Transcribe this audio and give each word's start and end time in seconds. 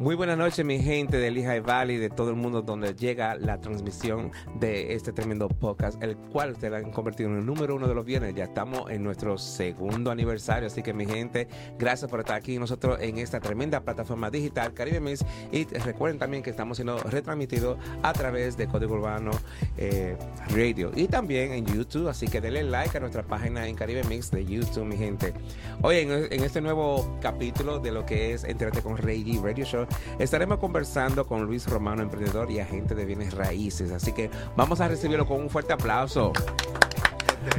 Muy 0.00 0.14
buenas 0.14 0.38
noches, 0.38 0.64
mi 0.64 0.78
gente 0.78 1.18
de 1.18 1.30
Lehigh 1.30 1.60
Valley, 1.60 1.98
de 1.98 2.08
todo 2.08 2.30
el 2.30 2.36
mundo 2.36 2.62
donde 2.62 2.94
llega 2.94 3.34
la 3.34 3.60
transmisión 3.60 4.32
de 4.58 4.94
este 4.94 5.12
tremendo 5.12 5.46
podcast, 5.50 6.02
el 6.02 6.16
cual 6.16 6.56
se 6.56 6.68
han 6.74 6.90
convertido 6.90 7.28
en 7.28 7.36
el 7.36 7.44
número 7.44 7.76
uno 7.76 7.86
de 7.86 7.94
los 7.94 8.06
viernes. 8.06 8.34
Ya 8.34 8.44
estamos 8.44 8.90
en 8.90 9.04
nuestro 9.04 9.36
segundo 9.36 10.10
aniversario, 10.10 10.68
así 10.68 10.82
que 10.82 10.94
mi 10.94 11.04
gente, 11.04 11.48
gracias 11.78 12.10
por 12.10 12.20
estar 12.20 12.36
aquí 12.36 12.58
nosotros 12.58 12.98
en 13.02 13.18
esta 13.18 13.40
tremenda 13.40 13.82
plataforma 13.82 14.30
digital 14.30 14.72
Caribe 14.72 15.00
Mix. 15.00 15.22
Y 15.52 15.64
recuerden 15.66 16.18
también 16.18 16.42
que 16.42 16.48
estamos 16.48 16.78
siendo 16.78 16.96
retransmitidos 17.00 17.76
a 18.02 18.14
través 18.14 18.56
de 18.56 18.68
Código 18.68 18.94
Urbano 18.94 19.32
eh, 19.76 20.16
Radio 20.48 20.92
y 20.96 21.08
también 21.08 21.52
en 21.52 21.66
YouTube, 21.66 22.08
así 22.08 22.26
que 22.26 22.40
denle 22.40 22.62
like 22.62 22.96
a 22.96 23.00
nuestra 23.00 23.22
página 23.22 23.68
en 23.68 23.76
Caribe 23.76 24.02
Mix 24.04 24.30
de 24.30 24.46
YouTube, 24.46 24.86
mi 24.86 24.96
gente. 24.96 25.34
Hoy 25.82 25.98
en, 25.98 26.42
este 26.42 26.62
nuevo 26.62 27.18
capítulo 27.20 27.80
de 27.80 27.92
lo 27.92 28.06
que 28.06 28.32
es 28.32 28.44
Entérate 28.44 28.80
con 28.80 28.96
Rey 28.96 29.38
Radio 29.42 29.66
Show, 29.66 29.86
estaremos 30.18 30.58
conversando 30.58 31.26
con 31.26 31.44
Luis 31.44 31.66
Romano, 31.66 32.02
emprendedor 32.02 32.50
y 32.50 32.60
agente 32.60 32.94
de 32.94 33.04
bienes 33.04 33.34
raíces. 33.34 33.90
Así 33.92 34.12
que 34.12 34.30
vamos 34.56 34.80
a 34.80 34.88
recibirlo 34.88 35.26
con 35.26 35.40
un 35.40 35.50
fuerte 35.50 35.72
aplauso. 35.72 36.32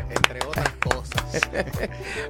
Entre, 0.09 0.45
otras. 0.45 0.80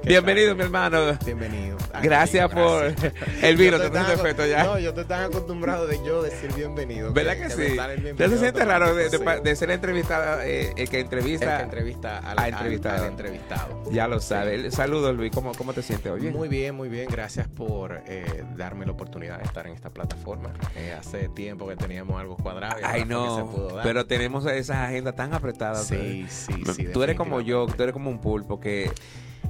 Bienvenido, 0.04 0.54
mi 0.54 0.62
hermano. 0.62 1.16
Bienvenido. 1.24 1.76
Gracias 2.02 2.44
Aquí, 2.46 2.54
por 2.54 2.82
gracias. 2.94 3.14
el 3.42 3.56
vino, 3.56 3.78
te 3.78 3.86
aco- 3.86 4.46
ya. 4.46 4.64
No, 4.64 4.78
yo 4.78 4.90
estoy 4.90 5.04
tan 5.04 5.24
acostumbrado 5.24 5.86
de 5.86 5.96
yo 6.04 6.22
decir 6.22 6.52
bienvenido. 6.54 7.12
¿Verdad 7.12 7.34
que, 7.36 7.44
me 7.44 7.50
sí? 7.50 8.14
¿Te 8.16 8.28
se 8.28 8.38
siente 8.38 8.64
raro 8.64 8.94
de, 8.94 9.08
de- 9.10 9.40
de 9.42 9.56
ser 9.56 9.70
entrevistada, 9.70 10.46
eh, 10.46 10.72
el 10.76 10.88
que 10.88 10.96
sí. 10.98 11.02
entrevista, 11.02 11.52
El 11.52 11.56
que 11.58 11.62
entrevista 11.64 12.18
al, 12.18 12.48
entrevistado. 12.52 13.02
al 13.04 13.10
entrevistado. 13.10 13.82
Ya 13.90 14.08
lo 14.08 14.20
sabe. 14.20 14.70
Saludos, 14.70 15.14
Luis. 15.16 15.30
¿Cómo, 15.32 15.52
¿Cómo 15.52 15.72
te 15.72 15.82
sientes 15.82 16.10
hoy? 16.12 16.20
Muy 16.30 16.48
bien, 16.48 16.74
muy 16.74 16.88
bien. 16.88 17.08
Gracias 17.10 17.48
por 17.48 18.02
eh, 18.06 18.44
darme 18.56 18.86
la 18.86 18.92
oportunidad 18.92 19.38
de 19.38 19.44
estar 19.44 19.66
en 19.66 19.74
esta 19.74 19.90
plataforma. 19.90 20.52
Eh, 20.76 20.94
hace 20.98 21.28
tiempo 21.28 21.66
que 21.68 21.76
teníamos 21.76 22.20
algo 22.20 22.36
cuadrado. 22.36 22.80
y 22.80 22.82
Ay, 22.84 23.02
que 23.02 23.08
se 23.08 23.12
no. 23.14 23.50
pudo 23.50 23.68
dar. 23.76 23.82
Pero 23.84 24.06
tenemos 24.06 24.46
esas 24.46 24.76
agendas 24.78 25.14
tan 25.16 25.32
apretadas. 25.34 25.86
Sí, 25.86 26.26
sí, 26.28 26.52
sí. 26.74 26.86
tú 26.92 27.02
eres 27.02 27.16
como 27.16 27.40
yo, 27.40 27.66
tú 27.66 27.82
eres 27.82 27.92
como 27.92 28.10
un 28.10 28.20
pulpo 28.20 28.60
que 28.60 28.90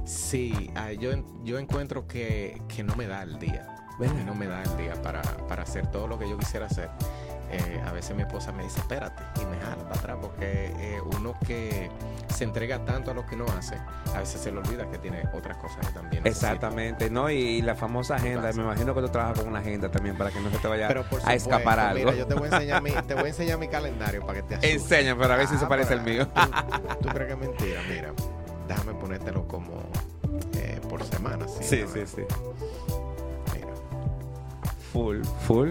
Sí, 0.04 0.70
ah, 0.74 0.92
yo, 0.92 1.10
yo 1.44 1.58
encuentro 1.58 2.06
que, 2.06 2.60
que 2.68 2.82
no 2.82 2.96
me 2.96 3.06
da 3.06 3.22
el 3.22 3.38
día. 3.38 3.68
¿Verdad? 3.98 4.24
No 4.24 4.34
me 4.34 4.46
da 4.46 4.62
el 4.62 4.76
día 4.76 5.00
para, 5.02 5.22
para 5.46 5.62
hacer 5.62 5.86
todo 5.88 6.06
lo 6.08 6.18
que 6.18 6.28
yo 6.28 6.38
quisiera 6.38 6.66
hacer. 6.66 6.88
Eh, 7.52 7.82
a 7.86 7.92
veces 7.92 8.16
mi 8.16 8.22
esposa 8.22 8.50
me 8.50 8.62
dice, 8.62 8.80
espérate, 8.80 9.22
y 9.38 9.44
me 9.44 9.58
jala 9.58 9.84
para 9.84 10.00
atrás, 10.00 10.16
porque 10.22 10.72
eh, 10.78 11.00
uno 11.18 11.34
que 11.46 11.90
se 12.34 12.44
entrega 12.44 12.82
tanto 12.82 13.10
a 13.10 13.14
lo 13.14 13.26
que 13.26 13.34
uno 13.34 13.44
hace, 13.58 13.76
a 14.14 14.20
veces 14.20 14.40
se 14.40 14.50
le 14.50 14.58
olvida 14.58 14.90
que 14.90 14.96
tiene 14.96 15.22
otras 15.34 15.58
cosas 15.58 15.86
que 15.86 15.92
también 15.92 16.22
necesita. 16.22 16.46
Exactamente, 16.46 17.10
¿no? 17.10 17.28
Y, 17.28 17.60
la 17.60 17.74
famosa 17.74 18.16
agenda, 18.16 18.50
me 18.54 18.62
imagino 18.62 18.94
que 18.94 19.02
tú 19.02 19.08
trabajas 19.10 19.40
con 19.40 19.48
una 19.48 19.58
agenda 19.58 19.90
también 19.90 20.16
para 20.16 20.30
que 20.30 20.40
no 20.40 20.50
se 20.50 20.56
te 20.56 20.66
vaya 20.66 20.88
Pero 20.88 21.04
por 21.04 21.20
a 21.28 21.34
escapar 21.34 21.78
algo. 21.78 22.06
Mira, 22.06 22.16
yo 22.16 22.26
te 22.26 22.34
voy 22.34 22.48
a 22.48 22.54
enseñar 22.54 22.82
mi, 22.82 22.90
te 22.90 23.14
voy 23.14 23.24
a 23.24 23.28
enseñar 23.28 23.58
mi 23.58 23.68
calendario 23.68 24.24
para 24.24 24.40
que 24.40 24.42
te 24.44 24.54
asustes. 24.54 24.82
Enseña, 24.82 25.18
pero 25.18 25.34
a 25.34 25.36
ver 25.36 25.46
si 25.46 25.58
se 25.58 25.66
parece 25.66 25.92
al 25.92 26.02
mío. 26.02 26.26
¿tú, 26.28 26.40
tú 27.02 27.08
crees 27.10 27.26
que 27.26 27.32
es 27.34 27.38
mentira? 27.38 27.80
Mira, 27.86 28.14
déjame 28.68 28.94
ponértelo 28.94 29.46
como 29.46 29.72
eh, 30.54 30.80
por 30.88 31.02
semana. 31.04 31.46
Sí, 31.48 31.84
Sí, 31.92 32.06
sí. 32.06 32.22
Mira, 33.54 33.68
Full, 34.92 35.22
full. 35.46 35.70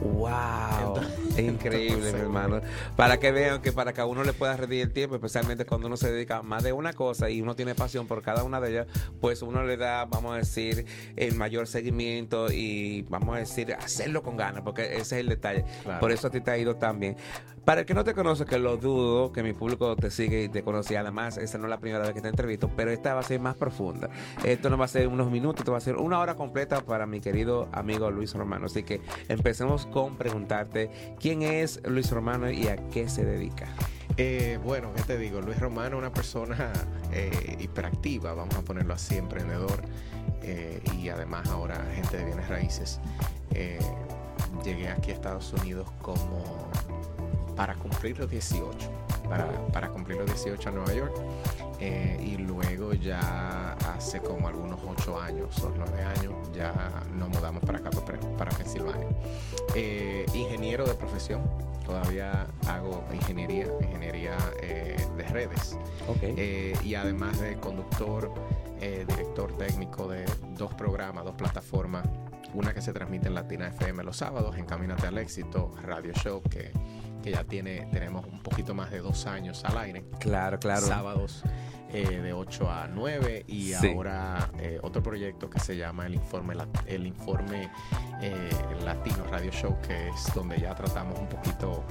Wow, 0.00 0.96
Entonces- 0.96 1.38
increíble, 1.38 2.12
mi 2.12 2.20
hermano. 2.20 2.60
Para 2.96 3.18
que 3.18 3.32
vean 3.32 3.60
que 3.62 3.72
para 3.72 3.92
que 3.92 4.00
a 4.00 4.06
uno 4.06 4.24
le 4.24 4.32
pueda 4.32 4.56
rendir 4.56 4.82
el 4.82 4.92
tiempo, 4.92 5.14
especialmente 5.16 5.64
cuando 5.64 5.86
uno 5.86 5.96
se 5.96 6.10
dedica 6.10 6.38
a 6.38 6.42
más 6.42 6.62
de 6.62 6.72
una 6.72 6.92
cosa 6.92 7.30
y 7.30 7.40
uno 7.40 7.54
tiene 7.56 7.74
pasión 7.74 8.06
por 8.06 8.22
cada 8.22 8.44
una 8.44 8.60
de 8.60 8.70
ellas, 8.70 8.86
pues 9.20 9.42
uno 9.42 9.62
le 9.64 9.76
da, 9.76 10.04
vamos 10.04 10.34
a 10.34 10.38
decir, 10.38 10.86
el 11.16 11.34
mayor 11.34 11.66
seguimiento 11.66 12.50
y 12.50 13.02
vamos 13.08 13.36
a 13.36 13.40
decir, 13.40 13.74
hacerlo 13.74 14.22
con 14.22 14.36
ganas, 14.36 14.62
porque 14.62 14.82
ese 14.96 15.00
es 15.00 15.12
el 15.12 15.28
detalle. 15.28 15.64
Claro. 15.84 16.00
Por 16.00 16.12
eso 16.12 16.28
a 16.28 16.30
ti 16.30 16.40
te 16.40 16.50
ha 16.50 16.58
ido 16.58 16.76
tan 16.76 17.00
bien. 17.00 17.16
Para 17.64 17.80
el 17.82 17.86
que 17.86 17.92
no 17.92 18.02
te 18.02 18.14
conoce, 18.14 18.46
que 18.46 18.58
lo 18.58 18.78
dudo, 18.78 19.30
que 19.30 19.42
mi 19.42 19.52
público 19.52 19.94
te 19.94 20.10
sigue 20.10 20.44
y 20.44 20.48
te 20.48 20.62
conoce, 20.62 20.96
además, 20.96 21.36
esta 21.36 21.58
no 21.58 21.64
es 21.64 21.70
la 21.70 21.78
primera 21.78 22.02
vez 22.02 22.14
que 22.14 22.22
te 22.22 22.28
entrevisto, 22.28 22.70
pero 22.74 22.90
esta 22.90 23.12
va 23.12 23.20
a 23.20 23.22
ser 23.22 23.40
más 23.40 23.56
profunda. 23.56 24.08
Esto 24.42 24.70
no 24.70 24.78
va 24.78 24.86
a 24.86 24.88
ser 24.88 25.06
unos 25.06 25.30
minutos, 25.30 25.60
esto 25.60 25.72
va 25.72 25.76
a 25.78 25.82
ser 25.82 25.96
una 25.96 26.18
hora 26.18 26.34
completa 26.34 26.80
para 26.80 27.04
mi 27.04 27.20
querido 27.20 27.68
amigo 27.72 28.10
Luis 28.10 28.32
Romano. 28.32 28.66
Así 28.66 28.84
que 28.84 29.02
empecemos 29.28 29.84
con 29.92 30.16
preguntarte 30.16 30.90
quién 31.18 31.42
es 31.42 31.80
Luis 31.84 32.10
Romano 32.10 32.50
y 32.50 32.68
a 32.68 32.76
qué 32.88 33.08
se 33.08 33.24
dedica. 33.24 33.68
Eh, 34.16 34.58
bueno, 34.64 34.92
¿qué 34.94 35.02
te 35.02 35.16
digo? 35.16 35.40
Luis 35.40 35.60
Romano 35.60 35.96
es 35.96 36.00
una 36.00 36.12
persona 36.12 36.72
eh, 37.12 37.56
hiperactiva, 37.60 38.34
vamos 38.34 38.56
a 38.56 38.62
ponerlo 38.62 38.94
así, 38.94 39.16
emprendedor 39.16 39.82
eh, 40.42 40.82
y 40.98 41.08
además 41.08 41.48
ahora 41.48 41.76
agente 41.76 42.16
de 42.16 42.24
bienes 42.24 42.48
raíces. 42.48 43.00
Llegué 44.64 44.88
aquí 44.88 45.12
a 45.12 45.14
Estados 45.14 45.52
Unidos 45.52 45.88
como 46.02 46.68
para 47.54 47.74
cumplir 47.74 48.18
los 48.18 48.28
18, 48.30 48.76
para, 49.28 49.66
para 49.68 49.88
cumplir 49.90 50.18
los 50.18 50.26
18 50.26 50.68
a 50.68 50.72
Nueva 50.72 50.92
York. 50.94 51.14
eh, 51.80 52.18
y 52.20 52.36
luego 52.38 52.92
ya 52.94 53.74
hace 53.94 54.20
como 54.20 54.48
algunos 54.48 54.80
8 54.84 55.20
años 55.20 55.58
o 55.62 55.72
9 55.76 56.02
años 56.02 56.34
ya 56.52 56.72
nos 57.16 57.28
mudamos 57.28 57.62
para 57.64 57.78
acá, 57.78 57.90
para, 58.36 58.50
Pensilvania. 58.50 59.06
Eh, 59.74 60.26
ingeniero 60.34 60.84
de 60.86 60.94
profesión, 60.94 61.42
todavía 61.84 62.46
hago 62.66 63.04
ingeniería, 63.12 63.66
ingeniería 63.80 64.36
eh, 64.60 64.96
de 65.16 65.22
redes. 65.24 65.78
Ok. 66.08 66.18
Eh, 66.22 66.74
y 66.84 66.94
además 66.96 67.40
de 67.40 67.56
conductor, 67.56 68.32
eh, 68.80 69.04
director 69.08 69.56
técnico 69.56 70.08
de 70.08 70.24
dos 70.56 70.74
programas, 70.74 71.24
dos 71.24 71.34
plataformas. 71.34 72.06
Una 72.54 72.72
que 72.72 72.80
se 72.80 72.92
transmite 72.92 73.28
en 73.28 73.34
Latina 73.34 73.68
FM 73.68 74.02
los 74.04 74.16
sábados, 74.16 74.56
Encamínate 74.56 75.06
al 75.06 75.18
Éxito, 75.18 75.70
Radio 75.82 76.12
Show, 76.14 76.42
que, 76.42 76.72
que 77.22 77.32
ya 77.32 77.44
tiene, 77.44 77.88
tenemos 77.92 78.26
un 78.26 78.42
poquito 78.42 78.74
más 78.74 78.90
de 78.90 79.00
dos 79.00 79.26
años 79.26 79.64
al 79.64 79.78
aire. 79.78 80.04
claro, 80.20 80.58
claro. 80.58 80.86
Sábados 80.86 81.42
eh, 81.92 82.20
de 82.20 82.32
8 82.32 82.70
a 82.70 82.86
9 82.88 83.44
y 83.46 83.72
Sí. 83.74 83.92
ahora 83.92 84.50
eh, 84.58 84.78
otro 84.82 85.02
proyecto 85.02 85.48
que 85.50 85.58
se 85.60 85.76
llama 85.76 86.06
el 86.06 86.14
Informe, 86.14 86.54
el 86.86 87.06
informe 87.06 87.70
eh, 88.20 88.50
Latino 88.84 89.24
Radio 89.30 89.50
Show, 89.50 89.76
que 89.86 90.08
es 90.08 90.32
donde 90.34 90.58
ya 90.60 90.74
tratamos 90.74 91.18
un 91.18 91.28
poquito 91.28 91.84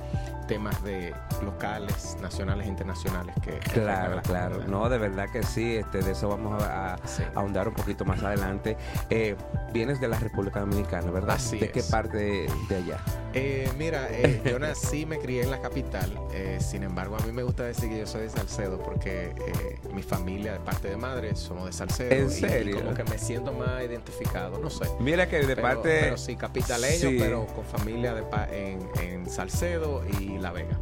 temas 0.47 0.81
de 0.83 1.13
locales, 1.43 2.15
nacionales 2.21 2.65
e 2.65 2.69
internacionales. 2.69 3.35
Que, 3.41 3.57
Claro, 3.59 4.15
la 4.15 4.21
claro. 4.21 4.55
comunidad. 4.55 4.67
No, 4.79 4.89
de 4.89 4.97
verdad 4.97 5.29
que 5.31 5.43
sí. 5.43 5.75
Este, 5.77 5.99
de 6.01 6.11
eso 6.11 6.29
vamos 6.29 6.61
a, 6.63 6.93
a- 6.93 6.97
Sí. 7.07 7.23
ahondar 7.35 7.67
un 7.67 7.73
poquito 7.73 8.05
más 8.05 8.21
adelante. 8.23 8.77
Eh, 9.09 9.35
vienes 9.73 9.99
de 9.99 10.07
la 10.07 10.19
República 10.19 10.59
Dominicana, 10.61 11.11
¿verdad? 11.11 11.35
Así 11.35 11.57
¿De 11.59 11.69
qué 11.71 11.79
es. 11.79 11.89
parte 11.89 12.17
de, 12.17 12.75
allá? 12.75 12.99
Eh, 13.33 13.69
mira, 13.77 14.07
eh, 14.09 14.41
yo 14.45 14.57
nací, 14.59 15.05
me 15.05 15.17
me 15.17 15.23
crié 15.23 15.41
en 15.43 15.49
la 15.51 15.59
capital, 15.61 16.13
eh, 16.31 16.59
sin 16.61 16.83
embargo 16.83 17.17
a 17.19 17.25
mí 17.25 17.31
me 17.31 17.41
gusta 17.41 17.63
decir 17.63 17.89
que 17.89 17.97
yo 17.99 18.05
soy 18.05 18.21
de 18.21 18.29
Salcedo 18.29 18.77
porque 18.77 19.29
eh, 19.47 19.79
mi 19.93 20.03
familia 20.03 20.53
de 20.53 20.59
parte 20.59 20.89
de 20.89 20.97
madre 20.97 21.35
somos 21.35 21.65
de 21.65 21.73
Salcedo. 21.73 22.11
¿En 22.13 22.27
y- 22.27 22.29
serio? 22.29 22.75
Y, 22.77 22.79
como 22.81 22.93
que 22.93 23.03
me 23.03 23.17
siento 23.17 23.53
más 23.53 23.83
identificado, 23.83 24.59
no 24.59 24.69
sé. 24.69 24.85
Mira 24.99 25.27
que 25.27 25.39
de 25.39 25.47
Pero- 25.55 25.61
parte... 25.61 25.99
Pero 26.01 26.17
sí, 26.17 26.35
capitaleño, 26.35 27.09
Sí. 27.09 27.17
pero 27.19 27.45
con 27.47 27.65
familia 27.65 28.13
de 28.13 28.23
pa- 28.23 28.47
en, 28.51 28.79
en 29.01 29.29
Salcedo 29.29 30.03
y 30.19 30.37
La 30.39 30.51
Vega. 30.51 30.79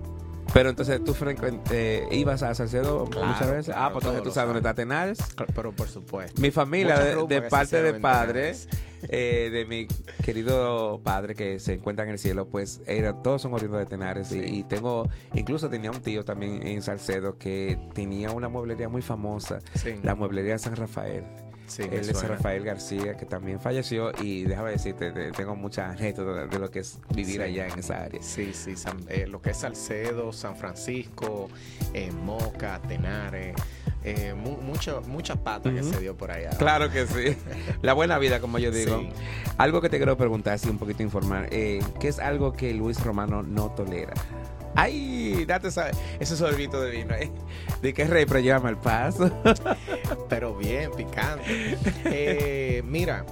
Pero 0.54 0.70
entonces 0.70 1.04
tú 1.04 1.14
eh, 1.72 2.08
ibas 2.12 2.42
a 2.44 2.56
Salcedo 2.56 3.06
Claro, 3.06 3.28
muchas 3.28 3.50
veces. 3.50 3.66
claro, 3.66 3.82
ah, 3.82 3.92
pues 3.92 4.04
entonces 4.06 4.24
tú 4.24 4.32
sabes 4.32 4.48
dónde 4.54 4.60
está 4.60 4.74
Tenares. 4.74 5.18
Cl- 5.36 5.48
Pero 5.54 5.72
por 5.74 5.90
supuesto. 5.90 6.40
Mi 6.42 6.52
familia, 6.52 6.98
de, 7.00 7.26
de 7.28 7.42
parte 7.42 7.82
de 7.82 7.94
padres. 7.96 8.70
Eh, 9.10 9.50
de 9.52 9.66
mi 9.66 9.88
querido 10.24 11.00
padre 11.04 11.36
que 11.36 11.60
se 11.60 11.74
encuentra 11.74 12.06
en 12.06 12.12
el 12.12 12.20
cielo, 12.20 12.48
pues 12.48 12.82
era, 12.88 13.14
todos 13.22 13.42
son 13.42 13.54
oriundos 13.54 13.80
de 13.80 13.86
Tenares. 13.86 14.28
Sí. 14.28 14.40
y 14.44 14.64
tengo, 14.64 15.08
incluso 15.34 15.70
tenía 15.70 15.92
un 15.92 16.02
tío 16.02 16.24
también 16.26 16.66
en 16.66 16.82
Salcedo 16.82 17.38
que 17.38 17.78
tenía 17.94 18.32
una 18.32 18.50
mueblería 18.50 18.90
muy 18.90 19.02
famosa, 19.02 19.60
Sí. 19.76 19.96
la 20.04 20.16
mueblería 20.16 20.58
San 20.58 20.76
Rafael. 20.76 21.24
Sí, 21.68 21.82
Él 21.82 21.94
es. 21.94 22.28
Rafael 22.28 22.64
García, 22.64 23.18
que 23.18 23.26
también 23.26 23.60
falleció. 23.60 24.12
Y 24.22 24.44
déjame 24.44 24.70
decirte, 24.70 25.12
te- 25.12 25.32
tengo 25.32 25.56
muchas 25.56 25.98
anécdotas 26.00 26.48
de 26.52 26.60
lo 26.60 26.70
que 26.70 26.80
es 26.80 27.00
vivir 27.10 27.38
Sí. 27.38 27.42
allá 27.42 27.68
en 27.68 27.80
esa 27.80 28.04
área. 28.04 28.22
Sí, 28.22 28.54
sí, 28.54 28.76
San- 28.76 29.04
eh, 29.10 29.26
lo 29.26 29.42
que 29.42 29.50
es 29.50 29.58
Salcedo, 29.58 30.32
San 30.32 30.56
Francisco, 30.56 31.50
eh, 31.96 32.12
Moca, 32.12 32.80
Tenares, 32.88 33.56
eh, 34.06 34.34
mu- 34.36 34.58
mucho- 34.62 35.02
mucha 35.08 35.36
pata 35.36 35.72
que 35.74 35.84
se 35.84 36.00
dio 36.00 36.16
por 36.16 36.32
allá. 36.32 36.52
Claro 36.52 36.90
que 36.92 37.08
sí. 37.08 37.36
La 37.82 37.94
buena 37.94 38.18
vida, 38.20 38.40
como 38.40 38.60
yo 38.60 38.72
digo. 38.72 39.00
Sí. 39.00 39.10
Algo 39.58 39.82
que 39.82 39.90
te 39.90 39.98
quiero 39.98 40.16
preguntar, 40.18 40.54
así 40.54 40.70
un 40.70 40.78
poquito 40.78 41.02
informar. 41.04 41.48
Eh, 41.52 41.82
¿Qué 42.00 42.08
es 42.08 42.20
algo 42.20 42.54
que 42.54 42.74
Luis 42.74 43.04
Romano 43.04 43.42
no 43.44 43.72
tolera? 43.72 44.14
¡Ay! 44.76 45.46
Date 45.46 45.70
esa- 45.70 45.90
ese 46.20 46.36
sorbito 46.36 46.82
de 46.82 46.92
vino. 46.92 47.16
¿eh? 47.16 47.32
¿De 47.82 47.94
qué 47.94 48.06
rey? 48.06 48.26
Pero 48.26 48.40
llévame 48.42 48.70
al 48.70 48.78
paso. 48.80 49.32
Pero 50.30 50.56
bien, 50.58 50.92
picante. 50.96 51.78
Eh, 52.06 52.84
mira, 52.86 53.26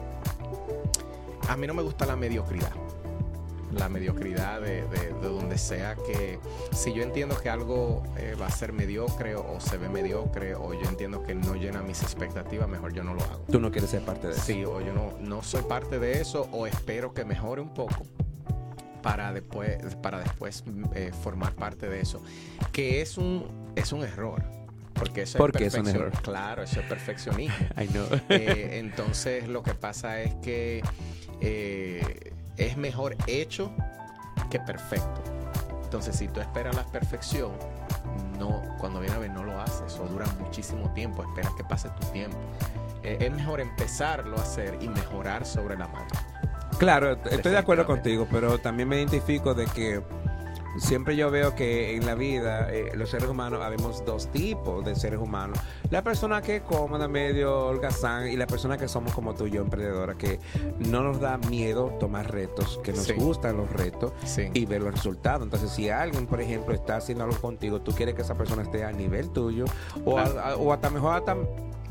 a 1.50 1.58
mí 1.58 1.68
no 1.68 1.74
me 1.74 1.81
gusta 1.81 2.06
la 2.06 2.16
mediocridad. 2.16 2.72
La 3.78 3.90
mediocridad 3.90 4.62
de, 4.62 4.84
de- 4.88 5.14
de 5.14 5.28
donde 5.28 5.58
sea 5.58 5.96
que 5.96 6.40
si 6.72 6.94
yo 6.94 7.04
entiendo 7.04 7.38
que 7.40 7.50
algo 7.50 8.04
eh, 8.18 8.36
va 8.40 8.48
a 8.48 8.52
ser 8.52 8.74
mediocre 8.74 9.36
o 9.36 9.60
se 9.60 9.78
ve 9.78 9.90
mediocre 9.90 10.56
o 10.56 10.74
yo 10.74 10.88
entiendo 10.90 11.24
que 11.24 11.34
no 11.36 11.56
llena 11.56 11.81
mis 11.81 12.02
expectativas, 12.04 12.68
mejor 12.70 12.94
yo 12.94 13.04
no 13.04 13.14
lo 13.14 13.22
hago. 13.24 13.46
Tú 13.52 13.60
no 13.60 13.72
quieres 13.72 13.90
ser 13.90 14.02
parte 14.04 14.28
de 14.28 14.34
eso. 14.34 14.42
Sí, 14.44 14.64
o 14.66 14.80
yo 14.81 14.94
no, 14.94 15.14
no 15.20 15.42
soy 15.44 15.64
parte 15.64 16.00
de 16.00 16.22
eso 16.22 16.48
o 16.52 16.68
espero 16.68 17.14
que 17.14 17.25
mejore 17.25 17.62
un 17.62 17.74
poco 17.74 18.04
para 19.02 19.34
después, 19.34 19.78
para 20.02 20.20
después 20.20 20.64
eh, 20.96 21.12
formar 21.24 21.54
parte 21.56 21.90
de 21.90 22.00
eso. 22.02 22.22
Que 22.72 23.02
es 23.02 23.18
un, 23.18 23.72
es 23.75 23.92
un 23.92 24.04
error. 24.04 24.42
Porque 24.94 25.24
eso 25.24 25.38
¿Por 25.40 25.56
es 25.60 25.74
es 25.74 25.80
un 25.81 25.88
error? 25.88 26.12
Claro, 26.22 26.64
eso 26.64 26.80
es 26.80 26.86
perfeccionismo. 26.86 27.56
Eh, 28.30 28.78
entonces 28.80 29.48
lo 29.50 29.64
que 29.64 29.74
pasa 29.74 30.22
es 30.22 30.36
que 30.36 30.81
eh, 31.42 32.32
es 32.57 32.77
mejor 32.77 33.15
hecho 33.27 33.71
que 34.50 34.59
perfecto. 34.59 35.21
Entonces 35.83 36.15
si 36.15 36.27
tú 36.27 36.39
esperas 36.39 36.75
la 36.75 36.83
perfección, 36.85 37.51
no, 38.39 38.61
cuando 38.79 39.00
viene 39.00 39.15
a 39.15 39.19
ver 39.19 39.31
no 39.31 39.44
lo 39.44 39.59
haces 39.61 39.97
o 40.00 40.07
dura 40.07 40.25
muchísimo 40.39 40.91
tiempo, 40.94 41.23
esperas 41.23 41.53
que 41.53 41.63
pase 41.63 41.89
tu 41.89 42.07
tiempo. 42.07 42.38
Eh, 43.03 43.17
es 43.19 43.31
mejor 43.31 43.61
empezarlo 43.61 44.38
a 44.38 44.41
hacer 44.41 44.77
y 44.81 44.88
mejorar 44.88 45.45
sobre 45.45 45.77
la 45.77 45.88
marcha. 45.88 46.25
Claro, 46.79 47.11
estoy 47.11 47.51
de 47.51 47.57
acuerdo 47.57 47.85
contigo, 47.85 48.27
pero 48.31 48.57
también 48.57 48.89
me 48.89 48.97
identifico 48.97 49.53
de 49.53 49.65
que 49.65 50.01
siempre 50.78 51.16
yo 51.16 51.30
veo 51.31 51.56
que 51.56 51.96
en 51.96 52.06
la 52.06 52.16
vida, 52.16 52.72
eh, 52.74 52.92
los 52.96 53.10
seres 53.10 53.30
humanos, 53.30 53.62
habemos 53.64 54.04
dos 54.06 54.28
tipos 54.31 54.84
de 54.86 54.96
seres 54.96 55.20
humanos. 55.20 55.60
La 55.90 56.04
persona 56.04 56.42
que 56.42 56.58
es 56.58 56.62
cómoda, 56.64 57.08
medio 57.08 57.68
holgazán, 57.68 58.28
y 58.28 58.36
la 58.36 58.48
persona 58.48 58.78
que 58.78 58.88
somos 58.88 59.14
como 59.14 59.34
tú 59.36 59.48
y 59.48 59.52
yo, 59.52 59.62
emprendedora, 59.62 60.16
que 60.16 60.40
no 60.80 61.04
nos 61.04 61.20
da 61.20 61.38
miedo 61.38 61.96
tomar 62.00 62.31
retos, 62.31 62.80
que 62.84 62.92
nos 62.94 63.06
Sí. 63.06 63.14
gustan 63.14 63.58
los 63.58 63.70
retos 63.72 64.14
Sí. 64.25 64.50
y 64.54 64.66
ver 64.66 64.81
los 64.81 64.94
resultados. 64.94 65.44
Entonces, 65.44 65.70
si 65.70 65.90
alguien, 65.90 66.25
por 66.28 66.42
ejemplo, 66.42 66.74
está 66.74 66.98
haciendo 66.98 67.24
algo 67.24 67.38
contigo, 67.40 67.81
tú 67.81 67.92
quieres 67.94 68.16
que 68.16 68.22
esa 68.24 68.36
persona 68.36 68.64
esté 68.64 68.84
a 68.84 68.92
nivel 68.92 69.30
tuyo, 69.30 69.66
o, 70.06 70.18
a- 70.18 70.24
Claro. 70.24 70.40
a- 70.42 70.56
o 70.56 70.74
hasta 70.74 70.90
mejor 70.90 71.16
hasta 71.16 71.36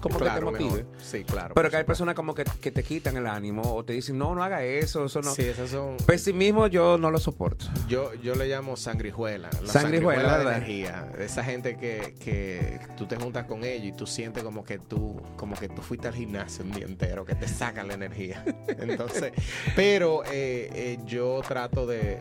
como 0.03 0.19
que 0.19 0.25
te 0.25 0.31
Claro, 0.31 0.51
motive. 0.51 0.71
mejor. 0.85 0.87
Sí, 1.01 1.25
claro. 1.25 1.55
Pero 1.55 1.71
que 1.71 1.77
hay 1.79 1.85
personas 1.85 2.15
como 2.15 2.35
que, 2.35 2.45
que 2.61 2.71
te 2.71 2.83
quitan 2.83 3.17
el 3.17 3.27
ánimo 3.27 3.63
o 3.63 3.85
te 3.85 3.95
dicen, 3.95 4.19
no, 4.19 4.35
no 4.35 4.43
haga 4.43 4.63
eso, 4.65 5.07
eso 5.07 5.23
no. 5.23 5.33
Sí, 5.35 5.43
esas 5.43 5.71
son... 5.71 5.97
Pesimismo 6.07 6.67
yo 6.67 6.99
no 6.99 7.11
lo 7.11 7.19
soporto. 7.19 7.65
Yo, 7.89 8.13
yo 8.15 8.35
le 8.35 8.47
llamo 8.49 8.77
sangrijuela. 8.77 9.49
La 9.63 9.73
Sangrijuela, 9.73 10.39
de 10.39 10.45
¿verdad? 10.45 10.57
energía. 10.59 11.13
Esa 11.19 11.43
gente 11.45 11.77
que, 11.79 12.15
que 12.21 12.81
tú 12.97 13.07
te 13.07 13.17
juntas 13.17 13.47
con 13.47 13.65
ellos 13.65 13.87
y 13.87 13.93
tú 13.93 14.07
sientes 14.07 14.43
como 14.43 14.65
que 14.65 14.79
tú, 14.79 15.21
como 15.37 15.57
que 15.57 15.69
tú 15.69 15.81
fuiste 15.81 16.09
al 16.09 16.15
gimnasio 16.15 16.65
un 16.65 16.73
día 16.73 16.85
entero, 16.85 17.25
que 17.25 17.35
te 17.35 17.49
sacan 17.49 17.89
la 17.89 17.95
energía. 17.95 18.45
Entonces, 18.69 19.33
pero 19.77 20.25
eh, 20.25 20.69
eh, 20.75 20.99
yo 21.07 21.41
trato 21.47 21.87
de. 21.87 22.21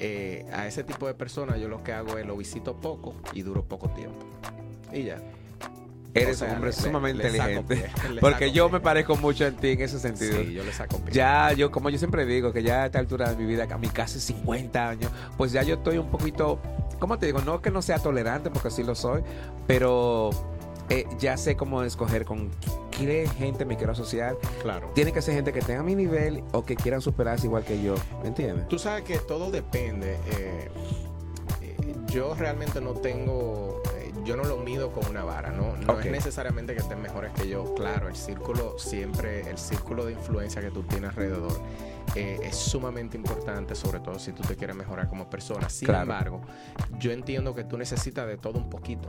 eh, 0.00 0.44
a 0.52 0.66
ese 0.66 0.82
tipo 0.84 1.06
de 1.06 1.14
personas, 1.14 1.60
yo 1.60 1.68
lo 1.68 1.82
que 1.84 1.92
hago 1.92 2.18
es 2.18 2.26
lo 2.26 2.36
visito 2.36 2.74
poco 2.76 3.14
y 3.32 3.42
duro 3.42 3.62
poco 3.64 3.88
tiempo. 3.90 4.26
Y 4.92 5.04
ya. 5.04 5.20
Eres 6.14 6.36
O 6.36 6.38
sea, 6.44 6.48
un 6.48 6.54
hombre 6.54 6.70
le- 6.70 6.76
sumamente 6.76 7.30
le 7.30 7.36
inteligente. 7.38 7.74
pie, 7.76 7.90
Porque 8.20 8.52
yo 8.52 8.66
pie. 8.68 8.72
me 8.74 8.80
parezco 8.80 9.16
mucho 9.16 9.44
en 9.46 9.56
ti 9.56 9.70
en 9.70 9.80
ese 9.82 9.98
sentido. 9.98 10.38
Sí, 10.42 10.52
yo 10.52 10.62
le 10.64 10.72
saco 10.72 10.98
pie. 10.98 11.12
Ya, 11.12 11.52
yo, 11.52 11.70
como 11.70 11.90
yo 11.90 11.98
siempre 11.98 12.24
digo, 12.24 12.52
que 12.52 12.62
ya 12.62 12.84
a 12.84 12.86
esta 12.86 12.98
altura 13.00 13.30
de 13.30 13.36
mi 13.36 13.44
vida, 13.46 13.66
a 13.70 13.78
mi 13.78 13.88
casi 13.88 14.20
50 14.20 14.88
años, 14.88 15.10
pues 15.36 15.50
ya 15.52 15.62
yo 15.64 15.74
estoy 15.74 15.98
un 15.98 16.08
poquito, 16.10 16.60
¿cómo 17.00 17.18
te 17.18 17.26
digo? 17.26 17.40
No 17.40 17.60
que 17.60 17.70
no 17.70 17.82
sea 17.82 17.98
tolerante, 17.98 18.50
porque 18.50 18.70
sí 18.70 18.82
lo 18.84 18.94
soy, 18.94 19.22
pero 19.66 20.30
eh, 20.88 21.04
ya 21.18 21.36
sé 21.36 21.56
cómo 21.56 21.82
escoger 21.82 22.24
con 22.24 22.50
qué 22.96 23.28
gente 23.36 23.64
me 23.64 23.76
quiero 23.76 23.92
asociar. 23.92 24.36
Claro. 24.62 24.92
Tiene 24.94 25.12
que 25.12 25.20
ser 25.20 25.34
gente 25.34 25.52
que 25.52 25.60
tenga 25.62 25.82
mi 25.82 25.96
nivel 25.96 26.44
o 26.52 26.64
que 26.64 26.76
quieran 26.76 27.00
superarse 27.00 27.46
igual 27.46 27.64
que 27.64 27.82
yo, 27.82 27.96
¿me 28.22 28.28
entiendes? 28.28 28.68
Tú 28.68 28.78
sabes 28.78 29.02
que 29.02 29.18
todo 29.18 29.50
depende. 29.50 30.12
eh, 30.30 30.68
eh, 31.62 31.76
yo 32.06 32.34
realmente 32.34 32.80
no 32.80 32.92
tengo, 32.92 33.82
eh, 33.96 34.03
yo 34.24 34.36
no 34.36 34.44
lo 34.44 34.56
mido 34.58 34.90
con 34.92 35.06
una 35.08 35.22
vara, 35.24 35.50
¿no? 35.50 35.76
No 35.76 36.00
es 36.00 36.06
necesariamente 36.10 36.74
que 36.74 36.80
estén 36.80 37.00
mejores 37.02 37.32
que 37.32 37.48
yo. 37.48 37.74
Claro, 37.74 38.08
el 38.08 38.16
círculo 38.16 38.78
siempre, 38.78 39.48
el 39.48 39.58
círculo 39.58 40.04
de 40.06 40.12
influencia 40.12 40.60
que 40.62 40.70
tú 40.70 40.82
tienes 40.82 41.10
alrededor 41.10 41.52
eh, 42.14 42.38
es 42.42 42.56
sumamente 42.56 43.16
importante, 43.16 43.74
sobre 43.74 44.00
todo 44.00 44.18
si 44.18 44.32
tú 44.32 44.42
te 44.42 44.56
quieres 44.56 44.76
mejorar 44.76 45.08
como 45.08 45.28
persona. 45.28 45.68
Sin 45.68 45.86
Claro. 45.86 46.02
embargo, 46.02 46.40
yo 46.98 47.12
entiendo 47.12 47.54
que 47.54 47.64
tú 47.64 47.76
necesitas 47.78 48.26
de 48.26 48.36
todo 48.36 48.58
un 48.58 48.70
poquito. 48.70 49.08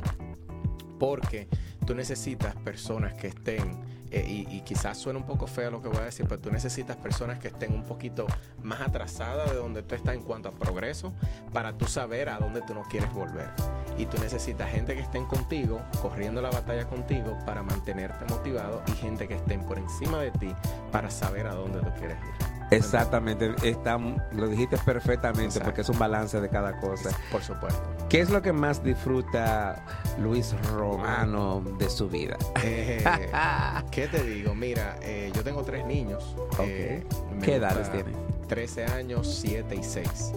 Porque 1.00 1.48
tú 1.86 1.96
necesitas 1.96 2.56
personas 2.56 3.14
que 3.14 3.28
estén, 3.28 3.84
eh, 4.12 4.26
y, 4.28 4.56
y 4.56 4.62
quizás 4.62 4.98
suene 4.98 5.20
un 5.20 5.26
poco 5.26 5.48
feo 5.48 5.72
lo 5.72 5.82
que 5.82 5.88
voy 5.88 6.00
a 6.00 6.06
decir, 6.06 6.26
pero 6.28 6.42
tú 6.42 6.52
necesitas 6.52 6.98
personas 6.98 7.40
que 7.40 7.50
estén 7.50 7.74
un 7.74 7.84
poquito 7.84 8.28
más 8.62 8.82
atrasadas 8.82 9.50
de 9.52 9.58
donde 9.58 9.84
tú 9.84 9.96
estás 9.96 10.16
en 10.16 10.22
cuanto 10.22 10.50
a 10.50 10.52
progreso 10.52 11.14
para 11.54 11.78
tú 11.78 11.86
saber 11.86 12.30
a 12.30 12.38
dónde 12.38 12.62
tú 12.62 12.74
no 12.74 12.84
quieres 12.84 13.12
volver. 13.14 13.50
Y 13.98 14.06
tú 14.08 14.18
necesitas 14.20 14.70
gente 14.72 14.94
que 14.96 15.02
estén 15.02 15.26
contigo, 15.26 15.82
corriendo 16.02 16.42
la 16.42 16.50
batalla 16.50 16.86
contigo 16.86 17.38
para 17.46 17.64
mantenerte 17.64 18.26
motivado 18.26 18.84
y 18.88 18.92
gente 18.92 19.28
que 19.28 19.36
estén 19.36 19.64
por 19.66 19.78
encima 19.78 20.20
de 20.20 20.32
ti 20.32 20.54
para 20.92 21.10
saber 21.10 21.48
a 21.48 21.56
dónde 21.56 21.80
tú 21.80 21.90
quieres 21.98 22.18
ir. 22.18 22.55
Exactamente, 22.72 23.54
está, 23.64 23.98
lo 23.98 24.48
dijiste 24.48 24.78
perfectamente, 24.80 25.46
Exacto. 25.46 25.66
porque 25.66 25.82
es 25.82 25.90
un 25.90 26.00
balance 26.00 26.40
de 26.40 26.50
cada 26.50 26.80
cosa. 26.80 27.10
Por 27.32 27.42
supuesto. 27.42 27.82
¿Qué 28.10 28.22
es 28.22 28.30
lo 28.30 28.42
que 28.42 28.54
más 28.54 28.84
disfruta 28.84 29.84
Luis 30.20 30.56
Romano 30.72 31.62
de 31.78 31.90
su 31.90 32.10
vida? 32.10 32.38
Eh, 32.64 33.04
¿Qué 33.92 34.08
te 34.08 34.24
digo? 34.24 34.56
Mira, 34.56 34.98
eh, 35.02 35.32
yo 35.34 35.44
tengo 35.44 35.64
tres 35.64 35.86
niños. 35.86 36.36
Ok. 36.54 36.60
Eh, 36.62 37.04
¿Qué 37.42 37.56
edades 37.56 37.92
tienen? 37.92 38.16
13 38.48 38.86
años, 38.86 39.40
7 39.42 39.76
y 39.76 39.84
6. 39.84 40.34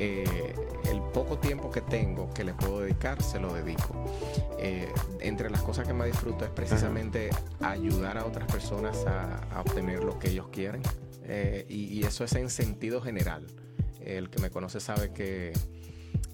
Eh, 0.00 0.54
el 0.90 1.00
poco 1.12 1.38
tiempo 1.38 1.70
que 1.70 1.80
tengo 1.80 2.32
que 2.32 2.44
le 2.44 2.54
puedo 2.54 2.80
dedicar, 2.80 3.22
se 3.22 3.40
lo 3.40 3.52
dedico. 3.52 3.94
Eh, 4.58 4.92
entre 5.20 5.50
las 5.50 5.62
cosas 5.62 5.86
que 5.86 5.92
más 5.92 6.06
disfruto 6.06 6.44
es 6.44 6.50
precisamente 6.50 7.30
ayudar 7.60 8.18
a 8.18 8.24
otras 8.24 8.50
personas 8.50 9.04
a, 9.06 9.40
a 9.54 9.60
obtener 9.60 10.04
lo 10.04 10.18
que 10.18 10.28
ellos 10.30 10.48
quieren. 10.52 10.82
Eh, 11.28 11.66
y, 11.68 11.98
y 11.98 12.04
eso 12.04 12.24
es 12.24 12.34
en 12.34 12.50
sentido 12.50 13.00
general. 13.00 13.46
El 14.00 14.30
que 14.30 14.40
me 14.40 14.50
conoce 14.50 14.80
sabe 14.80 15.12
que, 15.12 15.52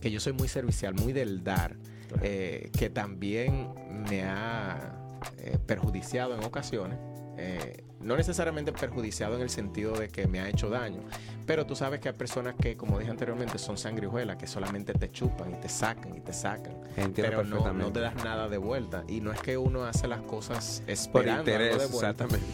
que 0.01 0.11
yo 0.11 0.21
soy 0.21 0.35
muy 0.35 0.49
servicial, 0.49 0.95
muy 0.95 1.13
del 1.13 1.43
dar, 1.43 1.77
eh, 2.23 2.71
que 2.79 2.91
también 2.91 3.69
me 4.09 4.23
ha 4.23 4.99
eh, 5.39 5.59
perjudiciado 5.67 6.37
en 6.37 6.45
ocasiones. 6.45 6.99
Eh, 7.37 7.83
no 8.01 8.17
necesariamente 8.17 8.71
perjudiciado 8.71 9.37
en 9.37 9.41
el 9.41 9.49
sentido 9.49 9.95
de 9.95 10.09
que 10.09 10.27
me 10.29 10.41
ha 10.41 10.49
hecho 10.49 10.69
daño, 10.69 11.01
pero 11.47 11.67
tú 11.67 11.75
sabes 11.75 12.01
que 12.01 12.11
hay 12.11 12.15
personas 12.15 12.55
que, 12.55 12.77
como 12.77 12.99
dije 12.99 13.11
anteriormente, 13.11 13.57
son 13.57 13.79
sangrijuelas, 13.79 14.37
que 14.37 14.47
solamente 14.47 14.93
te 14.93 15.11
chupan 15.11 15.55
y 15.55 15.57
te 15.57 15.71
sacan 15.71 16.15
y 16.15 16.21
te 16.21 16.35
sacan, 16.35 16.75
Entiendo 16.97 17.43
pero 17.43 17.73
no, 17.73 17.91
te 17.91 18.01
das 18.01 18.15
nada 18.17 18.49
de 18.51 18.59
vuelta. 18.59 19.05
Y 19.09 19.21
no 19.21 19.33
es 19.33 19.41
que 19.41 19.57
uno 19.57 19.87
hace 19.87 20.07
las 20.07 20.21
cosas 20.21 20.83
Por 20.85 20.91
esperando 20.91 21.51
algo 21.51 21.51
interés, 21.51 21.79
de 21.79 21.87
vuelta, 21.87 22.11
exactamente. 22.11 22.47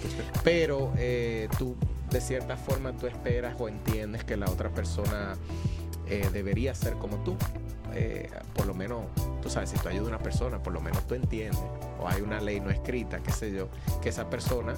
pero 0.45 0.93
tú 1.59 1.77
de 2.11 2.21
cierta 2.21 2.57
forma 2.57 2.93
tú 2.93 3.07
esperas 3.07 3.55
o 3.59 3.69
entiendes 3.69 4.25
que 4.25 4.37
la 4.37 4.51
otra 4.51 4.71
persona 4.71 5.35
eh, 6.09 6.29
debería 6.33 6.75
ser 6.75 6.95
como 6.95 7.19
tú. 7.19 7.37
Eh, 7.95 8.29
por 8.55 8.67
lo 8.67 8.75
menos, 8.75 9.03
tú 9.43 9.51
sabes, 9.51 9.71
si 9.71 9.79
tú 9.79 9.89
ayudas 9.89 10.07
a 10.07 10.09
una 10.11 10.19
persona, 10.19 10.63
por 10.63 10.73
lo 10.73 10.81
menos 10.81 11.07
tú 11.07 11.15
entiendes, 11.15 11.61
o 12.01 12.09
hay 12.09 12.21
una 12.21 12.41
ley 12.41 12.61
no 12.61 12.71
escrita, 12.71 13.19
qué 13.19 13.33
sé 13.33 13.53
yo, 13.53 13.69
que 14.01 14.11
esa 14.11 14.31
persona 14.31 14.75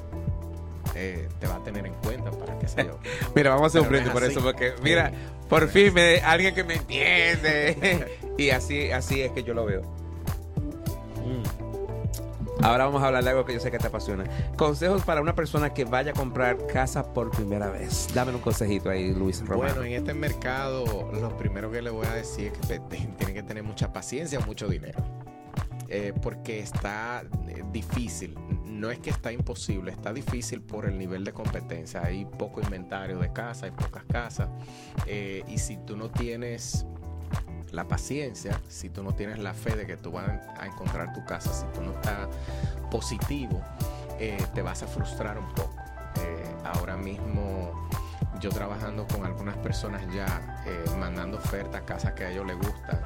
eh, 0.95 1.29
te 1.39 1.47
va 1.47 1.57
a 1.57 1.63
tener 1.63 1.87
en 1.87 1.95
cuenta 1.95 2.31
para 2.31 2.59
qué 2.59 2.69
sé 2.69 2.85
yo. 2.85 2.99
Mira, 3.35 3.51
vamos 3.51 3.65
a 3.65 3.67
hacer 3.69 3.81
un 3.83 3.89
brindis 3.89 4.13
por 4.13 4.23
así. 4.23 4.33
eso, 4.33 4.43
porque 4.43 4.75
mira, 4.83 5.13
por 5.49 5.69
fin 5.69 5.93
me, 5.93 6.21
alguien 6.21 6.55
que 6.55 6.65
me 6.65 6.75
entiende. 6.75 8.19
y 8.39 8.51
así, 8.51 8.91
así 8.91 9.23
es 9.23 9.33
que 9.33 9.43
yo 9.43 9.55
lo 9.55 9.65
veo. 9.65 9.83
Mm. 11.25 11.72
Ahora 12.63 12.85
vamos 12.85 13.03
a 13.03 13.09
hablar 13.09 13.25
de 13.25 13.31
algo 13.31 13.45
que 13.45 13.55
yo 13.55 13.61
sé 13.61 13.71
que 13.71 13.79
te 13.79 13.89
apasiona. 13.89 14.25
Consejos 14.57 15.03
para 15.03 15.21
una 15.21 15.35
persona 15.35 15.75
que 15.75 15.85
vaya 15.85 16.13
a 16.13 16.15
comprar 16.15 16.67
casa 16.69 17.13
por 17.13 17.31
primera 17.31 17.69
vez. 17.71 18.09
Dame 18.15 18.33
un 18.33 18.41
consejito 18.41 18.89
ahí, 18.91 19.13
Luis 19.13 19.41
Romano. 19.41 19.75
Bueno, 19.75 19.83
en 19.85 19.93
este 19.95 20.15
mercado, 20.15 21.11
lo 21.13 21.37
primero 21.37 21.71
que 21.73 21.83
le 21.83 21.91
voy 21.91 22.07
a 22.07 22.15
decir 22.15 22.47
es 22.53 22.53
que 22.59 22.67
te- 22.67 22.79
te- 22.81 23.07
tiene 23.19 23.35
que 23.35 23.43
tener 23.43 23.65
mucha 23.65 23.93
paciencia, 23.93 24.39
mucho 24.41 24.69
dinero. 24.69 24.99
Eh, 25.89 26.15
porque 26.23 26.61
está 26.61 27.23
eh, 27.49 27.63
difícil. 27.73 28.35
No 28.65 28.91
es 28.91 28.99
que 29.01 29.11
está 29.11 29.31
imposible, 29.33 29.91
está 29.91 30.13
difícil 30.13 30.63
por 30.63 30.87
el 30.87 30.97
nivel 30.99 31.25
de 31.25 31.33
competencia. 31.33 32.03
Hay 32.05 32.25
poco 32.25 32.61
inventario 32.63 33.19
de 33.19 33.33
casa, 33.33 33.67
hay 33.67 33.73
pocas 33.73 34.05
casas. 34.05 34.49
Eh, 35.07 35.43
y 35.49 35.59
si 35.59 35.77
tú 35.79 35.97
no 35.97 36.09
tienes 36.11 36.87
la 37.73 37.85
paciencia, 37.85 38.61
si 38.69 38.91
tú 38.91 39.03
no 39.03 39.13
tienes 39.13 39.39
la 39.39 39.55
fe 39.55 39.75
de 39.75 39.87
que 39.87 39.97
tú 39.97 40.13
vas 40.13 40.29
a 40.59 40.67
encontrar 40.67 41.13
tu 41.15 41.25
casa, 41.25 41.53
si 41.53 41.65
tú 41.75 41.81
no 41.81 41.93
estás 41.93 42.29
positivo, 42.91 43.61
eh, 44.21 44.45
te 44.55 44.63
vas 44.63 44.83
a 44.83 44.87
frustrar 44.87 45.39
un 45.39 45.49
poco. 45.55 45.75
Eh, 46.17 46.55
ahora 46.65 46.97
mismo 46.97 47.89
yo 48.41 48.51
trabajando 48.51 49.07
con 49.07 49.25
algunas 49.25 49.57
personas 49.57 50.03
ya, 50.15 50.63
eh, 50.67 50.85
mandando 50.99 51.39
ofertas 51.39 51.83
casas 51.83 52.13
que 52.13 52.25
a 52.25 52.31
ellos 52.31 52.47
les 52.47 52.57
gustan. 52.57 53.01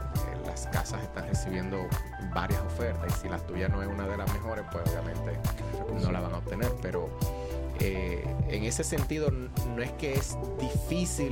Las 0.44 0.66
casas 0.68 1.02
están 1.02 1.28
recibiendo 1.28 1.78
varias 2.35 2.61
ofertas 2.62 3.16
y 3.16 3.20
si 3.23 3.28
la 3.28 3.38
tuya 3.38 3.68
no 3.68 3.82
es 3.82 3.88
una 3.88 4.06
de 4.06 4.16
las 4.16 4.32
mejores, 4.32 4.64
pues 4.73 4.85
obviamente 4.90 5.38
no 6.02 6.11
la 6.11 6.20
van 6.20 6.35
a 6.35 6.38
obtener. 6.38 6.73
Pero 6.82 7.08
en 7.78 8.64
ese 8.64 8.82
sentido 8.82 9.30
no 9.30 9.82
es 9.82 9.92
que 9.92 10.14
es 10.14 10.37
difícil 10.58 11.30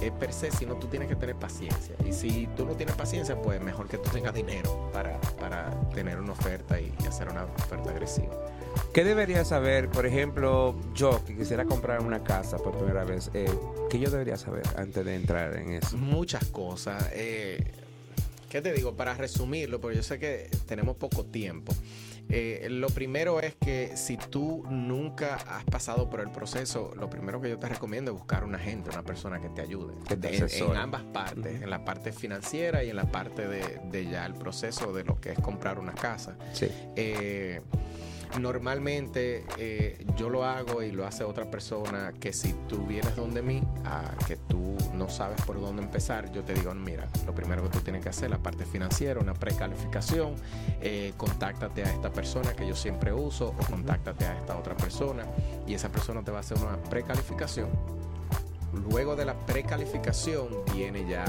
eh, 0.00 0.12
per 0.12 0.32
se, 0.32 0.50
sino 0.50 0.76
tú 0.76 0.86
tienes 0.86 1.08
que 1.08 1.16
tener 1.16 1.36
paciencia. 1.36 1.94
Y 2.06 2.12
si 2.12 2.48
tú 2.56 2.64
no 2.64 2.74
tienes 2.74 2.94
paciencia, 2.96 3.40
pues 3.40 3.60
mejor 3.60 3.88
que 3.88 3.98
tú 3.98 4.10
tengas 4.10 4.34
dinero 4.34 4.90
para, 4.92 5.20
para 5.38 5.70
tener 5.94 6.18
una 6.18 6.32
oferta 6.32 6.80
y, 6.80 6.92
y 7.02 7.06
hacer 7.06 7.28
una 7.28 7.44
oferta 7.44 7.90
agresiva. 7.90 8.34
¿Qué 8.92 9.04
debería 9.04 9.44
saber, 9.44 9.88
por 9.88 10.06
ejemplo, 10.06 10.74
yo 10.94 11.24
que 11.24 11.36
quisiera 11.36 11.64
comprar 11.64 12.00
una 12.00 12.22
casa 12.22 12.58
por 12.58 12.76
primera 12.76 13.04
vez? 13.04 13.30
Eh, 13.34 13.50
¿Qué 13.90 13.98
yo 13.98 14.10
debería 14.10 14.36
saber 14.36 14.62
antes 14.76 15.04
de 15.04 15.14
entrar 15.14 15.56
en 15.56 15.72
eso? 15.72 15.96
Muchas 15.96 16.44
cosas. 16.46 17.10
Eh, 17.12 17.72
¿Qué 18.48 18.62
te 18.62 18.72
digo? 18.72 18.94
Para 18.94 19.14
resumirlo, 19.14 19.80
porque 19.80 19.98
yo 19.98 20.02
sé 20.02 20.18
que 20.18 20.48
tenemos 20.66 20.96
poco 20.96 21.24
tiempo. 21.24 21.74
Eh, 22.30 22.66
lo 22.70 22.88
primero 22.88 23.40
es 23.40 23.54
que 23.54 23.96
si 23.96 24.16
tú 24.16 24.64
nunca 24.68 25.36
has 25.36 25.64
pasado 25.64 26.10
por 26.10 26.20
el 26.20 26.30
proceso, 26.30 26.92
lo 26.96 27.08
primero 27.08 27.40
que 27.40 27.48
yo 27.48 27.58
te 27.58 27.68
recomiendo 27.68 28.10
es 28.12 28.18
buscar 28.18 28.44
un 28.44 28.54
agente, 28.54 28.90
una 28.90 29.02
persona 29.02 29.40
que 29.40 29.48
te 29.48 29.62
ayude. 29.62 29.94
Que 30.06 30.16
te 30.16 30.36
En- 30.36 30.48
en, 30.70 30.76
ambas 30.76 31.02
partes, 31.04 31.62
en 31.62 31.70
la 31.70 31.84
parte 31.84 32.12
financiera 32.12 32.84
y 32.84 32.90
en 32.90 32.96
la 32.96 33.10
parte 33.10 33.48
de, 33.48 33.80
de 33.90 34.04
ya 34.10 34.26
el 34.26 34.34
proceso 34.34 34.92
de 34.92 35.04
lo 35.04 35.20
que 35.20 35.32
es 35.32 35.38
comprar 35.38 35.78
una 35.78 35.94
casa. 35.94 36.36
Sí. 36.52 36.68
Eh, 36.96 37.60
normalmente 38.38 39.44
eh, 39.58 40.04
yo 40.16 40.28
lo 40.28 40.44
hago 40.44 40.82
y 40.82 40.92
lo 40.92 41.06
hace 41.06 41.24
otra 41.24 41.50
persona 41.50 42.12
que 42.20 42.32
si 42.32 42.52
tú 42.68 42.86
vienes 42.86 43.16
donde 43.16 43.42
mí, 43.42 43.62
a 43.84 44.12
que 44.26 44.36
tú 44.36 44.76
no 44.94 45.08
sabes 45.08 45.40
por 45.42 45.60
dónde 45.60 45.82
empezar, 45.82 46.30
yo 46.32 46.42
te 46.42 46.54
digo, 46.54 46.74
mira, 46.74 47.08
lo 47.26 47.34
primero 47.34 47.62
que 47.62 47.68
tú 47.70 47.80
tienes 47.80 48.02
que 48.02 48.08
hacer, 48.08 48.30
la 48.30 48.38
parte 48.38 48.64
financiera, 48.64 49.20
una 49.20 49.34
precalificación, 49.34 50.34
eh, 50.80 51.12
contáctate 51.16 51.84
a 51.84 51.92
esta 51.92 52.10
persona 52.10 52.54
que 52.54 52.66
yo 52.66 52.74
siempre 52.74 53.12
uso 53.12 53.54
o 53.58 53.70
contáctate 53.70 54.26
a 54.26 54.36
esta 54.36 54.58
otra 54.58 54.76
persona 54.76 55.24
y 55.66 55.74
esa 55.74 55.88
persona 55.88 56.22
te 56.22 56.30
va 56.30 56.38
a 56.38 56.40
hacer 56.40 56.58
una 56.58 56.76
precalificación. 56.84 57.68
Luego 58.90 59.16
de 59.16 59.24
la 59.24 59.34
precalificación 59.34 60.48
viene 60.74 61.08
ya, 61.08 61.24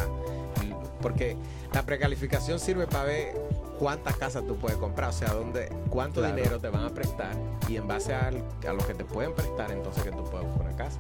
porque 1.02 1.38
la 1.74 1.84
precalificación 1.84 2.60
sirve 2.60 2.88
para 2.88 3.06
ver 3.06 3.59
cuántas 3.80 4.18
casas 4.18 4.46
tú 4.46 4.58
puedes 4.58 4.78
comprar, 4.78 5.10
o 5.10 5.14
sea, 5.14 5.34
dónde, 5.34 5.70
cuánto 5.90 6.20
Claro. 6.20 6.36
dinero 6.36 6.60
te 6.60 6.68
van 6.70 6.84
a 6.84 6.90
prestar 6.94 7.32
y 7.68 7.78
en 7.78 7.88
base 7.88 8.14
al- 8.14 8.44
a, 8.68 8.74
lo 8.74 8.86
que 8.86 8.94
te 8.94 9.06
pueden 9.06 9.34
prestar, 9.34 9.72
entonces 9.72 10.04
que 10.04 10.12
tú 10.12 10.24
puedes 10.26 10.46
buscar 10.48 10.68
una 10.68 10.76
casa. 10.76 11.00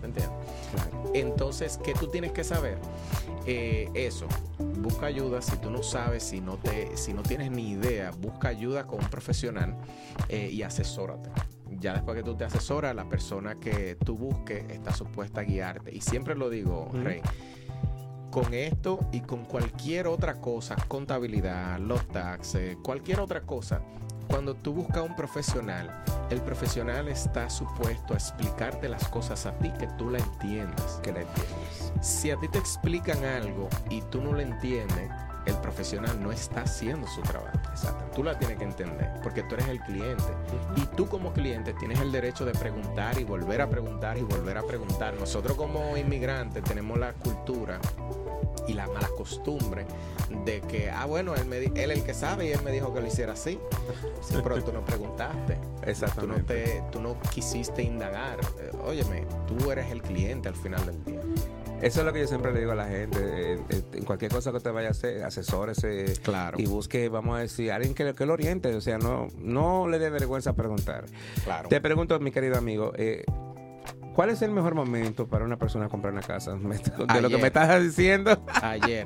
¿Me 0.00 0.08
entiendes? 0.08 0.32
Entonces, 1.14 1.78
¿qué 1.82 1.94
tú 1.94 2.08
tienes 2.08 2.32
que 2.32 2.44
saber? 2.44 2.78
Eh, 3.46 3.90
eso, 3.94 4.26
busca 4.58 5.06
ayuda 5.06 5.40
si 5.42 5.56
tú 5.56 5.70
no 5.70 5.82
sabes, 5.82 6.22
si 6.24 6.40
no, 6.40 6.56
te, 6.56 6.96
si 6.96 7.12
no 7.14 7.22
tienes 7.22 7.50
ni 7.50 7.72
idea, 7.72 8.10
busca 8.10 8.48
ayuda 8.48 8.86
con 8.86 9.00
un 9.02 9.08
profesional 9.10 9.76
eh, 10.28 10.48
y 10.50 10.62
asesórate. 10.62 11.30
Ya 11.80 11.94
después 11.94 12.16
que 12.16 12.22
tú 12.22 12.34
te 12.36 12.44
asesoras, 12.44 12.94
la 12.94 13.08
persona 13.08 13.56
que 13.56 13.96
tú 13.96 14.16
busques 14.16 14.64
está 14.70 14.92
supuesta 14.94 15.40
a 15.40 15.44
guiarte. 15.44 15.94
Y 15.94 16.00
siempre 16.00 16.34
lo 16.34 16.48
digo. 16.50 16.88
Rey, 16.92 17.20
con 18.34 18.52
esto 18.52 18.98
y 19.12 19.20
con 19.20 19.44
cualquier 19.44 20.08
otra 20.08 20.40
cosa, 20.40 20.74
contabilidad, 20.88 21.78
los 21.78 22.04
taxes, 22.08 22.76
cualquier 22.82 23.20
otra 23.20 23.42
cosa, 23.42 23.80
cuando 24.26 24.56
tú 24.56 24.74
buscas 24.74 25.04
un 25.08 25.14
profesional, 25.14 26.02
el 26.30 26.40
profesional 26.40 27.06
está 27.06 27.48
supuesto 27.48 28.12
a 28.12 28.16
explicarte 28.16 28.88
las 28.88 29.06
cosas 29.06 29.46
a 29.46 29.56
ti 29.58 29.70
que 29.78 29.86
tú 29.96 30.10
la 30.10 30.18
entiendas. 30.18 30.98
Que 31.00 31.12
la 31.12 31.20
entiendes. 31.20 31.92
Si 32.00 32.32
a 32.32 32.36
ti 32.36 32.48
te 32.48 32.58
explican 32.58 33.24
algo 33.24 33.68
y 33.88 34.02
tú 34.10 34.20
no 34.20 34.32
lo 34.32 34.40
entiendes, 34.40 35.12
el 35.46 35.54
profesional 35.58 36.20
no 36.20 36.32
está 36.32 36.62
haciendo 36.62 37.06
su 37.06 37.20
trabajo. 37.22 37.56
Exacto. 37.70 38.04
Tú 38.16 38.24
la 38.24 38.36
tienes 38.36 38.58
que 38.58 38.64
entender 38.64 39.12
porque 39.22 39.44
tú 39.44 39.54
eres 39.54 39.68
el 39.68 39.78
cliente. 39.80 40.24
Y 40.74 40.86
tú 40.96 41.06
como 41.06 41.32
cliente 41.32 41.72
tienes 41.74 42.00
el 42.00 42.10
derecho 42.10 42.44
de 42.44 42.52
preguntar 42.52 43.16
y 43.20 43.24
volver 43.24 43.60
a 43.60 43.68
preguntar 43.68 44.18
y 44.18 44.22
volver 44.22 44.58
a 44.58 44.62
preguntar. 44.64 45.14
Nosotros 45.14 45.56
como 45.56 45.96
inmigrantes 45.96 46.64
tenemos 46.64 46.98
la 46.98 47.12
cultura 47.12 47.78
y 48.66 48.74
la 48.74 48.86
mala 48.88 49.08
costumbre 49.16 49.86
de 50.44 50.60
que, 50.62 50.90
ah, 50.90 51.04
bueno, 51.06 51.34
él, 51.34 51.44
me 51.46 51.58
él 51.58 51.90
el 51.90 52.02
que 52.02 52.14
sabe 52.14 52.46
y 52.46 52.52
él 52.52 52.60
me 52.64 52.72
dijo 52.72 52.92
que 52.94 53.00
lo 53.00 53.06
hiciera 53.06 53.32
así. 53.34 53.58
Sí, 54.20 54.34
pero 54.42 54.62
tú 54.62 54.72
no 54.72 54.84
preguntaste. 54.84 55.54
Tú 55.54 55.60
no, 55.84 55.90
Exactamente. 55.90 56.54
te, 56.64 56.82
tú 56.90 57.00
no 57.00 57.16
quisiste 57.32 57.82
indagar. 57.82 58.38
Eh, 58.60 58.70
óyeme, 58.84 59.26
tú 59.46 59.70
eres 59.70 59.90
el 59.90 60.02
cliente 60.02 60.48
al 60.48 60.56
final 60.56 60.84
del 60.86 61.04
día. 61.04 61.20
Eso 61.82 62.00
es 62.00 62.06
lo 62.06 62.12
que 62.14 62.20
yo 62.20 62.26
siempre 62.26 62.52
le 62.52 62.60
digo 62.60 62.72
a 62.72 62.76
la 62.76 62.88
gente. 62.88 63.18
eh, 63.20 63.58
eh, 63.68 63.82
En 63.92 64.04
cualquier 64.04 64.30
cosa 64.32 64.52
que 64.52 64.60
te 64.60 64.70
vaya 64.70 64.88
a 64.88 64.90
hacer, 64.92 65.22
asesórese 65.24 66.14
Claro. 66.22 66.56
y 66.58 66.64
busque, 66.66 67.08
vamos 67.10 67.36
a 67.36 67.40
decir, 67.40 67.72
alguien 67.72 67.94
que, 67.94 68.14
que 68.14 68.24
lo 68.26 68.32
oriente. 68.32 68.74
O 68.74 68.80
sea, 68.80 68.96
no, 68.96 69.28
no 69.38 69.86
le 69.88 69.98
dé 69.98 70.08
vergüenza 70.08 70.54
preguntar. 70.54 71.04
Claro. 71.44 71.68
Te 71.68 71.80
pregunto, 71.82 72.18
mi 72.20 72.30
querido 72.30 72.56
amigo, 72.56 72.92
eh, 72.96 73.24
¿cuál 74.14 74.30
es 74.30 74.40
el 74.42 74.52
mejor 74.52 74.74
momento 74.74 75.26
para 75.26 75.44
una 75.44 75.58
persona 75.58 75.88
comprar 75.88 76.12
una 76.12 76.22
casa? 76.22 76.54
De 77.14 77.20
lo 77.20 77.28
que 77.28 77.38
me 77.38 77.48
estás 77.48 77.82
diciendo. 77.82 78.42
Ayer. 78.62 79.04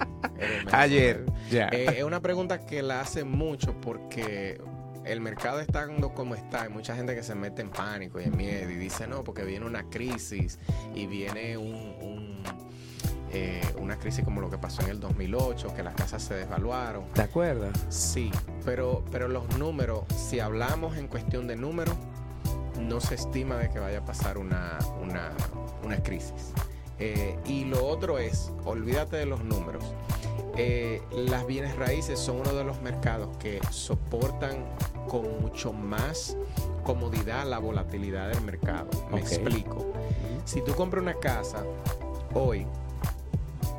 Ayer, 0.70 1.24
ya. 1.50 1.68
Eh, 1.68 1.98
es 1.98 2.04
una 2.04 2.20
pregunta 2.20 2.64
que 2.64 2.82
la 2.82 3.00
hacen 3.00 3.30
mucho 3.30 3.74
porque 3.80 4.60
el 5.04 5.20
mercado 5.20 5.60
estando 5.60 6.12
como 6.12 6.34
está, 6.34 6.62
hay 6.62 6.68
mucha 6.68 6.94
gente 6.94 7.14
que 7.14 7.22
se 7.22 7.34
mete 7.34 7.62
en 7.62 7.70
pánico 7.70 8.20
y 8.20 8.24
en 8.24 8.36
miedo 8.36 8.70
y 8.70 8.76
dice 8.76 9.08
no, 9.08 9.24
porque 9.24 9.42
viene 9.42 9.64
una 9.64 9.88
crisis 9.88 10.58
y 10.94 11.06
viene 11.06 11.56
un, 11.56 11.74
un, 12.02 12.42
eh, 13.32 13.62
una 13.78 13.98
crisis 13.98 14.24
como 14.24 14.40
lo 14.40 14.50
que 14.50 14.58
pasó 14.58 14.82
en 14.82 14.90
el 14.90 15.00
2008, 15.00 15.74
que 15.74 15.82
las 15.82 15.94
casas 15.94 16.22
se 16.22 16.34
desvaluaron. 16.34 17.06
¿Te 17.14 17.22
acuerdas? 17.22 17.72
Sí, 17.88 18.30
pero, 18.64 19.02
pero 19.10 19.28
los 19.28 19.58
números, 19.58 20.04
si 20.14 20.40
hablamos 20.40 20.96
en 20.98 21.08
cuestión 21.08 21.46
de 21.46 21.56
números, 21.56 21.94
no 22.78 23.00
se 23.00 23.16
estima 23.16 23.56
de 23.56 23.70
que 23.70 23.78
vaya 23.78 23.98
a 23.98 24.04
pasar 24.04 24.38
una, 24.38 24.78
una, 25.02 25.32
una 25.84 26.02
crisis. 26.02 26.52
Eh, 26.98 27.38
y 27.46 27.64
lo 27.64 27.86
otro 27.86 28.18
es, 28.18 28.52
olvídate 28.64 29.16
de 29.16 29.26
los 29.26 29.44
números. 29.44 29.84
Eh, 30.56 31.00
las 31.12 31.46
bienes 31.46 31.76
raíces 31.76 32.18
son 32.18 32.40
uno 32.40 32.52
de 32.52 32.64
los 32.64 32.82
mercados 32.82 33.36
que 33.36 33.60
soportan 33.70 34.64
con 35.06 35.40
mucho 35.40 35.72
más 35.72 36.36
comodidad 36.82 37.46
la 37.46 37.58
volatilidad 37.58 38.28
del 38.30 38.42
mercado. 38.42 38.88
Me 39.12 39.20
explico. 39.20 39.92
Si 40.44 40.60
tú 40.62 40.74
compras 40.74 41.02
una 41.02 41.14
casa 41.14 41.62
hoy, 42.34 42.66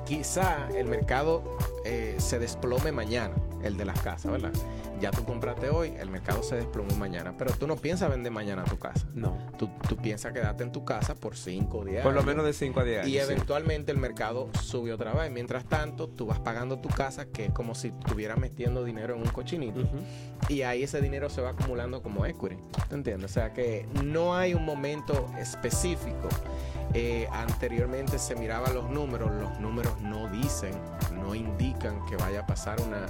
quizá 0.05 0.69
el 0.69 0.87
mercado 0.87 1.57
eh, 1.83 2.15
se 2.19 2.39
desplome 2.39 2.91
mañana, 2.91 3.35
el 3.63 3.77
de 3.77 3.85
las 3.85 3.99
casas, 4.01 4.31
¿verdad? 4.31 4.51
Ya 4.99 5.11
tú 5.11 5.23
compraste 5.23 5.69
hoy, 5.69 5.93
el 5.97 6.09
mercado 6.09 6.43
se 6.43 6.55
desplomó 6.55 6.95
mañana, 6.95 7.33
pero 7.37 7.51
tú 7.51 7.67
no 7.67 7.75
piensas 7.77 8.09
vender 8.09 8.31
mañana 8.31 8.63
tu 8.65 8.77
casa. 8.77 9.07
No. 9.13 9.37
Tú, 9.57 9.69
tú 9.87 9.95
piensas 9.95 10.33
quedarte 10.33 10.63
en 10.63 10.71
tu 10.71 10.83
casa 10.83 11.15
por 11.15 11.37
5 11.37 11.77
o 11.77 11.85
10 11.85 12.03
Por 12.03 12.13
lo 12.13 12.23
menos 12.23 12.45
de 12.45 12.53
5 12.53 12.79
a 12.79 12.83
10 12.83 12.99
años. 12.99 13.09
Y 13.09 13.13
sí. 13.13 13.17
eventualmente 13.19 13.91
el 13.91 13.97
mercado 13.97 14.49
sube 14.61 14.91
otra 14.93 15.13
vez. 15.13 15.31
Mientras 15.31 15.65
tanto, 15.65 16.07
tú 16.09 16.25
vas 16.25 16.39
pagando 16.39 16.79
tu 16.79 16.89
casa, 16.89 17.25
que 17.25 17.45
es 17.45 17.51
como 17.51 17.75
si 17.75 17.89
estuvieras 17.89 18.37
metiendo 18.37 18.83
dinero 18.83 19.15
en 19.15 19.21
un 19.21 19.29
cochinito. 19.29 19.81
Y 20.47 20.63
ahí 20.63 20.83
ese 20.83 21.01
dinero 21.01 21.29
se 21.29 21.41
va 21.41 21.51
acumulando 21.51 22.01
como 22.01 22.25
equity. 22.25 22.57
¿Te 22.89 22.95
entiendes? 22.95 23.31
O 23.31 23.33
sea 23.33 23.53
que 23.53 23.87
no 24.03 24.35
hay 24.35 24.53
un 24.53 24.65
momento 24.65 25.27
específico. 25.37 26.27
Eh, 26.93 27.27
anteriormente 27.31 28.17
se 28.17 28.35
miraban 28.35 28.73
los 28.73 28.89
números, 28.89 29.31
los 29.39 29.59
números 29.59 30.01
no 30.01 30.27
dicen, 30.29 30.73
no 31.13 31.35
indican 31.35 32.03
que 32.07 32.15
vaya 32.15 32.41
a 32.41 32.47
pasar 32.47 32.81
una, 32.81 33.05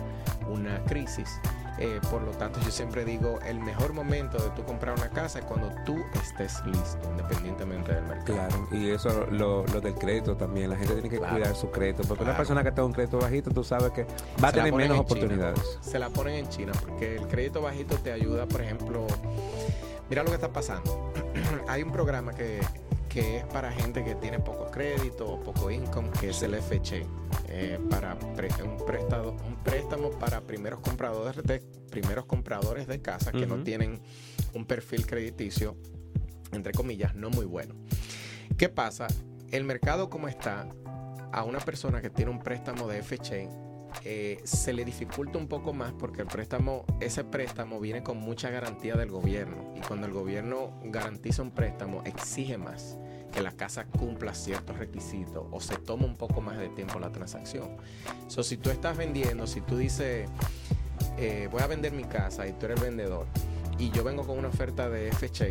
una 0.51 0.83
crisis. 0.85 1.39
Eh, 1.81 2.01
por 2.11 2.21
lo 2.23 2.31
tanto, 2.31 2.59
yo 2.59 2.71
siempre 2.71 3.05
digo, 3.05 3.39
el 3.45 3.57
mejor 3.61 3.93
momento 3.93 4.37
de 4.37 4.49
tú 4.49 4.65
comprar 4.65 4.95
una 4.97 5.09
casa 5.09 5.39
es 5.39 5.45
cuando 5.45 5.71
tú 5.85 5.95
estés 6.21 6.61
listo, 6.65 6.99
independientemente 7.11 7.93
del 7.93 8.03
mercado. 8.03 8.25
Claro, 8.49 8.67
y 8.71 8.89
eso 8.89 9.27
lo, 9.31 9.65
lo 9.67 9.79
del 9.79 9.93
crédito 9.95 10.35
también. 10.35 10.69
La 10.71 10.75
gente 10.75 10.93
tiene 10.95 11.09
que 11.09 11.19
Claro. 11.19 11.35
cuidar 11.37 11.55
su 11.55 11.71
crédito. 11.71 12.03
Porque 12.05 12.25
una 12.25 12.35
persona 12.35 12.63
que 12.63 12.71
tenga 12.71 12.85
un 12.85 12.91
crédito 12.91 13.17
bajito, 13.19 13.51
tú 13.51 13.63
sabes 13.63 13.91
que 13.91 14.05
va 14.43 14.49
a 14.49 14.51
tener 14.51 14.73
menos 14.73 14.97
China. 14.97 14.99
oportunidades. 15.01 15.77
Se 15.79 15.99
la 15.99 16.09
ponen 16.09 16.35
en 16.35 16.49
China 16.49 16.73
porque 16.81 17.15
el 17.15 17.27
crédito 17.27 17.61
bajito 17.61 17.95
te 17.95 18.11
ayuda, 18.11 18.45
por 18.45 18.61
ejemplo, 18.61 19.07
mira 20.09 20.23
lo 20.23 20.29
que 20.29 20.35
está 20.35 20.49
pasando. 20.51 21.13
Hay 21.69 21.81
un 21.83 21.93
programa 21.93 22.33
que, 22.33 22.59
que 23.07 23.37
es 23.37 23.45
para 23.45 23.71
gente 23.71 24.03
que 24.03 24.15
tiene 24.15 24.39
poco 24.39 24.69
crédito 24.69 25.29
o 25.31 25.39
poco 25.39 25.71
income, 25.71 26.09
que 26.19 26.31
es 26.31 26.41
el 26.43 26.55
FHA, 26.61 27.05
eh, 27.61 27.77
para 27.89 28.17
pre- 28.17 28.49
un, 28.63 28.77
prestado, 28.85 29.31
un 29.45 29.57
préstamo 29.63 30.11
para 30.11 30.39
primeros 30.39 30.79
compradores 30.79 31.43
de, 31.43 31.59
primeros 31.91 32.25
compradores 32.25 32.87
de 32.87 33.01
casa 33.01 33.33
que 33.33 33.45
no 33.45 33.63
tienen 33.63 33.99
un 34.53 34.65
perfil 34.65 35.05
crediticio, 35.05 35.75
entre 36.53 36.71
comillas, 36.71 37.15
no 37.15 37.29
muy 37.29 37.45
bueno. 37.45 37.75
¿Qué 38.57 38.69
pasa? 38.69 39.07
El 39.51 39.65
mercado 39.65 40.09
como 40.09 40.29
está, 40.29 40.69
a 41.33 41.43
una 41.43 41.59
persona 41.59 42.01
que 42.01 42.09
tiene 42.09 42.31
un 42.31 42.39
préstamo 42.39 42.87
de 42.87 43.03
FHA, 43.03 43.49
eh, 44.05 44.39
se 44.45 44.71
le 44.71 44.85
dificulta 44.85 45.37
un 45.37 45.47
poco 45.47 45.73
más 45.73 45.91
porque 45.91 46.21
el 46.21 46.27
préstamo, 46.27 46.85
ese 47.01 47.25
préstamo 47.25 47.81
viene 47.81 48.03
con 48.03 48.17
mucha 48.19 48.49
garantía 48.49 48.95
del 48.95 49.09
gobierno 49.09 49.73
y 49.75 49.81
cuando 49.81 50.07
el 50.07 50.13
gobierno 50.13 50.79
garantiza 50.85 51.41
un 51.41 51.51
préstamo 51.51 52.03
exige 52.05 52.57
más 52.57 52.97
que 53.29 53.41
la 53.41 53.51
casa 53.51 53.85
cumpla 53.85 54.33
ciertos 54.33 54.77
requisitos 54.77 55.45
o 55.51 55.59
se 55.59 55.75
toma 55.77 56.05
un 56.05 56.15
poco 56.15 56.41
más 56.41 56.57
de 56.57 56.69
tiempo 56.69 56.99
la 56.99 57.11
transacción. 57.11 57.69
So, 58.27 58.43
si 58.43 58.57
tú 58.57 58.69
estás 58.69 58.97
vendiendo, 58.97 59.47
si 59.47 59.61
tú 59.61 59.77
dices 59.77 60.29
eh, 61.17 61.49
voy 61.51 61.61
a 61.61 61.67
vender 61.67 61.91
mi 61.91 62.03
casa 62.03 62.47
y 62.47 62.53
tú 62.53 62.65
eres 62.65 62.79
el 62.79 62.85
vendedor 62.85 63.25
y 63.77 63.91
yo 63.91 64.03
vengo 64.03 64.25
con 64.25 64.37
una 64.37 64.49
oferta 64.49 64.89
de 64.89 65.11
FHA 65.11 65.47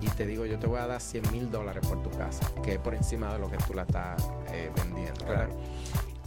y 0.00 0.06
te 0.16 0.26
digo 0.26 0.46
yo 0.46 0.58
te 0.58 0.66
voy 0.66 0.78
a 0.78 0.86
dar 0.86 1.00
100 1.00 1.32
mil 1.32 1.50
dólares 1.50 1.86
por 1.86 2.02
tu 2.02 2.10
casa, 2.10 2.50
que 2.62 2.74
es 2.74 2.78
por 2.78 2.94
encima 2.94 3.32
de 3.32 3.38
lo 3.38 3.50
que 3.50 3.56
tú 3.58 3.74
la 3.74 3.82
estás 3.82 4.22
eh, 4.52 4.70
vendiendo. 4.76 5.24
¿verdad? 5.24 5.48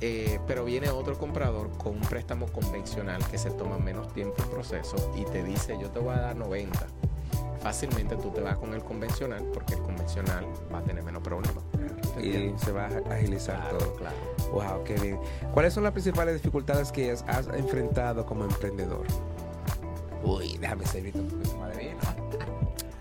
Eh, 0.01 0.39
pero 0.48 0.63
viene 0.63 0.89
otro 0.89 1.17
comprador 1.17 1.71
con 1.77 1.95
un 1.95 2.01
préstamo 2.01 2.48
convencional 2.48 3.25
que 3.27 3.38
se 3.38 3.51
toma 3.51 3.77
menos 3.77 4.13
tiempo 4.13 4.36
el 4.41 4.50
proceso 4.50 5.13
y 5.17 5.25
te 5.25 5.43
dice 5.43 5.77
yo 5.79 5.89
te 5.89 6.00
voy 6.00 6.15
a 6.15 6.21
dar 6.21 6.36
90. 6.36 6.79
Fácilmente 7.61 8.15
tú 8.15 8.29
te 8.31 8.41
vas 8.41 8.57
con 8.57 8.73
el 8.73 8.83
convencional 8.83 9.43
porque 9.53 9.73
el 9.75 9.81
convencional 9.81 10.45
va 10.73 10.79
a 10.79 10.83
tener 10.83 11.03
menos 11.03 11.21
problemas. 11.21 11.63
Y 12.21 12.53
se 12.57 12.71
va 12.71 12.85
a 12.87 13.13
agilizar 13.13 13.59
Claro, 13.59 13.77
todo. 13.77 13.95
claro. 13.95 14.15
Wow, 14.51 14.83
qué 14.83 14.95
bien. 14.95 15.19
¿Cuáles 15.53 15.73
son 15.73 15.83
las 15.83 15.91
principales 15.93 16.35
dificultades 16.35 16.91
que 16.91 17.11
has 17.11 17.47
enfrentado 17.55 18.25
como 18.25 18.45
emprendedor? 18.45 19.05
Uy, 20.23 20.57
déjame 20.57 20.85
servirte 20.85 21.19
un 21.19 21.27
poquito 21.29 21.57
más 21.57 21.75
de 21.75 21.83
vino. 21.83 21.97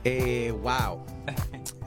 Eh, 0.04 0.52
wow. 0.62 1.04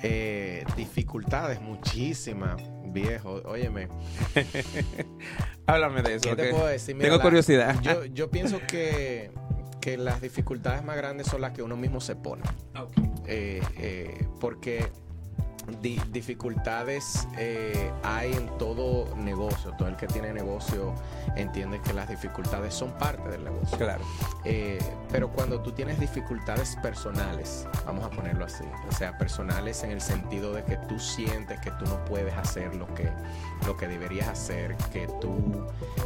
Eh, 0.03 0.65
dificultades 0.75 1.61
muchísimas, 1.61 2.61
viejo. 2.85 3.41
Óyeme. 3.45 3.87
Háblame 5.67 6.01
de 6.01 6.15
eso. 6.15 6.29
¿Qué 6.29 6.35
te 6.35 6.49
puedo 6.49 6.65
decir? 6.67 6.95
Mira, 6.95 7.05
Tengo 7.07 7.17
la- 7.17 7.23
curiosidad. 7.23 7.79
Yo, 7.81 8.05
yo 8.05 8.29
pienso 8.29 8.59
que, 8.67 9.31
que 9.81 9.97
las 9.97 10.21
dificultades 10.21 10.83
más 10.83 10.95
grandes 10.95 11.27
son 11.27 11.41
las 11.41 11.51
que 11.51 11.63
uno 11.63 11.75
mismo 11.75 11.99
se 11.99 12.15
pone. 12.15 12.43
Eh, 13.25 13.61
eh, 13.77 14.27
porque 14.39 14.91
di- 15.81 16.01
dificultades 16.11 17.27
eh, 17.37 17.91
hay 18.03 18.33
en 18.33 18.47
todo 18.57 19.15
negocio. 19.15 19.73
Todo 19.77 19.87
el 19.87 19.95
que 19.95 20.07
tiene 20.07 20.33
negocio 20.33 20.93
entiende 21.35 21.79
que 21.81 21.93
las 21.93 22.09
dificultades 22.09 22.73
son 22.73 22.91
parte 22.91 23.29
del 23.29 23.43
negocio. 23.43 23.77
Claro. 23.77 24.03
Eh, 24.43 24.79
pero 25.11 25.29
cuando 25.29 25.61
tú 25.61 25.71
tienes 25.71 25.99
dificultades 25.99 26.75
personales, 26.81 27.67
vamos 27.85 28.03
a 28.05 28.09
ponerlo 28.09 28.45
así, 28.45 28.63
o 28.89 28.91
sea, 28.93 29.17
personales 29.17 29.83
en 29.83 29.91
el 29.91 30.01
sentido 30.01 30.53
de 30.53 30.63
que 30.63 30.77
tú 30.89 30.99
sientes 30.99 31.59
que 31.59 31.71
tú 31.71 31.85
no 31.85 32.03
puedes 32.05 32.33
hacer 32.35 32.75
lo 32.75 32.91
que, 32.95 33.09
lo 33.67 33.77
que 33.77 33.87
deberías 33.87 34.27
hacer, 34.29 34.75
que 34.91 35.07
tú 35.19 35.65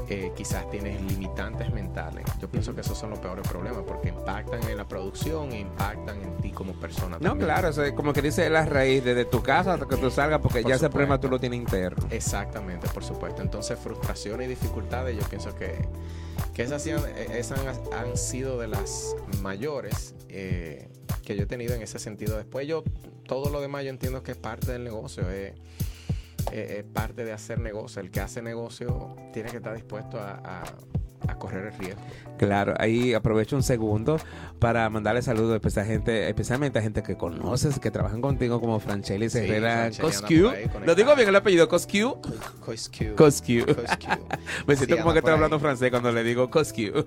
eh, 0.10 0.32
quizás 0.36 0.70
tienes 0.70 1.02
limitantes 1.02 1.72
mentales, 1.72 2.26
yo 2.42 2.50
pienso 2.50 2.76
que 2.76 2.82
esos 2.82 2.98
son 2.98 3.12
los 3.12 3.20
peores 3.20 3.48
problemas 3.48 3.84
porque 3.88 4.10
impactan 4.10 4.64
en 4.68 4.78
la 4.78 4.86
producción 4.88 5.52
e 5.54 5.60
impactan 5.60 6.22
en 6.22 6.38
ti 6.38 6.52
como 6.52 6.74
persona. 6.74 7.18
No, 7.20 7.30
también. 7.30 7.48
claro, 7.48 7.70
o 7.70 7.74
sea, 7.74 7.94
como 7.96 8.12
que 8.12 8.22
dice 8.22 8.50
la 8.50 8.66
raíz 8.66 9.04
desde 9.04 9.26
tu 9.26 9.42
casa 9.42 9.55
hasta 9.62 9.86
que 9.86 9.98
tú 9.98 10.10
salgas, 10.12 10.40
porque 10.42 10.62
Por 10.62 10.70
ya 10.70 10.76
ese 10.76 10.90
problema 10.90 11.20
tú 11.20 11.30
lo 11.30 11.40
tienes 11.40 11.58
interno. 11.60 12.08
Exactamente, 12.12 12.88
por 12.90 13.04
supuesto. 13.04 13.42
Entonces, 13.42 13.78
frustraciones 13.80 14.46
y 14.48 14.50
dificultades, 14.50 15.18
yo 15.18 15.28
pienso 15.30 15.56
que, 15.56 15.88
que 16.54 16.64
esas, 16.64 16.82
sí 16.84 16.92
han- 16.92 17.06
esas 17.18 17.60
han, 17.60 17.94
han 18.08 18.18
sido 18.18 18.58
de 18.60 18.68
las 18.68 19.16
mayores 19.42 20.16
eh, 20.30 20.90
que 21.24 21.36
yo 21.36 21.44
he 21.44 21.48
tenido 21.48 21.74
en 21.74 21.82
ese 21.82 22.00
sentido. 22.00 22.38
Después 22.38 22.68
yo, 22.68 22.84
todo 23.26 23.50
lo 23.50 23.62
demás 23.62 23.84
yo 23.84 23.90
entiendo 23.90 24.22
que 24.24 24.32
es 24.32 24.38
parte 24.38 24.72
del 24.72 24.84
negocio, 24.84 25.30
es, 25.30 25.54
es- 26.52 26.72
es 26.72 26.84
parte 26.84 27.24
de 27.26 27.34
hacer 27.34 27.60
negocio. 27.60 28.02
El 28.02 28.12
que 28.12 28.20
hace 28.22 28.42
negocio 28.42 29.16
tiene 29.34 29.50
que 29.50 29.58
estar 29.58 29.74
dispuesto 29.76 30.20
a, 30.20 30.34
a- 30.44 30.64
a 31.28 31.36
correr 31.36 31.68
el 31.74 31.78
riesgo. 31.80 32.02
Claro, 32.38 32.74
ahí 32.78 33.14
aprovecho 33.14 33.56
un 33.56 33.64
segundo 33.64 34.20
para 34.60 34.90
mandarle 34.90 35.22
saludos 35.22 35.56
especial- 35.56 35.86
gente, 35.86 36.28
especialmente 36.28 36.80
a 36.80 36.82
gente 36.82 37.02
que 37.02 37.16
conoces, 37.18 37.80
que 37.80 37.92
trabajan 37.92 38.22
contigo, 38.22 38.60
como 38.60 38.80
Franchelis 38.80 39.32
Sí, 39.34 39.40
Herrera 39.40 39.90
Francheli 39.94 40.42
Coscu. 40.42 40.80
¿Lo 40.86 40.96
digo 40.96 41.16
bien 41.16 41.30
el 41.30 41.36
apellido? 41.36 41.68
Coscu. 41.70 42.20
Coscu. 43.16 43.54
Me 44.68 44.76
siento 44.76 44.96
Sí, 44.96 45.02
como 45.02 45.14
que 45.14 45.20
estoy 45.20 45.34
hablando 45.34 45.60
francés 45.60 45.90
cuando 45.92 46.12
le 46.12 46.24
digo 46.24 46.50
Coscu. 46.50 47.06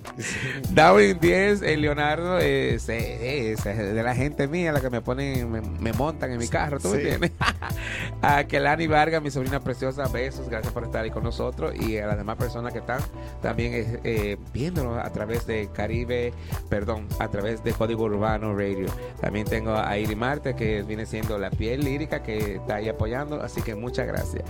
Darwin 0.70 1.18
10, 1.20 1.62
el 1.62 1.82
Leonardo, 1.82 2.38
es, 2.38 2.88
es, 2.88 3.64
es 3.66 3.76
de 3.94 4.02
la 4.02 4.14
gente 4.14 4.48
mía, 4.48 4.72
la 4.72 4.80
que 4.80 4.90
me 4.90 5.00
ponen, 5.00 5.50
me, 5.50 5.60
me 5.60 5.92
montan 5.92 6.32
en 6.32 6.38
mi 6.38 6.48
carro, 6.48 6.78
¿tú 6.80 6.88
me 6.88 6.96
Sí. 6.96 7.02
entiendes? 7.08 7.32
a 8.22 8.44
Kelani 8.44 8.86
Vargas, 8.86 9.22
mi 9.22 9.30
sobrina 9.30 9.60
preciosa, 9.60 10.08
besos, 10.08 10.48
gracias 10.48 10.72
por 10.72 10.84
estar 10.84 11.04
ahí 11.04 11.10
con 11.10 11.22
nosotros 11.22 11.74
y 11.78 11.98
a 11.98 12.06
las 12.06 12.16
demás 12.16 12.36
personas 12.36 12.72
que 12.72 12.78
están 12.80 13.00
también 13.42 13.97
eh, 14.04 14.36
viéndonos 14.52 14.98
a 14.98 15.10
través 15.12 15.46
de 15.46 15.68
Caribe, 15.72 16.32
perdón, 16.68 17.06
a 17.18 17.28
través 17.28 17.62
de 17.64 17.72
Código 17.72 18.04
Urbano 18.04 18.54
Radio. 18.54 18.86
También 19.20 19.46
tengo 19.46 19.72
a 19.72 19.98
Iri 19.98 20.16
Marte, 20.16 20.54
que 20.54 20.82
viene 20.82 21.06
siendo 21.06 21.38
la 21.38 21.50
piel 21.50 21.84
lírica, 21.84 22.22
que 22.22 22.56
está 22.56 22.76
ahí 22.76 22.88
apoyando, 22.88 23.42
así 23.42 23.62
que 23.62 23.74
muchas 23.74 24.06
gracias. 24.06 24.44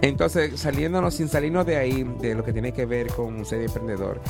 Entonces, 0.00 0.60
saliéndonos, 0.60 1.14
sin 1.14 1.28
salirnos 1.28 1.66
de 1.66 1.76
ahí, 1.76 2.04
de 2.20 2.34
lo 2.34 2.44
que 2.44 2.52
tiene 2.52 2.72
que 2.72 2.86
ver 2.86 3.08
con 3.08 3.44
ser 3.44 3.62
emprendedor, 3.62 4.20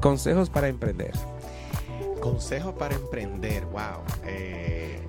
consejos 0.00 0.50
para 0.50 0.68
emprender. 0.68 1.12
Consejos 2.20 2.74
para 2.74 2.94
emprender, 2.94 3.64
wow. 3.66 4.02
Eh, 4.26 5.00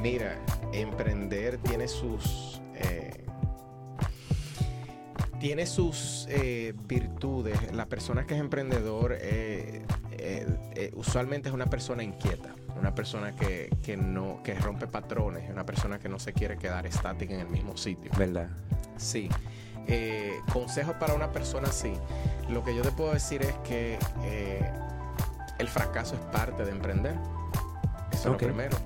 mira, 0.00 0.36
emprender 0.72 1.58
tiene 1.58 1.86
sus 1.86 2.60
eh, 2.74 3.23
tiene 5.44 5.66
sus 5.66 6.26
eh, 6.30 6.72
virtudes. 6.88 7.70
La 7.74 7.84
persona 7.84 8.24
que 8.26 8.32
es 8.32 8.40
emprendedor 8.40 9.14
eh, 9.20 9.82
eh, 10.12 10.46
eh, 10.74 10.90
usualmente 10.94 11.50
es 11.50 11.54
una 11.54 11.66
persona 11.66 12.02
inquieta, 12.02 12.54
una 12.80 12.94
persona 12.94 13.36
que, 13.36 13.68
que 13.82 13.94
no 13.94 14.42
que 14.42 14.54
rompe 14.54 14.86
patrones, 14.86 15.50
una 15.50 15.66
persona 15.66 15.98
que 15.98 16.08
no 16.08 16.18
se 16.18 16.32
quiere 16.32 16.56
quedar 16.56 16.86
estática 16.86 17.34
en 17.34 17.40
el 17.40 17.48
mismo 17.48 17.76
sitio. 17.76 18.10
¿Verdad? 18.16 18.48
Sí. 18.96 19.28
Consejos 20.50 20.94
para 20.94 21.12
una 21.12 21.30
persona 21.30 21.68
así. 21.68 21.92
Lo 22.48 22.64
que 22.64 22.74
yo 22.74 22.80
te 22.80 22.92
puedo 22.92 23.12
decir 23.12 23.42
es 23.42 23.52
que 23.68 23.98
el 25.58 25.68
fracaso 25.68 26.14
es 26.14 26.22
parte 26.32 26.64
de 26.64 26.70
emprender. 26.70 27.16
Eso 28.10 28.18
es 28.18 28.24
lo 28.24 28.38
primero. 28.38 28.78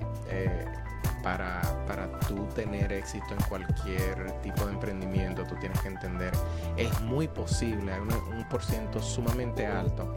Para, 1.23 1.61
para 1.85 2.19
tú 2.21 2.47
tener 2.55 2.93
éxito 2.93 3.25
en 3.31 3.41
cualquier 3.49 4.31
tipo 4.41 4.65
de 4.65 4.71
emprendimiento, 4.71 5.43
tú 5.43 5.55
tienes 5.59 5.79
que 5.81 5.89
entender, 5.89 6.31
es 6.77 7.01
muy 7.01 7.27
posible, 7.27 7.91
hay 7.91 7.99
un, 7.99 8.47
por 8.49 8.63
ciento 8.63 9.01
sumamente 9.01 9.67
alto 9.67 10.15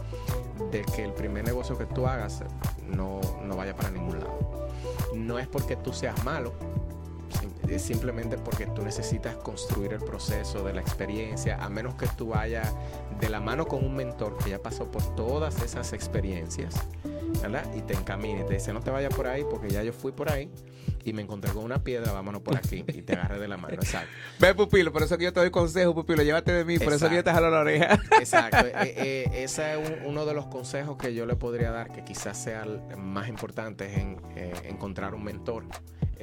de 0.70 0.82
que 0.82 1.04
el 1.04 1.12
primer 1.12 1.44
negocio 1.44 1.76
que 1.76 1.86
tú 1.86 2.06
hagas 2.06 2.44
no, 2.86 3.20
no 3.42 3.56
vaya 3.56 3.74
para 3.74 3.90
ningún 3.90 4.20
lado. 4.20 4.68
No 5.14 5.38
es 5.38 5.48
porque 5.48 5.76
tú 5.76 5.92
seas 5.92 6.22
malo, 6.24 6.52
es 7.68 7.82
simplemente 7.82 8.38
porque 8.38 8.66
tú 8.66 8.82
necesitas 8.82 9.36
construir 9.36 9.92
el 9.92 10.00
proceso 10.00 10.62
de 10.64 10.72
la 10.72 10.80
experiencia, 10.80 11.62
a 11.62 11.68
menos 11.68 11.94
que 11.94 12.06
tú 12.06 12.28
vayas 12.28 12.72
de 13.20 13.28
la 13.28 13.40
mano 13.40 13.66
con 13.66 13.84
un 13.84 13.94
mentor 13.94 14.36
que 14.38 14.50
ya 14.50 14.58
pasó 14.58 14.90
por 14.90 15.02
todas 15.14 15.62
esas 15.62 15.92
experiencias, 15.92 16.74
¿verdad? 17.40 17.64
Y 17.76 17.80
te 17.82 17.94
encamina 17.94 18.40
y 18.42 18.44
te 18.44 18.54
dice, 18.54 18.72
no 18.72 18.80
te 18.80 18.90
vayas 18.90 19.14
por 19.14 19.26
ahí 19.26 19.44
porque 19.48 19.68
ya 19.70 19.82
yo 19.82 19.92
fui 19.92 20.12
por 20.12 20.30
ahí 20.30 20.50
y 21.04 21.12
me 21.12 21.22
encontré 21.22 21.50
con 21.52 21.64
una 21.64 21.82
piedra, 21.82 22.12
vámonos 22.12 22.42
por 22.42 22.56
aquí 22.56 22.84
y 22.86 23.02
te 23.02 23.14
agarré 23.14 23.40
de 23.40 23.48
la 23.48 23.56
mano, 23.56 23.74
exacto. 23.74 24.08
Ve, 24.38 24.54
Pupilo, 24.54 24.92
por 24.92 25.02
eso 25.02 25.18
que 25.18 25.24
yo 25.24 25.32
te 25.32 25.40
doy 25.40 25.50
consejo, 25.50 25.94
Pupilo, 25.94 26.22
llévate 26.22 26.52
de 26.52 26.64
mí, 26.64 26.78
por 26.78 26.92
eso 26.92 27.08
que 27.08 27.16
yo 27.16 27.24
te 27.24 27.30
jalo 27.32 27.50
la 27.50 27.60
oreja. 27.60 27.94
Exacto, 28.20 28.66
eh, 28.66 28.72
eh, 28.96 29.30
ese 29.42 29.72
es 29.72 29.88
un- 29.90 30.06
uno 30.06 30.24
de 30.26 30.34
los 30.34 30.46
consejos 30.46 30.96
que 30.96 31.14
yo 31.14 31.26
le 31.26 31.34
podría 31.36 31.70
dar, 31.72 31.90
que 31.92 32.04
quizás 32.04 32.36
sea 32.40 32.62
el 32.62 32.80
más 32.98 33.28
importante, 33.28 33.86
es 33.92 33.98
en, 33.98 34.20
eh, 34.36 34.52
encontrar 34.68 35.14
un 35.14 35.24
mentor. 35.24 35.64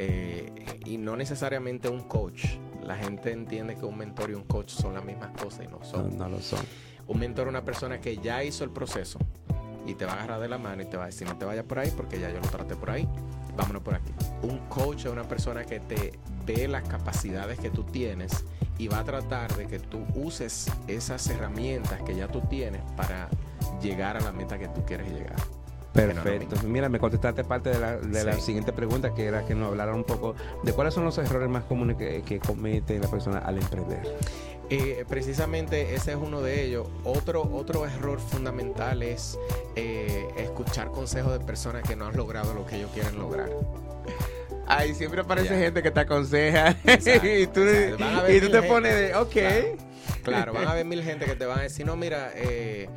eh, 0.02 0.50
y 0.86 0.98
no 0.98 1.18
necesariamente 1.18 1.90
un 1.90 2.02
coach. 2.08 2.46
La 2.86 2.96
gente 2.96 3.32
entiende 3.34 3.76
que 3.76 3.84
un 3.86 3.98
mentor 3.98 4.30
y 4.30 4.34
un 4.34 4.44
coach 4.46 4.70
son 4.72 4.94
las 4.94 5.04
mismas 5.04 5.32
cosas 5.32 5.66
y 5.66 5.68
no 5.68 5.84
son. 5.84 6.18
No, 6.18 6.24
no 6.24 6.38
lo 6.38 6.42
son. 6.42 6.60
Un 7.08 7.20
mentor 7.20 7.48
es 7.48 7.50
una 7.50 7.66
persona 7.66 8.00
que 8.00 8.18
ya 8.18 8.42
hizo 8.46 8.64
el 8.64 8.70
proceso 8.72 9.20
y 9.90 9.96
te 9.96 10.06
va 10.06 10.14
a 10.14 10.16
agarrar 10.16 10.40
de 10.40 10.48
la 10.48 10.58
mano 10.58 10.82
y 10.82 10.86
te 10.86 10.98
va 10.98 11.04
a 11.04 11.06
decir 11.08 11.28
no 11.28 11.38
te 11.38 11.46
vayas 11.46 11.66
por 11.66 11.80
ahí 11.80 11.92
porque 11.96 12.20
ya 12.20 12.30
yo 12.30 12.40
lo 12.40 12.48
traté 12.48 12.76
por 12.76 12.92
ahí, 12.92 13.08
vámonos 13.58 13.82
por 13.82 13.96
aquí. 13.96 14.14
Un 14.44 14.60
coach 14.70 15.06
es 15.06 15.12
una 15.12 15.24
persona 15.24 15.66
que 15.66 15.80
te 15.80 16.20
ve 16.46 16.68
las 16.68 16.88
capacidades 16.88 17.60
que 17.60 17.70
tú 17.70 17.84
tienes 17.84 18.46
y 18.78 18.88
va 18.88 19.00
a 19.00 19.04
tratar 19.04 19.56
de 19.56 19.68
que 19.68 19.80
tú 19.80 20.06
uses 20.16 20.72
esas 20.88 21.28
herramientas 21.28 22.02
que 22.04 22.16
ya 22.16 22.28
tú 22.28 22.42
tienes 22.42 22.82
para 22.96 23.30
llegar 23.82 24.16
a 24.18 24.22
la 24.22 24.32
meta 24.32 24.58
que 24.58 24.68
tú 24.68 24.86
quieres 24.86 25.12
llegar. 25.12 25.36
Perfecto. 25.94 26.56
Mira, 26.68 26.88
me 26.90 27.00
contestaste 27.00 27.44
parte 27.44 27.70
de 27.72 27.80
la, 27.80 27.98
de 27.98 28.24
la 28.24 28.34
Sí. 28.34 28.42
siguiente 28.42 28.72
pregunta, 28.74 29.14
que 29.14 29.26
era 29.26 29.46
que 29.46 29.56
nos 29.56 29.70
hablaran 29.70 29.96
un 29.96 30.04
poco 30.04 30.36
de 30.64 30.72
cuáles 30.74 30.94
son 30.94 31.04
los 31.06 31.18
errores 31.18 31.50
más 31.50 31.64
comunes 31.64 31.98
que, 31.98 32.22
que 32.22 32.40
comete 32.40 33.00
la 33.00 33.08
persona 33.10 33.40
al 33.40 33.58
emprender. 33.58 34.02
Eh, 34.70 35.04
precisamente 35.10 35.96
ese 35.96 36.12
es 36.12 36.18
uno 36.18 36.42
de 36.42 36.64
ellos. 36.64 36.88
Otro, 37.04 37.42
otro 37.42 37.88
error 37.88 38.20
fundamental 38.20 39.02
es 39.02 39.40
eh, 39.76 40.28
escuchar 40.38 40.92
consejos 40.92 41.34
de 41.34 41.44
personas 41.44 41.82
que 41.82 41.96
no 41.96 42.06
han 42.06 42.16
logrado 42.16 42.54
lo 42.54 42.66
que 42.68 42.76
ellos 42.76 42.92
quieren 42.94 43.18
lograr. 43.18 43.50
Ay, 44.68 44.94
siempre 44.94 45.22
aparece 45.22 45.58
gente 45.58 45.82
que 45.82 45.90
te 45.90 46.00
aconseja 46.02 46.76
Exacto, 46.86 47.28
y 47.28 47.48
tú, 47.48 47.62
y 48.30 48.40
tú 48.40 48.52
te 48.52 48.62
pones 48.62 48.94
de, 48.94 49.16
ok. 49.16 49.32
Claro, 49.32 49.74
claro, 50.24 50.54
van 50.54 50.68
a 50.68 50.72
haber 50.72 50.86
mil 50.86 51.02
gente 51.04 51.26
que 51.26 51.36
te 51.36 51.46
van 51.48 51.60
a 51.60 51.62
decir, 51.64 51.88
no, 51.88 51.96
mira, 51.96 52.32
eh, 52.36 52.88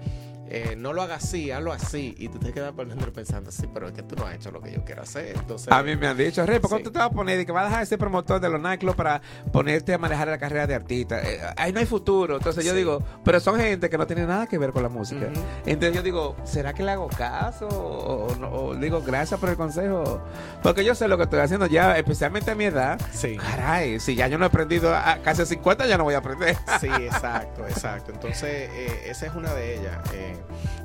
eh, 0.55 0.77
no 0.77 0.93
lo 0.93 1.01
hagas 1.03 1.25
así, 1.25 1.51
hazlo 1.51 1.73
así. 1.73 2.15
Y 2.19 2.29
tú 2.29 2.39
te 2.39 2.53
quedas 2.53 2.73
por 2.73 2.87
dentro 2.87 3.11
pensando, 3.13 3.51
sí, 3.51 3.67
pero 3.73 3.87
es 3.89 3.95
que 3.95 4.03
tú 4.03 4.17
no 4.17 4.27
has 4.27 4.35
hecho 4.35 4.51
lo 4.51 4.61
que 4.61 4.71
yo 4.73 4.85
quiero 4.85 5.01
hacer. 5.03 5.35
Entonces, 5.37 5.69
A 5.73 5.83
mí 5.83 5.97
me 5.97 6.07
han 6.07 6.17
dicho, 6.17 6.45
Rey, 6.45 6.59
¿por 6.61 6.71
qué 6.71 6.77
Sí. 6.79 6.83
tú 6.85 6.91
te 6.93 6.99
vas 6.99 7.09
a 7.09 7.11
poner 7.11 7.41
y 7.41 7.47
que 7.47 7.53
vas 7.53 7.63
a 7.63 7.67
dejar 7.67 7.81
de 7.81 7.87
ser 7.87 7.99
promotor 7.99 8.39
de 8.41 8.51
los 8.51 8.61
nightclubs 8.61 8.95
para 8.97 9.23
ponerte 9.51 9.95
a 9.95 9.99
manejar 9.99 10.29
la 10.29 10.39
carrera 10.39 10.67
de 10.67 10.75
artista? 10.75 11.21
Eh, 11.23 11.41
ahí 11.57 11.73
no 11.73 11.81
hay 11.81 11.87
futuro. 11.87 12.37
Entonces 12.37 12.65
yo 12.65 12.75
digo, 12.75 13.03
pero 13.25 13.41
son 13.41 13.59
gente 13.59 13.89
que 13.89 13.97
no 13.97 14.07
tiene 14.07 14.27
nada 14.27 14.47
que 14.47 14.59
ver 14.59 14.73
con 14.73 14.83
la 14.83 14.89
música. 14.91 15.27
Entonces 15.65 15.97
yo 15.97 16.03
digo, 16.03 16.37
¿será 16.45 16.75
que 16.75 16.83
le 16.83 16.91
hago 16.93 17.09
caso? 17.09 17.67
O, 17.69 18.27
o 18.33 18.37
no- 18.37 18.51
o 18.53 18.75
digo, 18.75 19.01
gracias 19.01 19.41
por 19.41 19.49
el 19.49 19.57
consejo. 19.57 20.21
Porque 20.63 20.85
yo 20.85 20.95
sé 20.95 21.09
lo 21.09 21.17
que 21.17 21.25
estoy 21.25 21.41
haciendo 21.41 21.67
ya, 21.67 21.97
especialmente 21.97 22.51
a 22.51 22.55
mi 22.55 22.65
edad. 22.65 23.01
Sí. 23.13 23.37
Caray, 23.37 23.99
si 24.01 24.15
ya 24.15 24.29
yo 24.29 24.37
no 24.39 24.45
he 24.45 24.49
aprendido 24.49 24.95
a 24.95 25.19
casi 25.23 25.47
50, 25.47 25.87
ya 25.87 25.97
no 25.97 26.05
voy 26.05 26.15
a 26.15 26.19
aprender. 26.19 26.57
Sí, 26.81 26.89
exacto, 26.89 27.67
exacto. 27.67 28.13
Entonces, 28.13 28.69
eh, 28.73 29.05
esa 29.07 29.27
es 29.27 29.35
una 29.35 29.55
de 29.55 29.79
ellas. 29.79 29.97
eh, 30.13 30.37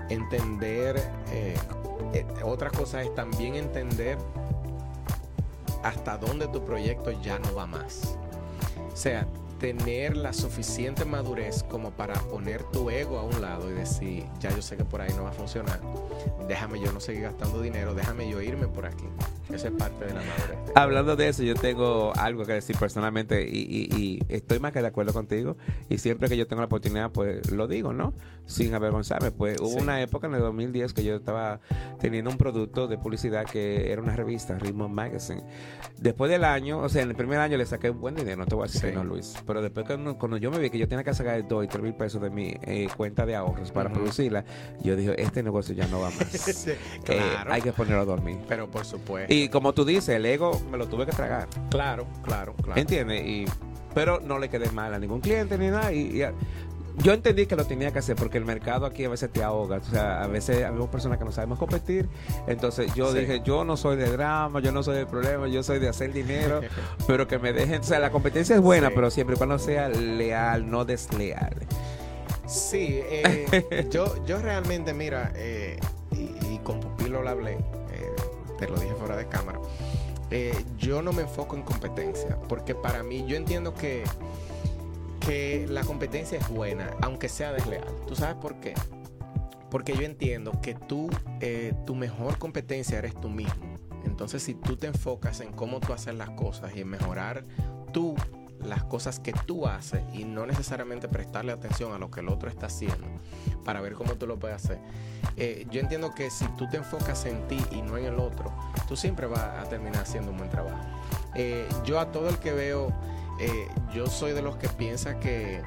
entender, 0.09 0.97
eh, 1.31 1.55
eh, 2.13 2.25
otra 2.43 2.69
cosa 2.69 3.01
es 3.01 3.13
también 3.15 3.55
entender 3.55 4.17
hasta 5.83 6.17
dónde 6.17 6.47
tu 6.47 6.63
proyecto 6.63 7.11
ya 7.21 7.39
no 7.39 7.53
va 7.53 7.65
más. 7.65 8.17
O 8.91 8.95
sea, 8.95 9.27
tener 9.59 10.15
la 10.17 10.33
suficiente 10.33 11.05
madurez 11.05 11.63
como 11.63 11.91
para 11.91 12.13
poner 12.15 12.63
tu 12.63 12.89
ego 12.89 13.17
a 13.19 13.23
un 13.23 13.41
lado 13.41 13.69
y 13.69 13.73
decir, 13.73 14.25
ya 14.39 14.49
yo 14.49 14.61
sé 14.61 14.77
que 14.77 14.85
por 14.85 15.01
ahí 15.01 15.11
no 15.15 15.23
va 15.23 15.29
a 15.29 15.33
funcionar, 15.33 15.79
déjame 16.47 16.79
yo 16.79 16.91
no 16.91 16.99
seguir 16.99 17.23
gastando 17.23 17.61
dinero, 17.61 17.93
déjame 17.95 18.29
yo 18.29 18.41
irme 18.41 18.67
por 18.67 18.85
aquí. 18.85 19.05
Esa 19.51 19.69
es 19.69 19.73
parte 19.75 20.05
de 20.05 20.13
la 20.13 20.19
madurez. 20.21 20.57
Hablando 20.75 21.15
de 21.15 21.29
eso, 21.29 21.41
yo 21.41 21.55
tengo 21.55 22.11
algo 22.17 22.45
que 22.45 22.51
decir 22.53 22.75
personalmente 22.77 23.47
y, 23.49 23.59
y- 23.59 23.95
y 23.95 24.19
estoy 24.27 24.59
más 24.59 24.73
que 24.73 24.81
de 24.81 24.87
acuerdo 24.87 25.13
contigo. 25.13 25.55
Y 25.89 25.99
siempre 25.99 26.27
que 26.27 26.35
yo 26.35 26.47
tengo 26.47 26.61
la 26.61 26.65
oportunidad, 26.65 27.11
pues 27.11 27.49
lo 27.51 27.65
digo, 27.67 27.93
¿no? 27.93 28.13
Sin 28.45 28.73
avergonzarme. 28.73 29.31
Pues 29.31 29.59
hubo 29.61 29.69
Sí. 29.69 29.77
una 29.79 30.01
época 30.01 30.27
en 30.27 30.33
el 30.35 30.41
2010 30.41 30.93
que 30.93 31.03
yo 31.05 31.15
estaba 31.15 31.61
teniendo 31.99 32.29
un 32.29 32.37
producto 32.37 32.87
de 32.87 32.97
publicidad 32.97 33.45
que 33.45 33.89
era 33.91 34.01
una 34.01 34.17
revista, 34.17 34.57
Ritmo 34.59 34.89
Magazine. 34.89 35.43
Después 35.97 36.29
del 36.29 36.43
año, 36.43 36.79
o 36.79 36.89
sea, 36.89 37.03
en 37.03 37.09
el 37.09 37.15
primer 37.15 37.39
año 37.39 37.57
le 37.57 37.65
saqué 37.65 37.89
buen 37.89 38.15
dinero, 38.15 38.35
no 38.37 38.45
te 38.47 38.53
voy 38.55 38.65
a 38.65 38.67
decir 38.67 38.81
Sí. 38.81 38.87
que 38.87 38.93
no, 38.93 39.05
Luis. 39.05 39.33
Pero 39.47 39.61
después 39.61 39.85
cuando, 39.87 40.17
cuando 40.17 40.37
yo 40.37 40.51
me 40.51 40.59
vi 40.59 40.69
que 40.69 40.77
yo 40.77 40.87
tenía 40.87 41.03
que 41.03 41.13
sacar 41.13 41.47
2 41.47 41.63
y 41.65 41.67
3 41.67 41.81
mil 41.83 41.93
pesos 41.95 42.21
de 42.21 42.29
mi 42.29 42.53
eh, 42.61 42.87
cuenta 42.95 43.25
de 43.25 43.35
ahorros 43.35 43.71
para 43.71 43.89
producirla, 43.91 44.43
yo 44.83 44.95
dije, 44.95 45.19
este 45.21 45.41
negocio 45.41 45.73
ya 45.73 45.87
no 45.87 46.01
va 46.01 46.11
más. 46.11 46.67
Eh, 46.67 46.77
Claro. 47.05 47.53
hay 47.53 47.61
que 47.61 47.71
ponerlo 47.71 48.01
a 48.01 48.05
dormir. 48.05 48.37
Pero 48.47 48.69
por 48.69 48.85
supuesto. 48.85 49.33
Y 49.33 49.49
como 49.49 49.73
tú 49.73 49.85
dices, 49.85 50.09
el 50.09 50.25
ego 50.25 50.59
me 50.69 50.77
lo 50.77 50.87
tuve 50.87 51.05
que 51.05 51.11
tragar. 51.13 51.47
claro, 51.69 52.05
claro, 52.23 52.53
claro. 52.61 52.79
¿Entiendes? 52.79 53.25
Y, 53.25 53.45
pero 53.95 54.19
no 54.19 54.37
le 54.37 54.49
quedé 54.49 54.69
mal 54.71 54.93
a 54.93 54.99
ningún 54.99 55.21
cliente 55.21 55.57
ni 55.57 55.67
nada. 55.69 55.91
Y, 55.93 56.17
y 56.17 56.21
a- 56.23 56.33
yo 56.97 57.13
entendí 57.13 57.45
que 57.45 57.55
lo 57.55 57.65
tenía 57.65 57.91
que 57.93 57.99
hacer 57.99 58.15
porque 58.15 58.37
el 58.37 58.45
mercado 58.45 58.85
aquí 58.85 59.05
a 59.05 59.09
veces 59.09 59.31
te 59.31 59.43
ahoga. 59.43 59.77
O 59.77 59.83
sea, 59.91 60.23
a 60.23 60.27
veces 60.27 60.63
habemos 60.65 60.89
personas 60.89 61.17
que 61.17 61.25
no 61.25 61.31
sabemos 61.31 61.59
competir. 61.59 62.09
Entonces 62.47 62.93
yo 62.95 63.11
Sí. 63.11 63.19
dije, 63.19 63.41
yo 63.43 63.63
no 63.63 63.77
soy 63.77 63.97
de 63.97 64.09
drama, 64.11 64.59
yo 64.59 64.71
no 64.71 64.81
soy 64.83 64.97
de 64.97 65.05
problema, 65.05 65.47
yo 65.47 65.61
soy 65.63 65.79
de 65.79 65.89
hacer 65.89 66.11
dinero, 66.13 66.61
pero 67.07 67.27
que 67.27 67.37
me 67.39 67.53
dejen. 67.53 67.81
O 67.81 67.83
sea, 67.83 67.99
la 67.99 68.11
competencia 68.11 68.55
es 68.55 68.61
buena, 68.61 68.87
Sí. 68.89 68.93
pero 68.95 69.11
siempre 69.11 69.35
y 69.35 69.37
cuando 69.37 69.59
sea 69.59 69.89
leal, 69.89 70.69
no 70.69 70.85
desleal. 70.85 71.55
Sí, 72.45 72.99
eh, 73.03 73.87
yo, 73.91 74.23
yo 74.25 74.39
realmente, 74.39 74.93
mira, 74.93 75.31
eh, 75.35 75.79
y, 76.11 76.53
y 76.53 76.59
con 76.63 76.79
Pupilo 76.79 77.21
lo 77.21 77.29
hablé, 77.29 77.53
eh, 77.53 78.11
te 78.57 78.67
lo 78.67 78.77
dije 78.79 78.93
fuera 78.95 79.15
de 79.17 79.27
cámara, 79.27 79.59
eh, 80.31 80.53
yo 80.77 81.01
no 81.01 81.11
me 81.13 81.23
enfoco 81.23 81.55
en 81.55 81.63
competencia, 81.63 82.37
porque 82.47 82.73
para 82.73 83.03
mí 83.03 83.25
yo 83.27 83.35
entiendo 83.35 83.73
que, 83.73 84.03
que 85.27 85.67
la 85.69 85.83
competencia 85.83 86.37
es 86.37 86.47
buena, 86.47 86.89
aunque 87.01 87.27
sea 87.27 87.51
desleal. 87.51 87.83
¿Tú 88.07 88.15
sabes 88.15 88.35
por 88.35 88.55
qué? 88.61 88.73
Porque 89.69 89.93
yo 89.93 90.03
entiendo 90.03 90.61
que 90.61 90.73
tú, 90.73 91.09
eh, 91.41 91.73
tu 91.85 91.95
mejor 91.95 92.37
competencia 92.37 92.97
eres 92.97 93.13
tú 93.19 93.27
mismo. 93.27 93.75
Entonces, 94.05 94.41
si 94.41 94.53
tú 94.53 94.77
te 94.77 94.87
enfocas 94.87 95.41
en 95.41 95.51
cómo 95.51 95.81
tú 95.81 95.91
haces 95.91 96.15
las 96.15 96.29
cosas 96.29 96.73
y 96.77 96.81
en 96.81 96.87
mejorar 96.87 97.43
tú 97.91 98.15
las 98.63 98.83
cosas 98.83 99.19
que 99.19 99.33
tú 99.33 99.67
haces 99.67 100.01
y 100.13 100.23
no 100.23 100.45
necesariamente 100.45 101.09
prestarle 101.09 101.51
atención 101.51 101.93
a 101.93 101.99
lo 101.99 102.09
que 102.09 102.21
el 102.21 102.29
otro 102.29 102.49
está 102.49 102.67
haciendo 102.67 103.05
para 103.65 103.81
ver 103.81 103.93
cómo 103.93 104.15
tú 104.15 104.27
lo 104.27 104.39
puedes 104.39 104.55
hacer. 104.55 104.79
Eh, 105.35 105.67
yo 105.69 105.81
entiendo 105.81 106.15
que 106.15 106.29
si 106.29 106.47
tú 106.57 106.69
te 106.69 106.77
enfocas 106.77 107.25
en 107.25 107.45
ti 107.49 107.59
y 107.71 107.81
no 107.81 107.97
en 107.97 108.05
el 108.05 108.19
otro, 108.19 108.53
tú 108.87 108.95
siempre 108.95 109.27
vas 109.27 109.41
a 109.41 109.67
terminar 109.67 110.03
haciendo 110.03 110.31
un 110.31 110.37
buen 110.37 110.49
trabajo. 110.49 110.79
Eh, 111.35 111.67
yo 111.83 111.99
a 111.99 112.13
todo 112.13 112.29
el 112.29 112.37
que 112.39 112.53
veo, 112.53 112.93
eh, 113.39 113.67
yo 113.93 114.07
soy 114.07 114.33
de 114.33 114.41
los 114.41 114.57
que 114.57 114.69
piensa 114.69 115.19
que 115.19 115.61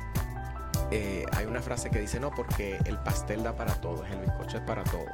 eh, 0.91 1.25
hay 1.33 1.47
una 1.47 1.63
frase 1.63 1.91
que 1.91 2.01
dice, 2.01 2.19
no, 2.19 2.31
porque 2.31 2.79
el 2.85 2.99
pastel 2.99 3.43
da 3.43 3.55
para 3.55 3.75
todos, 3.75 4.09
el 4.11 4.19
bizcocho 4.21 4.59
es 4.59 4.63
para 4.65 4.83
todos. 4.85 5.07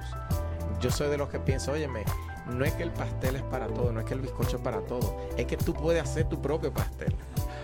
Yo 0.81 0.91
soy 0.91 1.09
de 1.09 1.19
los 1.19 1.29
que 1.29 1.39
pienso, 1.39 1.73
óyeme, 1.73 2.05
no 2.47 2.65
es 2.65 2.73
que 2.75 2.83
el 2.83 2.93
pastel 2.93 3.37
es 3.37 3.43
para 3.43 3.67
todos, 3.67 3.93
no 3.93 4.01
es 4.01 4.07
que 4.07 4.15
el 4.15 4.21
bizcocho 4.21 4.57
es 4.57 4.63
para 4.63 4.81
todos, 4.81 5.13
es 5.37 5.47
que 5.47 5.57
tú 5.57 5.75
puedes 5.75 6.03
hacer 6.03 6.29
tu 6.29 6.41
propio 6.41 6.73
pastel. 6.73 7.15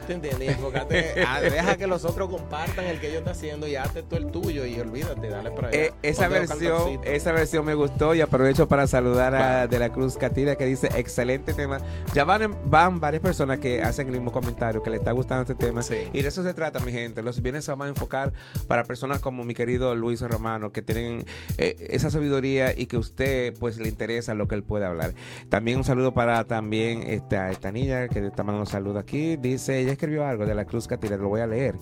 ¿Te 0.07 0.15
entiendes? 0.15 0.51
Enfócate, 0.51 1.25
ah, 1.27 1.41
deja 1.41 1.77
que 1.77 1.87
los 1.87 2.05
otros 2.05 2.29
compartan 2.29 2.87
el 2.87 3.01
que 3.01 3.09
ellos 3.09 3.19
están 3.19 3.35
haciendo 3.35 3.67
y 3.67 3.77
hazte 3.77 4.03
tú 4.03 4.17
el 4.17 4.27
tuyo 4.27 4.67
y 4.67 4.79
olvídate, 4.79 5.29
dale 5.29 5.51
para 5.51 5.69
allá. 5.69 5.79
Eh, 5.79 5.93
esa 6.03 6.29
versión, 6.29 7.01
esa 7.05 7.33
versión 7.33 7.65
me 7.65 7.75
gustó 7.75 8.15
y 8.15 8.21
aprovecho 8.21 8.69
para 8.69 8.87
saludar 8.87 9.35
a. 9.35 9.63
De 9.67 9.79
la 9.79 9.91
Cruz 9.91 10.17
Catira 10.17 10.57
que 10.57 10.67
dice 10.67 10.89
excelente 10.97 11.55
tema. 11.55 11.79
Ya 12.15 12.25
van, 12.25 12.57
van 12.65 13.01
varias 13.01 13.23
personas 13.23 13.59
que 13.59 13.83
hacen 13.83 14.07
el 14.09 14.15
mismo 14.15 14.33
comentario, 14.33 14.83
que 14.83 14.91
le 14.91 14.97
está 14.97 15.13
gustando 15.13 15.43
este 15.43 15.55
tema. 15.55 15.83
Sí. 15.83 15.97
Y 16.13 16.23
de 16.23 16.29
eso 16.29 16.43
se 16.43 16.55
trata, 16.55 16.81
mi 16.81 16.93
gente. 16.93 17.23
Los 17.23 17.41
bienes 17.41 17.65
se 17.65 17.73
van 17.73 17.83
a 17.83 17.89
enfocar 17.89 18.33
para 18.67 18.85
personas 18.85 19.21
como 19.21 19.45
mi 19.45 19.55
querido 19.55 19.95
Luis 19.95 20.21
Romano, 20.21 20.73
que 20.73 20.83
tienen 20.83 21.25
eh, 21.59 21.89
esa 21.91 22.11
sabiduría 22.11 22.77
y 22.77 22.87
que 22.87 22.97
usted 22.97 23.55
pues 23.59 23.79
le 23.79 23.89
interesa 23.89 24.35
lo 24.35 24.49
que 24.49 24.55
él 24.55 24.63
puede 24.63 24.85
hablar. 24.85 25.15
También 25.49 25.79
un 25.79 25.85
saludo 25.85 26.13
para 26.13 26.45
también 26.45 27.03
esta, 27.03 27.51
esta 27.51 27.73
niña 27.73 28.09
que 28.09 28.27
está 28.27 28.43
mandando 28.43 28.63
un 28.63 28.67
saludo 28.67 28.99
aquí. 28.99 29.37
Dice, 29.37 29.79
ella 29.79 29.92
escribió 29.93 30.27
algo 30.27 30.47
de 30.47 30.55
la 30.55 30.65
Cruz 30.65 30.87
Catira, 30.89 31.17
lo 31.17 31.29
voy 31.29 31.41
a 31.41 31.47
leer. 31.47 31.77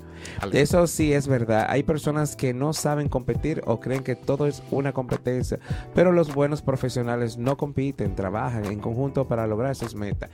Eso 0.52 0.86
sí 0.86 1.12
es 1.12 1.26
verdad. 1.28 1.66
Hay 1.68 1.82
personas 1.82 2.36
que 2.36 2.52
no 2.54 2.72
saben 2.72 3.08
competir 3.08 3.62
o 3.66 3.80
creen 3.80 4.02
que 4.02 4.16
todo 4.16 4.46
es 4.46 4.62
una 4.70 4.92
competencia, 4.92 5.58
pero 5.94 6.12
los 6.12 6.34
buenos 6.34 6.62
profesionales 6.62 7.36
no 7.38 7.56
compiten, 7.56 8.14
trabajan 8.14 8.64
en 8.66 8.80
conjunto 8.80 9.26
para 9.28 9.46
lograr 9.46 9.74
sus 9.76 9.94
metas. 9.94 10.30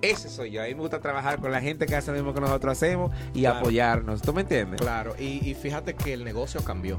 Ese 0.00 0.28
soy 0.28 0.50
yo. 0.50 0.62
A 0.62 0.66
mí 0.66 0.74
me 0.74 0.80
gusta 0.80 1.00
trabajar 1.00 1.38
con 1.40 1.52
la 1.52 1.60
gente 1.60 1.86
que 1.86 1.94
hace 1.94 2.10
lo 2.10 2.16
mismo 2.16 2.34
que 2.34 2.40
nosotros 2.40 2.72
hacemos 2.72 3.12
y 3.34 3.42
Claro. 3.42 3.58
apoyarnos. 3.60 4.20
¿Tú 4.20 4.32
me 4.32 4.40
entiendes? 4.40 4.80
Claro, 4.80 5.14
y, 5.16 5.48
y 5.48 5.54
fíjate 5.54 5.94
que 5.94 6.12
el 6.12 6.24
negocio 6.24 6.62
cambió. 6.64 6.98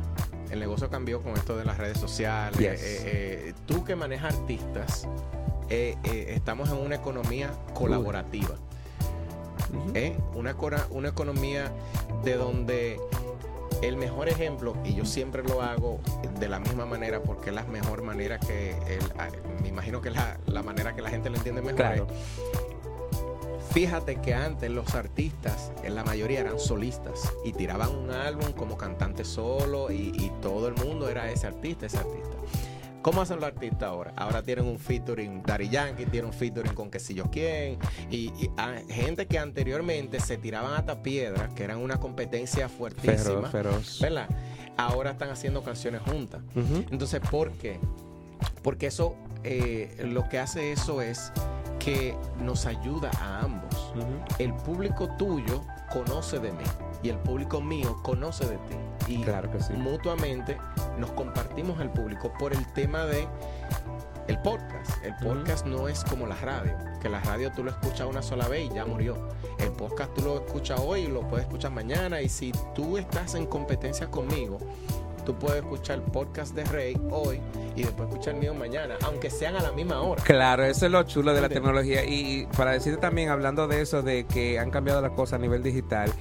El 0.50 0.60
negocio 0.62 0.90
cambió 0.90 1.22
con 1.22 1.34
esto 1.34 1.58
de 1.58 1.66
las 1.66 1.78
redes 1.78 1.98
sociales. 1.98 2.58
Yes. 2.60 2.82
Eh, 2.82 3.02
eh, 3.06 3.54
tú 3.66 3.84
que 3.84 3.98
manejas 3.98 4.36
artistas, 4.36 5.06
eh, 5.70 5.96
eh, 6.06 6.28
estamos 6.30 6.70
en 6.70 6.78
una 6.78 6.96
economía 6.96 7.52
colaborativa. 7.74 8.56
¿Eh? 9.94 10.16
una, 10.36 10.52
economía 11.08 11.72
de 12.24 12.36
donde 12.36 13.00
el 13.82 13.98
mejor 13.98 14.30
ejemplo, 14.30 14.76
y 14.86 14.96
yo 14.96 15.06
siempre 15.06 15.44
lo 15.44 15.62
hago 15.62 16.00
de 16.40 16.48
la 16.48 16.60
misma 16.60 16.86
manera 16.86 17.22
porque 17.22 17.50
es 17.50 17.56
la 17.56 17.64
mejor 17.64 18.02
manera 18.02 18.40
que, 18.40 18.72
el- 18.88 19.12
ah, 19.18 19.28
me 19.62 19.68
imagino 19.70 20.02
que 20.02 20.10
la, 20.10 20.38
la 20.48 20.64
manera 20.64 20.96
que 20.96 21.02
la 21.02 21.10
gente 21.10 21.30
lo 21.30 21.38
entiende 21.38 21.62
mejor. 21.62 21.78
Claro. 21.78 22.08
es, 22.10 22.64
Fíjate 23.74 24.18
que 24.18 24.36
antes 24.36 24.70
los 24.70 24.94
artistas, 24.94 25.72
en 25.84 25.96
la 25.96 26.04
mayoría 26.04 26.42
eran 26.42 26.60
solistas 26.60 27.34
y 27.44 27.54
tiraban 27.54 27.90
un 27.90 28.12
álbum 28.12 28.52
como 28.52 28.78
cantante 28.78 29.26
solo 29.26 29.92
y, 29.92 30.12
y 30.16 30.32
todo 30.44 30.68
el 30.68 30.76
mundo 30.76 31.10
era 31.10 31.32
ese 31.32 31.48
artista, 31.48 31.88
ese 31.88 31.98
artista. 31.98 32.36
¿Cómo 33.04 33.22
hacen 33.22 33.36
los 33.36 33.46
artistas 33.46 33.84
ahora? 33.84 34.14
Ahora 34.16 34.42
tienen 34.42 34.66
un 34.66 34.80
featuring 34.80 35.44
Daddy 35.44 35.70
Yankee, 35.70 36.06
tienen 36.06 36.32
un 36.32 36.34
featuring 36.34 36.74
con 36.74 36.90
que 36.90 37.00
si 37.00 37.14
yo 37.14 37.26
quién. 37.30 37.78
Y, 38.10 38.30
y 38.42 38.50
a- 38.58 38.82
gente 38.90 39.28
que 39.28 39.38
anteriormente 39.38 40.20
se 40.20 40.38
tiraban 40.38 40.74
hasta 40.74 41.04
piedras, 41.04 41.54
que 41.54 41.64
eran 41.66 41.78
una 41.80 42.00
competencia 42.00 42.70
fuertísima. 42.70 43.18
Feroz, 43.18 43.52
feroz. 43.52 44.00
¿Verdad? 44.02 44.28
Ahora 44.78 45.12
están 45.12 45.30
haciendo 45.30 45.62
canciones 45.64 46.02
juntas. 46.02 46.42
Entonces, 46.90 47.20
¿por 47.30 47.52
qué? 47.52 47.78
Porque 48.64 48.88
eso, 48.88 49.16
eh, 49.44 49.96
lo 50.06 50.28
que 50.30 50.40
hace 50.40 50.72
eso 50.72 51.02
es 51.02 51.32
que 51.80 52.16
nos 52.40 52.66
ayuda 52.66 53.12
a 53.20 53.42
ambos. 53.42 53.94
El 54.40 54.54
público 54.54 55.10
tuyo 55.18 55.62
conoce 55.92 56.40
de 56.40 56.54
mí 56.54 56.64
y 57.04 57.10
el 57.10 57.18
público 57.18 57.62
mío 57.62 58.00
conoce 58.02 58.46
de 58.46 58.58
ti. 58.58 58.76
Y 59.08 59.22
Claro 59.24 59.52
que 59.52 59.62
sí. 59.62 59.74
mutuamente 59.74 60.58
nos 60.98 61.12
compartimos 61.12 61.80
el 61.82 61.90
público 61.90 62.32
por 62.40 62.54
el 62.54 62.66
tema 62.74 63.06
de 63.06 63.28
el 64.28 64.40
podcast. 64.40 65.04
El 65.04 65.14
podcast 65.18 65.66
no 65.66 65.90
es 65.90 66.04
como 66.06 66.26
la 66.26 66.36
radio, 66.38 66.74
que 67.02 67.10
la 67.10 67.20
radio 67.20 67.52
tú 67.52 67.64
lo 67.64 67.72
escuchas 67.72 68.08
una 68.08 68.22
sola 68.22 68.48
vez 68.48 68.72
y 68.72 68.74
ya 68.74 68.86
murió. 68.86 69.18
El 69.60 69.72
podcast 69.72 70.14
tú 70.14 70.22
lo 70.22 70.38
escuchas 70.38 70.80
hoy 70.80 71.02
y 71.02 71.08
lo 71.08 71.28
puedes 71.28 71.46
escuchar 71.46 71.72
mañana 71.72 72.22
y 72.22 72.30
si 72.30 72.54
tú 72.74 72.98
estás 72.98 73.36
en 73.36 73.46
competencia 73.46 74.10
conmigo, 74.10 74.60
tú 75.26 75.36
puedes 75.36 75.62
escuchar 75.62 75.98
el 75.98 76.04
podcast 76.04 76.56
de 76.56 76.64
Rey 76.66 76.98
hoy 77.12 77.42
y 77.76 77.84
después 77.84 78.10
escuchar 78.10 78.36
el 78.36 78.40
mío 78.42 78.54
mañana, 78.54 78.96
aunque 79.04 79.30
sean 79.30 79.56
a 79.56 79.62
la 79.62 79.72
misma 79.72 80.02
hora. 80.02 80.22
Claro, 80.24 80.64
eso 80.64 80.86
es 80.86 80.92
lo 80.92 81.04
chulo 81.04 81.34
de 81.34 81.42
la 81.42 81.50
tecnología. 81.50 82.06
Y 82.06 82.48
para 82.58 82.72
decirte 82.72 83.00
también, 83.02 83.30
hablando 83.30 83.68
de 83.68 83.82
eso, 83.82 84.02
de 84.02 84.26
que 84.26 84.60
han 84.60 84.70
cambiado 84.72 85.02
las 85.02 85.12
cosas 85.12 85.34
a 85.34 85.42
nivel 85.42 85.64
digital, 85.64 86.12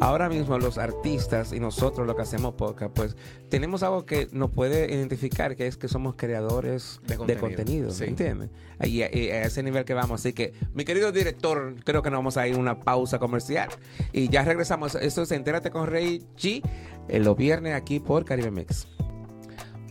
ahora 0.00 0.28
mismo 0.28 0.58
los 0.58 0.78
artistas 0.78 1.52
y 1.52 1.60
nosotros 1.60 2.06
lo 2.06 2.14
que 2.16 2.22
hacemos 2.22 2.54
podcast, 2.54 2.92
pues 2.94 3.16
tenemos 3.48 3.82
algo 3.82 4.06
que 4.06 4.28
nos 4.32 4.50
puede 4.50 4.92
identificar, 4.94 5.56
que 5.56 5.66
es 5.66 5.76
que 5.76 5.88
somos 5.88 6.14
creadores 6.16 7.00
De 7.02 7.08
de 7.14 7.16
contenido, 7.16 7.40
contenido, 7.40 7.90
sí. 7.90 8.02
¿me 8.04 8.08
entiendes? 8.08 8.50
Y, 8.82 9.02
a- 9.02 9.14
y 9.14 9.28
a 9.30 9.42
ese 9.44 9.62
nivel 9.62 9.84
que 9.84 9.94
vamos. 9.94 10.20
Así 10.20 10.32
que, 10.32 10.52
mi 10.74 10.84
querido 10.84 11.12
director, 11.12 11.74
creo 11.84 12.02
que 12.02 12.10
nos 12.10 12.18
vamos 12.18 12.36
a 12.36 12.46
ir 12.48 12.54
a 12.56 12.58
una 12.58 12.80
pausa 12.80 13.18
comercial. 13.18 13.68
Y 14.12 14.28
ya 14.28 14.42
regresamos. 14.44 14.94
Esto 14.94 15.22
es 15.22 15.32
Entérate 15.32 15.70
con 15.70 15.86
Rey 15.86 16.22
G, 16.38 16.62
eh, 17.08 17.18
los 17.20 17.36
viernes 17.36 17.74
aquí 17.74 18.00
por 18.00 18.24
Caribe 18.24 18.50
Mix. 18.50 18.86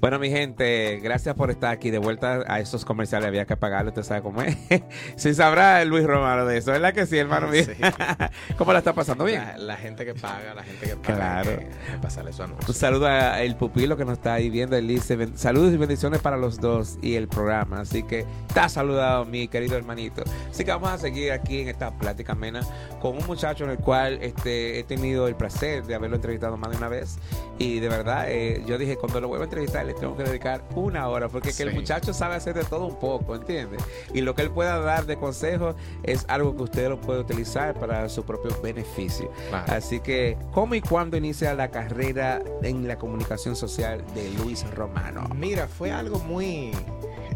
Bueno, 0.01 0.17
mi 0.17 0.29
gente, 0.29 0.99
gracias 1.03 1.35
por 1.35 1.51
estar 1.51 1.71
aquí 1.71 1.91
de 1.91 1.97
vuelta 1.97 2.43
a 2.47 2.59
estos 2.62 2.85
comerciales. 2.85 3.27
Había 3.27 3.45
que 3.45 3.57
pagarlo, 3.57 3.89
usted 3.89 4.03
sabe 4.03 4.21
cómo 4.21 4.41
es. 4.41 4.55
Sí 5.17 5.33
sabrá 5.33 5.83
Luis 5.83 6.05
Romano 6.05 6.45
de 6.45 6.57
eso, 6.57 6.71
¿verdad 6.71 6.93
que 6.93 7.05
sí, 7.05 7.17
hermano 7.17 7.47
mío? 7.49 7.63
Sí. 7.65 7.73
¿Cómo 8.57 8.71
la 8.71 8.79
está 8.79 8.93
pasando 8.93 9.25
bien? 9.25 9.41
La, 9.41 9.57
la 9.57 9.75
gente 9.77 10.05
que 10.05 10.13
paga, 10.13 10.53
la 10.53 10.63
gente 10.63 10.88
que 10.88 10.95
paga, 10.95 11.41
Claro. 11.43 11.59
pasarle 12.01 12.31
su 12.31 12.43
anuncio. 12.43 12.65
Un 12.69 12.73
saludo 12.73 13.07
a 13.07 13.41
el 13.41 13.55
pupilo 13.57 13.97
que 13.97 14.05
nos 14.05 14.13
está 14.13 14.35
ahí 14.35 14.49
viendo. 14.49 14.77
Ben- 14.77 15.38
saludos 15.38 15.73
y 15.73 15.77
bendiciones 15.77 16.21
para 16.21 16.38
los 16.38 16.62
dos 16.62 16.97
y 17.01 17.15
el 17.15 17.27
programa. 17.27 17.81
Así 17.81 18.03
que 18.03 18.25
está 18.47 18.69
saludado 18.69 19.25
mi 19.25 19.49
querido 19.49 19.75
hermanito. 19.75 20.23
Así 20.49 20.63
que 20.63 20.71
vamos 20.71 20.89
a 20.91 20.97
seguir 20.97 21.31
aquí 21.33 21.62
en 21.62 21.67
esta 21.67 21.91
plática 21.97 22.31
amena 22.33 22.62
con 23.01 23.17
un 23.17 23.25
muchacho 23.27 23.65
en 23.65 23.71
el 23.71 23.77
cual 23.79 24.19
este, 24.21 24.79
he 24.79 24.83
tenido 24.83 25.27
el 25.27 25.35
placer 25.35 25.83
de 25.85 25.95
haberlo 25.95 26.15
entrevistado 26.15 26.55
más 26.55 26.71
de 26.71 26.77
una 26.77 26.88
vez. 26.88 27.17
Y 27.57 27.79
de 27.81 27.89
verdad, 27.89 28.25
eh, 28.29 28.63
yo 28.65 28.77
dije, 28.77 28.95
cuando 28.95 29.19
lo 29.19 29.27
vuelva 29.27 29.43
a 29.43 29.47
entrevistar, 29.47 29.88
le 29.89 29.95
tengo 29.95 30.15
que 30.15 30.23
dedicar 30.23 30.63
una 30.75 31.08
hora, 31.08 31.30
porque 31.30 31.52
que 31.52 31.63
el 31.63 31.73
muchacho 31.73 32.13
sabe 32.13 32.36
hacer 32.36 32.54
de 32.54 32.63
todo 32.63 32.86
un 32.86 32.99
poco, 32.99 33.36
¿entiendes? 33.36 33.82
Y 34.13 34.21
lo 34.21 34.36
que 34.36 34.43
él 34.43 34.52
pueda 34.52 34.80
dar 34.80 35.06
de 35.06 35.17
consejo 35.17 35.75
es 36.04 36.25
algo 36.28 36.56
que 36.56 36.63
usted 36.63 36.89
lo 36.89 37.02
puede 37.02 37.19
utilizar 37.19 37.73
para 37.80 38.08
su 38.08 38.23
propio 38.23 38.56
beneficio. 38.62 39.32
Claro. 39.49 39.73
Así 39.73 39.99
que, 39.99 40.38
¿cómo 40.52 40.75
y 40.75 40.82
cuándo 40.82 41.17
inicia 41.17 41.54
la 41.56 41.69
carrera 41.71 42.41
en 42.62 42.88
la 42.88 42.97
comunicación 42.97 43.56
social 43.56 44.04
de 44.13 44.30
Luis 44.34 44.69
Romano? 44.75 45.28
Mira, 45.36 45.67
fue 45.67 45.91
algo 45.91 46.19
muy... 46.19 46.71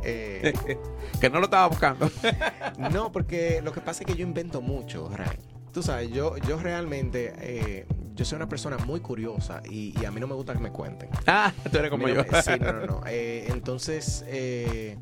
eh, 0.03 0.53
que 1.19 1.29
no 1.29 1.39
lo 1.39 1.45
estaba 1.45 1.67
buscando. 1.67 2.09
no, 2.77 3.11
porque 3.11 3.61
lo 3.63 3.71
que 3.71 3.81
pasa 3.81 4.03
es 4.03 4.07
que 4.07 4.15
yo 4.15 4.23
invento 4.23 4.61
mucho, 4.61 5.09
Ray. 5.09 5.52
Tú 5.73 5.81
sabes, 5.83 6.11
yo, 6.11 6.37
yo 6.37 6.57
realmente, 6.59 7.33
eh, 7.37 7.85
yo 8.15 8.23
soy 8.25 8.35
una 8.35 8.47
persona 8.47 8.77
muy 8.77 8.99
curiosa 8.99 9.61
y, 9.69 9.99
y 9.99 10.05
a 10.05 10.11
mí 10.11 10.19
no 10.19 10.27
me 10.27 10.35
gusta 10.35 10.53
que 10.53 10.59
me 10.59 10.71
cuenten. 10.71 11.09
ah, 11.27 11.51
tú 11.71 11.77
eres 11.79 11.89
como 11.89 12.07
yo. 12.07 12.23
Sí, 12.43 12.51
no, 12.61 12.73
no, 12.73 12.85
no. 12.85 13.01
Eh, 13.07 13.47
entonces, 13.49 14.23
eh, 14.27 14.97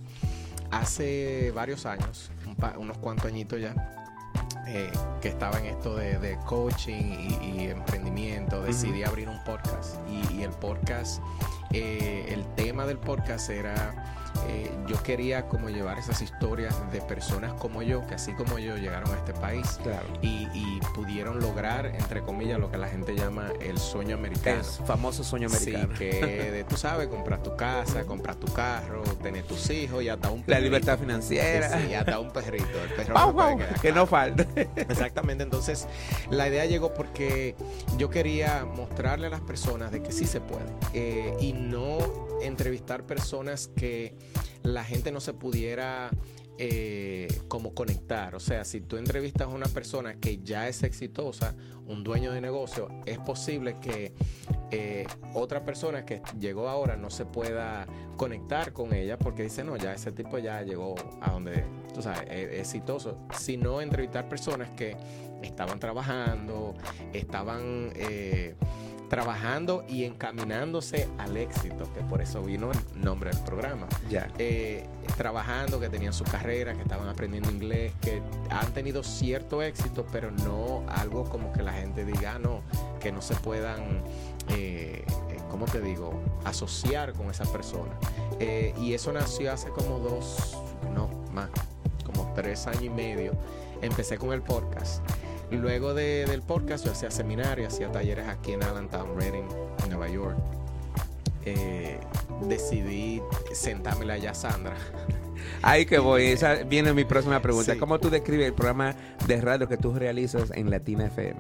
hace 0.72 1.52
varios 1.54 1.86
años, 1.86 2.32
un 2.48 2.56
pa- 2.56 2.76
unos 2.78 2.98
cuantos 3.00 3.26
añitos 3.28 3.60
ya, 3.60 3.76
eh, 4.68 4.90
que 5.22 5.28
estaba 5.28 5.60
en 5.60 5.66
esto 5.66 5.96
de, 5.96 6.18
de 6.20 6.38
coaching 6.46 7.04
y, 7.42 7.62
y 7.62 7.68
emprendimiento, 7.68 8.62
decidí 8.64 9.04
abrir 9.04 9.28
un 9.28 9.44
podcast. 9.44 9.96
Y, 10.10 10.36
y 10.38 10.44
el 10.44 10.52
podcast, 10.52 11.22
eh, 11.74 12.26
el 12.30 12.46
tema 12.56 12.86
del 12.86 12.98
podcast 12.98 13.50
era, 13.50 14.06
eh, 14.48 14.72
yo 14.88 15.02
quería 15.04 15.48
como 15.48 15.70
llevar 15.70 15.98
esas 16.00 16.22
historias 16.22 16.76
de 16.92 17.02
personas 17.02 17.54
como 17.54 17.82
yo, 17.82 18.06
que 18.08 18.16
así 18.16 18.34
como 18.34 18.60
yo 18.60 18.78
llegaron 18.78 19.10
a 19.14 19.18
este 19.18 19.34
país 19.34 19.80
Claro. 19.84 20.06
y, 20.22 20.48
y 20.54 20.80
pudieron 20.96 21.40
lograr, 21.40 21.86
entre 21.86 22.22
comillas, 22.22 22.60
lo 22.60 22.72
que 22.72 22.78
la 22.78 22.88
gente 22.88 23.16
llama 23.16 23.50
el 23.62 23.78
sueño 23.78 24.16
americano. 24.16 24.62
Es 24.62 24.80
famoso 24.86 25.24
sueño 25.24 25.48
americano. 25.48 25.90
Sí, 25.94 26.00
que 26.00 26.52
de- 26.52 26.64
tú 26.64 26.78
sabes, 26.78 27.08
comprar 27.08 27.44
tu 27.44 27.56
casa, 27.56 28.04
comprar 28.06 28.36
tu 28.36 28.48
carro, 28.54 29.02
tener 29.22 29.44
tus 29.44 29.70
hijos 29.70 30.02
y 30.04 30.10
hasta 30.10 30.30
un 30.30 30.40
La 30.42 30.46
perrito. 30.46 30.64
libertad 30.64 31.00
financiera. 31.00 31.70
Sí, 31.82 31.94
hasta 31.94 32.20
un 32.20 32.32
perrito. 32.32 32.82
El 32.84 32.94
perro 32.94 33.34
no 33.34 33.58
que 33.82 33.92
no 33.92 34.06
falte. 34.06 34.70
Exactamente, 34.76 35.44
entonces 35.44 35.88
la 36.30 36.48
idea 36.48 36.66
llegó 36.66 36.94
porque 36.94 37.56
yo 37.98 38.10
quería 38.10 38.66
mostrarle 38.66 39.28
a 39.28 39.30
las 39.30 39.42
personas 39.42 39.92
de 39.92 40.02
que 40.02 40.12
sí 40.12 40.26
se 40.26 40.40
puede 40.42 40.66
eh, 40.94 41.36
y 41.40 41.54
no 41.62 41.98
entrevistar 42.42 43.06
personas 43.06 43.70
que 43.76 44.16
la 44.64 44.84
gente 44.84 45.12
no 45.12 45.20
se 45.20 45.34
pudiera 45.34 46.10
eh, 46.58 47.28
como 47.48 47.74
conectar. 47.74 48.36
O 48.36 48.40
sea, 48.40 48.66
si 48.66 48.82
tú 48.82 48.98
entrevistas 48.98 49.48
a 49.48 49.50
una 49.50 49.68
persona 49.68 50.16
que 50.16 50.40
ya 50.44 50.68
es 50.68 50.84
exitosa, 50.84 51.56
un 51.88 52.04
dueño 52.04 52.32
de 52.32 52.42
negocio, 52.42 52.90
es 53.06 53.18
posible 53.18 53.78
que 53.82 54.14
eh, 54.70 55.08
otra 55.34 55.66
persona 55.66 56.06
que 56.06 56.22
llegó 56.40 56.70
ahora 56.70 56.96
no 56.98 57.10
se 57.10 57.26
pueda 57.26 57.88
conectar 58.16 58.74
con 58.74 58.94
ella 58.94 59.18
porque 59.18 59.44
dice, 59.44 59.64
no, 59.64 59.76
ya 59.76 59.94
ese 59.94 60.12
tipo 60.12 60.38
ya 60.38 60.62
llegó 60.62 60.96
a 61.20 61.32
donde, 61.32 61.66
tú 61.94 62.02
sabes, 62.02 62.30
es, 62.30 62.50
es 62.50 62.60
exitoso. 62.60 63.18
Sino 63.34 63.82
entrevistar 63.82 64.30
personas 64.30 64.70
que 64.70 64.96
estaban 65.42 65.80
trabajando, 65.80 66.76
estaban 67.14 67.92
eh, 67.96 68.56
trabajando 69.12 69.84
y 69.90 70.06
encaminándose 70.06 71.10
al 71.18 71.36
éxito, 71.36 71.84
que 71.94 72.00
por 72.00 72.22
eso 72.22 72.42
vino 72.42 72.72
el 72.72 73.02
nombre 73.04 73.30
del 73.32 73.44
programa 73.44 73.86
Ya. 74.10 74.30
eh, 74.38 74.88
trabajando, 75.18 75.82
que 75.82 75.90
tenían 75.90 76.14
su 76.14 76.24
carrera, 76.24 76.74
que 76.76 76.82
estaban 76.82 77.10
aprendiendo 77.10 77.52
inglés, 77.52 77.92
que 78.00 78.22
han 78.50 78.74
tenido 78.74 79.04
cierto 79.04 79.62
éxito, 79.62 80.06
pero 80.14 80.32
no 80.32 80.86
algo 80.88 81.26
como 81.26 81.52
que 81.52 81.62
la 81.62 81.74
gente 81.74 82.06
diga, 82.06 82.36
"Ah, 82.36 82.40
no, 82.40 82.62
que 83.02 83.12
no 83.12 83.22
se 83.22 83.36
puedan, 83.36 83.82
eh, 84.48 85.04
eh, 85.30 85.38
¿cómo 85.50 85.66
te 85.66 85.82
digo?, 85.82 86.14
asociar 86.46 87.12
con 87.12 87.30
esa 87.30 87.44
persona. 87.52 87.92
Eh, 88.40 88.74
y 88.80 88.94
eso 88.94 89.12
nació 89.12 89.52
hace 89.52 89.68
como 89.72 90.00
dos, 90.00 90.58
no, 90.96 91.10
más, 91.34 91.50
como 92.06 92.32
tres 92.34 92.66
años 92.66 92.84
y 92.84 92.90
medio. 92.90 93.34
Empecé 93.82 94.18
con 94.18 94.32
el 94.32 94.42
podcast. 94.42 95.04
Luego 95.52 95.94
de- 95.94 96.26
del 96.26 96.42
podcast 96.42 96.86
yo 96.86 96.92
hacía 96.92 97.12
seminarios, 97.12 97.74
hacía 97.74 97.92
talleres 97.92 98.28
aquí 98.28 98.54
en 98.54 98.64
Allentown, 98.64 99.20
Reading, 99.20 99.48
Nueva 99.90 100.08
York 100.10 100.38
eh, 101.46 102.00
decidí 102.48 103.22
sentármela 103.54 104.18
ya 104.18 104.32
a 104.32 104.36
Sandra. 104.36 104.76
Ahí 105.64 105.86
que 105.88 105.98
voy. 105.98 106.26
Esa 106.26 106.54
viene 106.64 106.94
mi 106.94 107.04
próxima 107.04 107.42
pregunta. 107.42 107.74
Sí. 107.74 107.80
¿Cómo 107.80 108.00
tú 108.00 108.10
describes 108.12 108.46
el 108.48 108.54
programa 108.54 108.96
de 109.28 109.42
radio 109.42 109.68
que 109.68 109.78
tú 109.78 109.94
realizas 109.94 110.52
en 110.52 110.70
Latina 110.70 111.06
FM? 111.08 111.40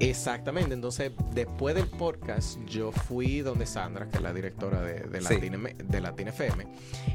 Exactamente, 0.00 0.74
entonces 0.74 1.12
después 1.34 1.74
del 1.74 1.88
podcast 1.88 2.58
yo 2.66 2.90
fui 2.92 3.40
donde 3.40 3.66
Sandra, 3.66 4.08
que 4.08 4.16
es 4.18 4.22
la 4.22 4.32
directora 4.32 4.80
de. 4.80 5.20
Latina, 5.20 5.56
M- 5.56 5.74
de 5.76 6.00
Latina 6.00 6.30
FM, 6.30 6.66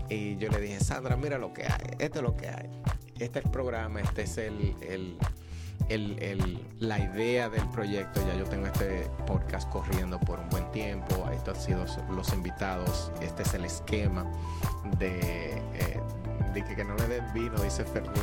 y 0.10 0.36
yo 0.38 0.50
le 0.50 0.60
dije, 0.60 0.80
Sandra, 0.82 1.16
mira 1.16 1.38
lo 1.38 1.54
que 1.54 1.64
hay, 1.64 1.96
esto 1.98 2.20
es 2.20 2.24
lo 2.24 2.36
que 2.36 2.50
hay, 2.50 2.70
este 3.20 3.40
es 3.40 3.46
el 3.46 3.52
programa, 3.52 4.02
este 4.02 4.24
es 4.24 4.38
el, 4.38 4.76
el- 4.82 5.18
el- 5.89 6.22
el- 6.22 6.67
la 6.80 7.00
idea 7.00 7.50
del 7.50 7.67
proyecto, 7.69 8.22
ya 8.28 8.36
yo 8.36 8.46
tengo 8.46 8.67
este 8.67 9.10
podcast 9.26 9.69
corriendo 9.69 10.19
por 10.19 10.39
un 10.39 10.50
buen 10.50 10.69
tiempo, 10.72 11.30
estos 11.34 11.58
han 11.58 11.63
sido 11.63 11.86
los 12.10 12.34
invitados, 12.34 13.12
este 13.22 13.43
es 13.43 13.54
el 13.54 13.65
esquema 13.65 14.26
de, 15.00 15.58
eh, 15.74 16.00
Dice 16.54 16.76
que 16.76 16.84
no 16.84 16.96
le 16.96 17.08
den 17.08 17.34
vino, 17.34 17.60
dice 17.62 17.84
Fermín. 17.84 18.13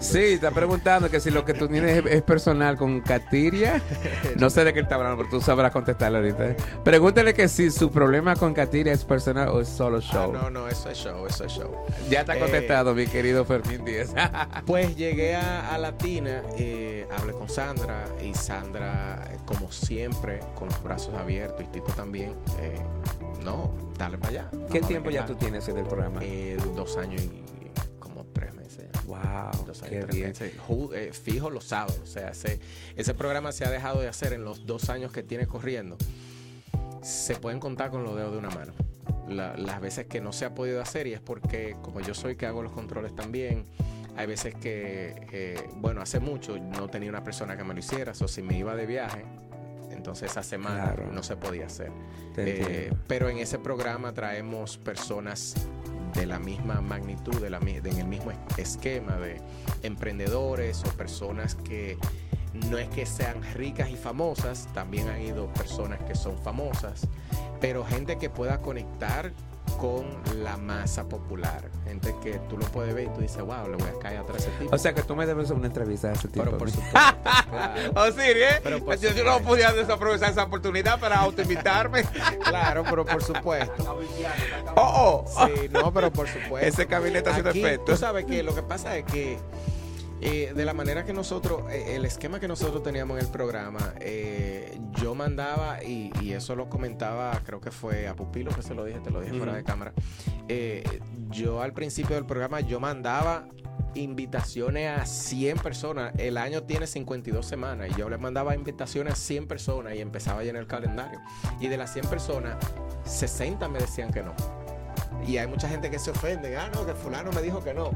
Sí, 0.00 0.18
está 0.34 0.50
preguntando 0.50 1.10
que 1.10 1.20
si 1.20 1.30
lo 1.30 1.44
que 1.44 1.54
tú 1.54 1.68
tienes 1.68 1.98
es, 2.04 2.12
es 2.12 2.22
personal 2.22 2.76
con 2.76 3.00
Katiria. 3.00 3.82
No 4.36 4.48
sé 4.50 4.64
de 4.64 4.72
qué 4.72 4.80
está 4.80 4.94
hablando, 4.94 5.16
pero 5.18 5.28
tú 5.30 5.40
sabrás 5.40 5.72
contestarle 5.72 6.18
ahorita. 6.18 6.46
¿eh? 6.50 6.56
Pregúntale 6.84 7.34
que 7.34 7.48
si 7.48 7.70
su 7.70 7.90
problema 7.90 8.36
con 8.36 8.54
Katiria 8.54 8.92
es 8.92 9.04
personal 9.04 9.48
o 9.48 9.60
es 9.60 9.68
solo 9.68 9.98
Ah, 9.98 10.00
show. 10.12 10.32
no, 10.32 10.50
no, 10.50 10.68
eso 10.68 10.88
es 10.90 10.98
show, 10.98 11.26
eso 11.26 11.44
es 11.44 11.52
show. 11.52 11.70
Ya 12.08 12.20
está 12.20 12.36
Eh, 12.36 12.40
contestado, 12.40 12.94
mi 12.94 13.06
querido 13.06 13.44
Fermín 13.44 13.84
Díaz. 13.84 14.14
Pues 14.66 14.94
llegué 14.96 15.34
a, 15.34 15.74
a 15.74 15.78
Latina, 15.78 16.42
eh, 16.56 17.06
hablé 17.18 17.32
con 17.32 17.48
Sandra 17.48 18.04
y 18.22 18.34
Sandra, 18.34 19.24
eh, 19.32 19.36
como 19.46 19.72
siempre, 19.72 20.40
con 20.54 20.68
los 20.68 20.82
brazos 20.82 21.14
abiertos 21.14 21.62
y 21.64 21.68
Tito 21.72 21.92
también. 21.92 22.34
eh, 22.60 22.78
no, 23.44 23.72
dale 23.98 24.18
para 24.18 24.30
allá. 24.30 24.50
¿Qué 24.70 24.80
tiempo 24.82 25.08
ya 25.10 25.24
tú 25.24 25.34
tienes 25.34 25.66
en 25.68 25.78
el 25.78 25.86
programa? 25.86 26.20
Eh, 26.22 26.56
dos 26.76 26.96
años 26.98 27.22
y. 27.22 27.42
wow, 29.10 29.66
años 29.66 29.82
qué 29.88 30.04
bien. 30.06 30.32
eh, 30.94 31.10
fijo 31.12 31.50
los 31.50 31.64
sábados. 31.64 32.00
O 32.02 32.06
sea, 32.06 32.30
ese, 32.30 32.60
ese 32.96 33.14
programa 33.14 33.52
se 33.52 33.64
ha 33.64 33.70
dejado 33.70 34.00
de 34.00 34.08
hacer 34.08 34.32
en 34.32 34.44
los 34.44 34.66
dos 34.66 34.88
años 34.90 35.12
que 35.12 35.22
tiene 35.22 35.46
corriendo. 35.46 35.96
Se 37.02 37.34
pueden 37.36 37.60
contar 37.60 37.90
con 37.90 38.04
los 38.04 38.14
dedos 38.16 38.32
de 38.32 38.38
una 38.38 38.50
mano. 38.50 38.72
La- 39.28 39.56
las 39.56 39.80
veces 39.80 40.06
que 40.06 40.20
no 40.20 40.32
se 40.32 40.44
ha 40.44 40.54
podido 40.54 40.80
hacer 40.82 41.06
y 41.06 41.12
es 41.14 41.20
porque 41.20 41.76
como 41.82 42.00
yo 42.00 42.14
soy 42.14 42.36
que 42.36 42.46
hago 42.46 42.62
los 42.62 42.72
controles 42.72 43.14
también, 43.14 43.64
hay 44.16 44.26
veces 44.26 44.54
que, 44.54 45.14
eh, 45.32 45.68
bueno, 45.76 46.02
hace 46.02 46.20
mucho 46.20 46.58
no 46.58 46.88
tenía 46.88 47.08
una 47.08 47.22
persona 47.24 47.56
que 47.56 47.64
me 47.64 47.72
lo 47.74 47.80
hiciera, 47.80 48.12
o 48.20 48.28
si 48.28 48.42
me 48.42 48.58
iba 48.58 48.74
de 48.74 48.86
viaje, 48.86 49.24
entonces 50.00 50.30
esa 50.30 50.42
semana 50.42 50.84
Claro. 50.94 51.12
no 51.12 51.22
se 51.22 51.36
podía 51.36 51.66
hacer. 51.66 51.92
Eh, 52.36 52.90
pero 53.06 53.28
en 53.28 53.36
ese 53.38 53.58
programa 53.58 54.12
traemos 54.14 54.78
personas 54.78 55.54
de 56.14 56.24
la 56.26 56.38
misma 56.38 56.80
magnitud, 56.80 57.34
de 57.40 57.50
la, 57.50 57.58
de- 57.60 57.76
en 57.90 57.98
el 57.98 58.06
mismo 58.06 58.30
es- 58.32 58.58
esquema 58.58 59.16
de 59.16 59.40
emprendedores 59.82 60.82
o 60.84 60.88
personas 60.96 61.54
que 61.54 61.98
no 62.68 62.78
es 62.78 62.88
que 62.88 63.04
sean 63.06 63.42
ricas 63.54 63.90
y 63.90 63.96
famosas, 63.96 64.68
también 64.72 65.08
han 65.08 65.20
ido 65.20 65.46
personas 65.52 66.00
que 66.04 66.14
son 66.14 66.36
famosas, 66.38 67.06
pero 67.60 67.84
gente 67.84 68.16
que 68.18 68.28
pueda 68.30 68.58
conectar 68.60 69.32
con 69.80 70.04
la 70.44 70.58
masa 70.58 71.08
popular, 71.08 71.62
gente 71.84 72.14
que 72.22 72.38
tú 72.50 72.58
lo 72.58 72.66
puedes 72.66 72.94
ver 72.94 73.04
y 73.06 73.08
tú 73.08 73.20
dices, 73.22 73.40
wow, 73.40 73.66
le 73.66 73.76
voy 73.76 73.88
a 73.88 73.98
caer 73.98 74.18
atrás 74.18 74.36
a 74.36 74.48
ese 74.48 74.50
tipo. 74.58 74.74
O 74.74 74.78
sea 74.78 74.92
que 74.92 75.02
tú 75.02 75.16
me 75.16 75.24
debes 75.24 75.50
una 75.50 75.68
entrevista 75.68 76.08
a 76.08 76.12
ese 76.12 76.28
tipo. 76.28 76.44
pero 76.44 76.58
por 76.58 76.70
supuesto, 76.70 76.98
claro. 77.50 77.92
Oh, 77.96 78.06
sí, 78.12 78.20
¿eh? 78.20 78.60
Pero 78.62 78.84
por 78.84 78.98
yo, 78.98 79.10
yo 79.12 79.24
no 79.24 79.40
podía 79.40 79.72
desaprovechar 79.72 80.32
esa 80.32 80.44
oportunidad 80.44 81.00
para 81.00 81.16
autoinvitarme. 81.20 82.04
Claro, 82.50 82.84
pero 82.88 83.04
por 83.04 83.22
supuesto. 83.22 83.96
oh, 84.76 85.24
oh. 85.26 85.46
Sí, 85.46 85.68
no, 85.70 85.92
pero 85.92 86.12
por 86.12 86.28
supuesto. 86.28 86.82
Ese 86.82 86.82
haciendo 86.82 87.50
Aquí, 87.50 87.60
efecto. 87.64 87.92
Tú 87.92 87.96
sabes 87.96 88.24
que 88.24 88.42
lo 88.42 88.54
que 88.54 88.62
pasa 88.62 88.96
es 88.96 89.04
que 89.04 89.38
eh, 90.22 90.52
de 90.54 90.64
la 90.64 90.74
manera 90.74 91.04
que 91.04 91.12
nosotros, 91.12 91.62
eh, 91.70 91.96
el 91.96 92.04
esquema 92.04 92.40
que 92.40 92.48
nosotros 92.48 92.82
teníamos 92.82 93.18
en 93.18 93.26
el 93.26 93.30
programa, 93.32 93.94
eh, 94.00 94.78
yo 95.00 95.14
mandaba, 95.14 95.82
y, 95.82 96.10
y 96.20 96.32
eso 96.32 96.54
lo 96.56 96.68
comentaba, 96.68 97.40
creo 97.44 97.60
que 97.60 97.70
fue 97.70 98.06
a 98.08 98.14
Pupilo 98.14 98.50
que 98.54 98.62
se 98.62 98.74
lo 98.74 98.84
dije, 98.84 99.00
te 99.00 99.10
lo 99.10 99.20
dije 99.20 99.34
fuera 99.34 99.54
de 99.54 99.64
cámara. 99.64 99.92
eh, 100.48 101.00
yo 101.30 101.62
al 101.62 101.72
principio 101.72 102.16
del 102.16 102.26
programa, 102.26 102.60
yo 102.60 102.80
mandaba 102.80 103.46
invitaciones 103.94 104.88
a 105.00 105.06
100 105.06 105.58
personas. 105.58 106.12
El 106.18 106.36
año 106.36 106.62
tiene 106.64 106.86
52 106.86 107.44
semanas 107.46 107.88
y 107.90 107.98
yo 107.98 108.08
le 108.08 108.18
mandaba 108.18 108.54
invitaciones 108.54 109.14
a 109.14 109.16
100 109.16 109.46
personas 109.48 109.94
y 109.94 110.00
empezaba 110.00 110.40
a 110.40 110.44
llenar 110.44 110.62
el 110.62 110.68
calendario. 110.68 111.20
Y 111.60 111.68
de 111.68 111.76
las 111.76 111.92
100 111.92 112.06
personas, 112.06 112.56
60 113.04 113.68
me 113.68 113.78
decían 113.78 114.12
que 114.12 114.22
no. 114.22 114.34
Y 115.26 115.38
hay 115.38 115.46
mucha 115.46 115.68
gente 115.68 115.90
que 115.90 115.98
se 115.98 116.10
ofende. 116.10 116.56
Ah, 116.56 116.70
no, 116.74 116.84
que 116.86 116.94
fulano 116.94 117.32
me 117.32 117.42
dijo 117.42 117.62
que 117.62 117.74
no. 117.74 117.90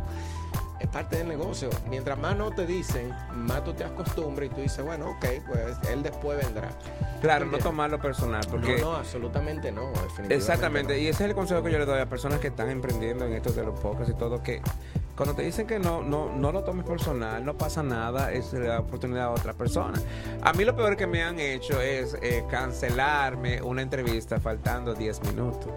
Es 0.80 0.88
parte 0.88 1.16
del 1.16 1.28
negocio. 1.28 1.70
Mientras 1.88 2.18
más 2.18 2.36
no 2.36 2.50
te 2.50 2.66
dicen, 2.66 3.14
más 3.32 3.64
tú 3.64 3.72
te 3.72 3.84
acostumbras 3.84 4.50
y 4.50 4.54
tú 4.54 4.60
dices, 4.60 4.84
bueno, 4.84 5.10
ok, 5.10 5.24
pues 5.46 5.76
él 5.90 6.02
después 6.02 6.38
vendrá. 6.44 6.70
Claro, 7.20 7.46
no 7.46 7.58
tomarlo 7.58 7.98
personal, 8.00 8.44
porque... 8.50 8.78
No, 8.78 8.92
no, 8.92 8.96
absolutamente 8.96 9.72
no, 9.72 9.86
definitivamente. 9.86 10.34
Exactamente, 10.34 10.94
no. 10.94 10.98
y 11.00 11.06
ese 11.06 11.24
es 11.24 11.30
el 11.30 11.34
consejo 11.34 11.62
que 11.62 11.70
yo 11.70 11.78
le 11.78 11.86
doy 11.86 12.00
a 12.00 12.06
personas 12.06 12.40
que 12.40 12.48
están 12.48 12.68
emprendiendo 12.68 13.24
en 13.24 13.32
esto 13.32 13.52
de 13.52 13.64
los 13.64 13.78
podcasts 13.78 14.12
y 14.14 14.18
todo, 14.18 14.42
que 14.42 14.60
cuando 15.16 15.34
te 15.34 15.42
dicen 15.42 15.66
que 15.66 15.78
no, 15.78 16.02
no, 16.02 16.34
no 16.34 16.50
lo 16.50 16.64
tomes 16.64 16.84
personal, 16.84 17.44
no 17.44 17.56
pasa 17.56 17.82
nada, 17.82 18.32
es 18.32 18.52
la 18.52 18.80
oportunidad 18.80 19.26
a 19.26 19.30
otra 19.30 19.52
persona. 19.52 20.00
A 20.42 20.52
mí 20.52 20.64
lo 20.64 20.74
peor 20.74 20.96
que 20.96 21.06
me 21.06 21.22
han 21.22 21.38
hecho 21.38 21.80
es 21.80 22.16
eh, 22.20 22.44
cancelarme 22.50 23.62
una 23.62 23.82
entrevista 23.82 24.40
faltando 24.40 24.92
10 24.92 25.22
minutos. 25.22 25.70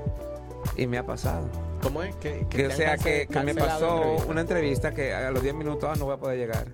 Y 0.75 0.87
me 0.87 0.97
ha 0.97 1.05
pasado. 1.05 1.66
¿Cómo 1.81 2.03
es? 2.03 2.15
Que, 2.17 2.45
Que, 2.49 2.67
o 2.67 2.71
sea, 2.71 2.97
que, 2.97 3.27
que 3.27 3.39
me 3.41 3.53
pasó 3.55 3.97
entrevista. 4.01 4.25
una 4.31 4.41
entrevista 4.41 4.93
que 4.93 5.13
a 5.13 5.31
los 5.31 5.41
10 5.43 5.55
minutos 5.55 5.89
ah, 5.91 5.95
no 5.97 6.05
voy 6.05 6.15
a 6.15 6.17
poder 6.17 6.37
llegar. 6.37 6.67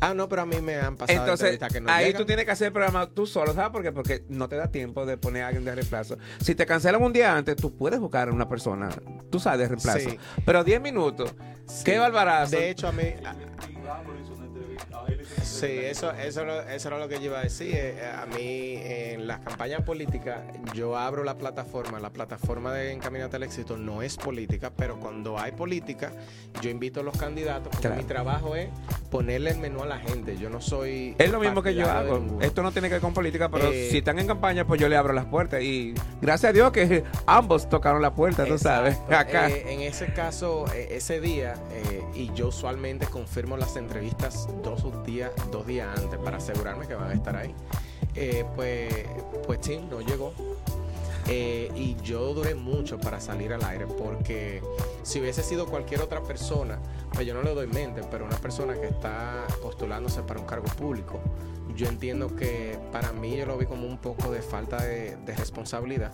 Ah, 0.00 0.14
no, 0.14 0.28
pero 0.28 0.42
a 0.42 0.46
mí 0.46 0.60
me 0.60 0.76
han 0.76 0.96
pasado 0.96 1.18
Entonces, 1.20 1.58
que 1.72 1.80
no 1.80 1.90
ahí 1.90 2.06
llegan. 2.06 2.20
tú 2.20 2.26
tienes 2.26 2.44
que 2.44 2.50
hacer 2.50 2.66
el 2.68 2.72
programa 2.72 3.08
tú 3.08 3.26
solo, 3.26 3.54
¿sabes 3.54 3.70
por 3.70 3.82
qué? 3.82 3.92
Porque 3.92 4.24
no 4.28 4.48
te 4.48 4.56
da 4.56 4.70
tiempo 4.70 5.06
de 5.06 5.16
poner 5.16 5.44
a 5.44 5.46
alguien 5.48 5.64
de 5.64 5.74
reemplazo. 5.74 6.18
Si 6.40 6.54
te 6.54 6.66
cancelan 6.66 7.02
un 7.02 7.12
día 7.12 7.34
antes, 7.36 7.56
tú 7.56 7.74
puedes 7.76 7.98
buscar 8.00 8.28
a 8.28 8.32
una 8.32 8.48
persona, 8.48 8.88
tú 9.30 9.38
sabes, 9.40 9.60
de 9.60 9.68
reemplazo. 9.68 10.10
Sí. 10.10 10.18
Pero 10.44 10.64
10 10.64 10.80
minutos, 10.80 11.34
qué 11.84 11.98
barbarazo. 11.98 12.56
De 12.56 12.70
hecho, 12.70 12.88
a 12.88 12.92
mí. 12.92 13.04
Sí, 15.60 15.78
eso, 15.82 16.10
eso, 16.12 16.42
eso 16.62 16.88
era 16.88 16.98
lo 16.98 17.08
que 17.08 17.16
yo 17.16 17.26
iba 17.26 17.40
a 17.40 17.42
decir. 17.42 17.72
Eh, 17.74 18.02
A 18.14 18.26
mí, 18.26 18.78
en 18.82 19.26
las 19.26 19.40
campañas 19.40 19.82
políticas, 19.82 20.40
yo 20.74 20.96
abro 20.96 21.24
la 21.24 21.36
plataforma. 21.36 21.98
La 22.00 22.10
plataforma 22.10 22.72
de 22.72 22.92
Encaminate 22.92 23.36
al 23.36 23.42
Éxito 23.42 23.76
no 23.76 24.02
es 24.02 24.16
política, 24.16 24.70
pero 24.74 24.98
cuando 24.98 25.38
hay 25.38 25.52
política, 25.52 26.12
yo 26.60 26.70
invito 26.70 27.00
a 27.00 27.02
los 27.02 27.16
candidatos. 27.16 27.68
Porque 27.68 27.88
Claro. 27.88 27.96
mi 27.96 28.04
trabajo 28.04 28.56
es 28.56 28.68
ponerle 29.10 29.50
el 29.50 29.58
menú 29.58 29.82
a 29.82 29.86
la 29.86 29.98
gente. 29.98 30.36
Yo 30.36 30.50
no 30.50 30.60
soy. 30.60 31.14
es 31.18 31.30
lo 31.30 31.40
mismo 31.40 31.62
que 31.62 31.74
yo 31.74 31.88
hago. 31.88 32.38
Esto 32.40 32.62
no 32.62 32.72
tiene 32.72 32.88
que 32.88 32.94
ver 32.94 33.02
con 33.02 33.14
política, 33.14 33.48
pero 33.48 33.68
Eh, 33.72 33.88
si 33.90 33.98
están 33.98 34.18
en 34.18 34.26
campaña, 34.26 34.66
pues 34.66 34.80
yo 34.80 34.88
le 34.88 34.96
abro 34.96 35.12
las 35.12 35.26
puertas. 35.26 35.62
Y 35.62 35.94
gracias 36.20 36.50
a 36.50 36.52
Dios 36.52 36.70
que 36.72 37.04
ambos 37.26 37.68
tocaron 37.68 38.02
la 38.02 38.14
puerta, 38.14 38.44
tú 38.46 38.58
sabes. 38.58 38.94
Exacto. 38.94 39.14
Acá. 39.18 39.48
Eh, 39.50 39.64
en 39.72 39.80
ese 39.82 40.12
caso, 40.12 40.64
eh, 40.74 40.88
ese 40.92 41.20
día, 41.20 41.54
eh, 41.72 42.02
y 42.14 42.32
yo 42.34 42.48
usualmente 42.48 43.06
confirmo 43.06 43.56
las 43.56 43.76
entrevistas 43.76 44.48
dos 44.62 44.84
días, 45.04 45.30
dos 45.50 45.66
días 45.66 45.88
antes 45.98 46.18
para 46.18 46.38
asegurarme 46.38 46.86
que 46.86 46.94
van 46.94 47.10
a 47.10 47.14
estar 47.14 47.36
ahí. 47.36 47.54
Eh, 48.14 48.44
pues, 48.56 48.92
pues 49.46 49.58
sí, 49.62 49.78
no 49.90 50.00
llegó. 50.00 50.32
Eh, 51.30 51.70
y 51.76 51.94
yo 52.02 52.32
duré 52.32 52.54
mucho 52.54 52.98
para 52.98 53.20
salir 53.20 53.52
al 53.52 53.62
aire 53.62 53.86
porque 53.86 54.62
si 55.02 55.20
hubiese 55.20 55.42
sido 55.42 55.66
cualquier 55.66 56.00
otra 56.00 56.22
persona, 56.22 56.78
pues 57.12 57.26
yo 57.26 57.34
no 57.34 57.42
le 57.42 57.54
doy 57.54 57.66
mente, 57.66 58.00
pero 58.10 58.24
una 58.24 58.38
persona 58.38 58.74
que 58.74 58.86
está 58.86 59.46
postulándose 59.60 60.22
para 60.22 60.40
un 60.40 60.46
cargo 60.46 60.68
público, 60.68 61.20
yo 61.76 61.86
entiendo 61.86 62.34
que 62.34 62.78
para 62.92 63.12
mí 63.12 63.36
yo 63.36 63.44
lo 63.44 63.58
vi 63.58 63.66
como 63.66 63.86
un 63.86 63.98
poco 63.98 64.30
de 64.30 64.40
falta 64.40 64.82
de, 64.82 65.16
de 65.16 65.34
responsabilidad, 65.36 66.12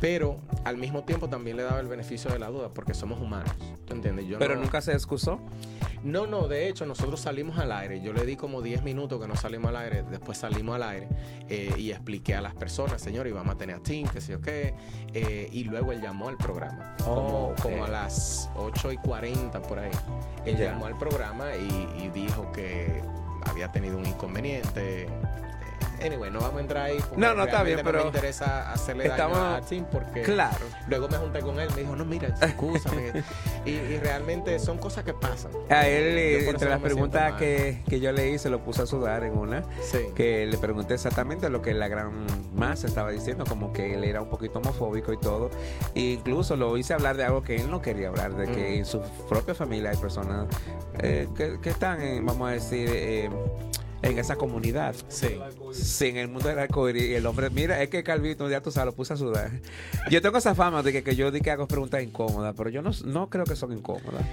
pero 0.00 0.38
al 0.64 0.76
mismo 0.76 1.04
tiempo 1.04 1.28
también 1.28 1.56
le 1.56 1.62
daba 1.62 1.80
el 1.80 1.88
beneficio 1.88 2.30
de 2.30 2.38
la 2.38 2.48
duda 2.48 2.70
porque 2.74 2.94
somos 2.94 3.20
humanos, 3.20 3.50
¿tú 3.86 3.94
entiendes? 3.94 4.26
Yo 4.26 4.38
pero 4.38 4.54
no- 4.56 4.62
nunca 4.62 4.80
se 4.80 4.92
excusó. 4.92 5.40
no, 6.02 6.26
no, 6.26 6.48
de 6.48 6.68
hecho 6.68 6.86
nosotros 6.86 7.20
salimos 7.20 7.58
al 7.58 7.72
aire. 7.72 8.00
Yo 8.00 8.12
le 8.12 8.24
di 8.26 8.36
como 8.36 8.62
10 8.62 8.82
minutos 8.82 9.20
que 9.20 9.26
no 9.28 9.36
salimos 9.36 9.68
al 9.70 9.76
aire. 9.76 10.02
Después 10.10 10.38
salimos 10.38 10.74
al 10.76 10.82
aire 10.82 11.08
eh, 11.48 11.72
y 11.78 11.90
expliqué 11.90 12.34
a 12.34 12.40
las 12.40 12.54
personas, 12.54 13.00
señor, 13.00 13.26
íbamos 13.26 13.54
a 13.54 13.58
tener 13.58 13.76
a 13.76 13.80
Tim, 13.82 14.06
que 14.08 14.20
sé 14.20 14.32
yo 14.32 14.40
qué. 14.40 14.74
eh, 15.14 15.48
y 15.52 15.64
luego 15.64 15.92
él 15.92 16.00
llamó 16.02 16.28
al 16.28 16.36
programa. 16.36 16.96
Como, 17.04 17.48
Ok. 17.48 17.62
como 17.62 17.84
a 17.84 17.88
las 17.88 18.50
8 18.56 18.92
y 18.92 18.96
40 18.98 19.62
por 19.62 19.78
ahí. 19.78 19.90
Él 20.44 20.56
llamó 20.58 20.86
al 20.86 20.98
programa 20.98 21.56
y, 21.56 22.04
y 22.04 22.08
dijo 22.10 22.50
que 22.52 23.02
había 23.46 23.70
tenido 23.72 23.96
un 23.96 24.04
inconveniente. 24.06 25.08
Anyway, 26.04 26.30
no 26.30 26.40
vamos 26.40 26.58
a 26.58 26.60
entrar 26.60 26.84
ahí. 26.86 26.98
porque 26.98 27.16
No, 27.16 27.34
no, 27.34 27.44
está 27.44 27.62
bien, 27.62 27.78
No 27.78 27.84
pero 27.84 28.00
me 28.00 28.06
interesa 28.06 28.72
hacerle 28.72 29.08
daño 29.08 29.14
estamos- 29.14 29.38
a 29.38 29.60
Tim 29.66 29.84
porque. 29.90 30.22
Claro. 30.22 30.64
Luego 30.88 31.08
me 31.08 31.16
junté 31.16 31.40
con 31.40 31.58
él, 31.60 31.68
me 31.74 31.82
dijo, 31.82 31.96
no, 31.96 32.04
mira, 32.04 32.28
excúsame. 32.28 33.12
y, 33.64 33.70
y 33.70 33.98
realmente 33.98 34.58
son 34.58 34.78
cosas 34.78 35.04
que 35.04 35.14
pasan. 35.14 35.52
A 35.70 35.86
él, 35.86 36.18
eh, 36.18 36.48
entre 36.48 36.68
las 36.68 36.80
no 36.80 36.84
preguntas 36.84 37.32
que, 37.34 37.82
que 37.88 38.00
yo 38.00 38.12
le 38.12 38.30
hice, 38.30 38.50
lo 38.50 38.60
puse 38.62 38.82
a 38.82 38.86
sudar 38.86 39.24
en 39.24 39.36
una. 39.36 39.62
Sí. 39.82 39.98
que 40.14 40.46
le 40.46 40.58
pregunté 40.58 40.94
exactamente 40.94 41.48
lo 41.50 41.62
que 41.62 41.72
la 41.74 41.88
gran 41.88 42.26
masa 42.54 42.86
estaba 42.86 43.10
diciendo, 43.10 43.44
como 43.48 43.72
que 43.72 43.94
él 43.94 44.04
era 44.04 44.20
un 44.22 44.28
poquito 44.28 44.58
homofóbico 44.58 45.12
y 45.12 45.18
todo. 45.18 45.50
E 45.94 46.00
incluso 46.00 46.56
lo 46.56 46.76
hice 46.76 46.94
hablar 46.94 47.16
de 47.16 47.24
algo 47.24 47.42
que 47.42 47.56
él 47.56 47.70
no 47.70 47.80
quería 47.82 48.08
hablar, 48.08 48.34
de 48.34 48.46
que 48.46 48.56
Mm. 48.70 48.78
en 48.78 48.84
su 48.86 49.00
propia 49.28 49.54
familia 49.54 49.90
hay 49.90 49.96
personas 49.96 50.46
eh, 51.00 51.28
que, 51.36 51.58
que 51.60 51.70
están, 51.70 52.00
en, 52.00 52.24
vamos 52.24 52.48
a 52.48 52.52
decir, 52.52 52.88
eh, 52.92 53.30
en 54.02 54.18
esa 54.18 54.36
comunidad. 54.36 54.94
Sí. 55.08 55.38
Sí, 55.72 56.06
en 56.08 56.16
el 56.16 56.28
mundo 56.28 56.48
del 56.48 56.58
arcoíris. 56.58 57.04
Y 57.04 57.14
el 57.14 57.26
hombre, 57.26 57.50
mira, 57.50 57.82
es 57.82 57.88
que 57.88 58.02
Calvito, 58.02 58.48
ya 58.48 58.60
tú 58.60 58.70
sabes, 58.70 58.86
lo 58.86 58.92
puse 58.94 59.14
a 59.14 59.16
sudar. 59.16 59.50
Yo 60.10 60.22
tengo 60.22 60.38
esa 60.38 60.54
fama 60.54 60.82
de 60.82 60.92
que, 60.92 61.02
que 61.02 61.16
yo 61.16 61.30
di 61.30 61.40
que 61.40 61.50
hago 61.50 61.66
preguntas 61.66 62.02
incómodas, 62.02 62.54
pero 62.56 62.70
yo 62.70 62.82
no, 62.82 62.90
no 63.04 63.30
creo 63.30 63.44
que 63.44 63.56
son 63.56 63.72
incómodas. 63.72 64.24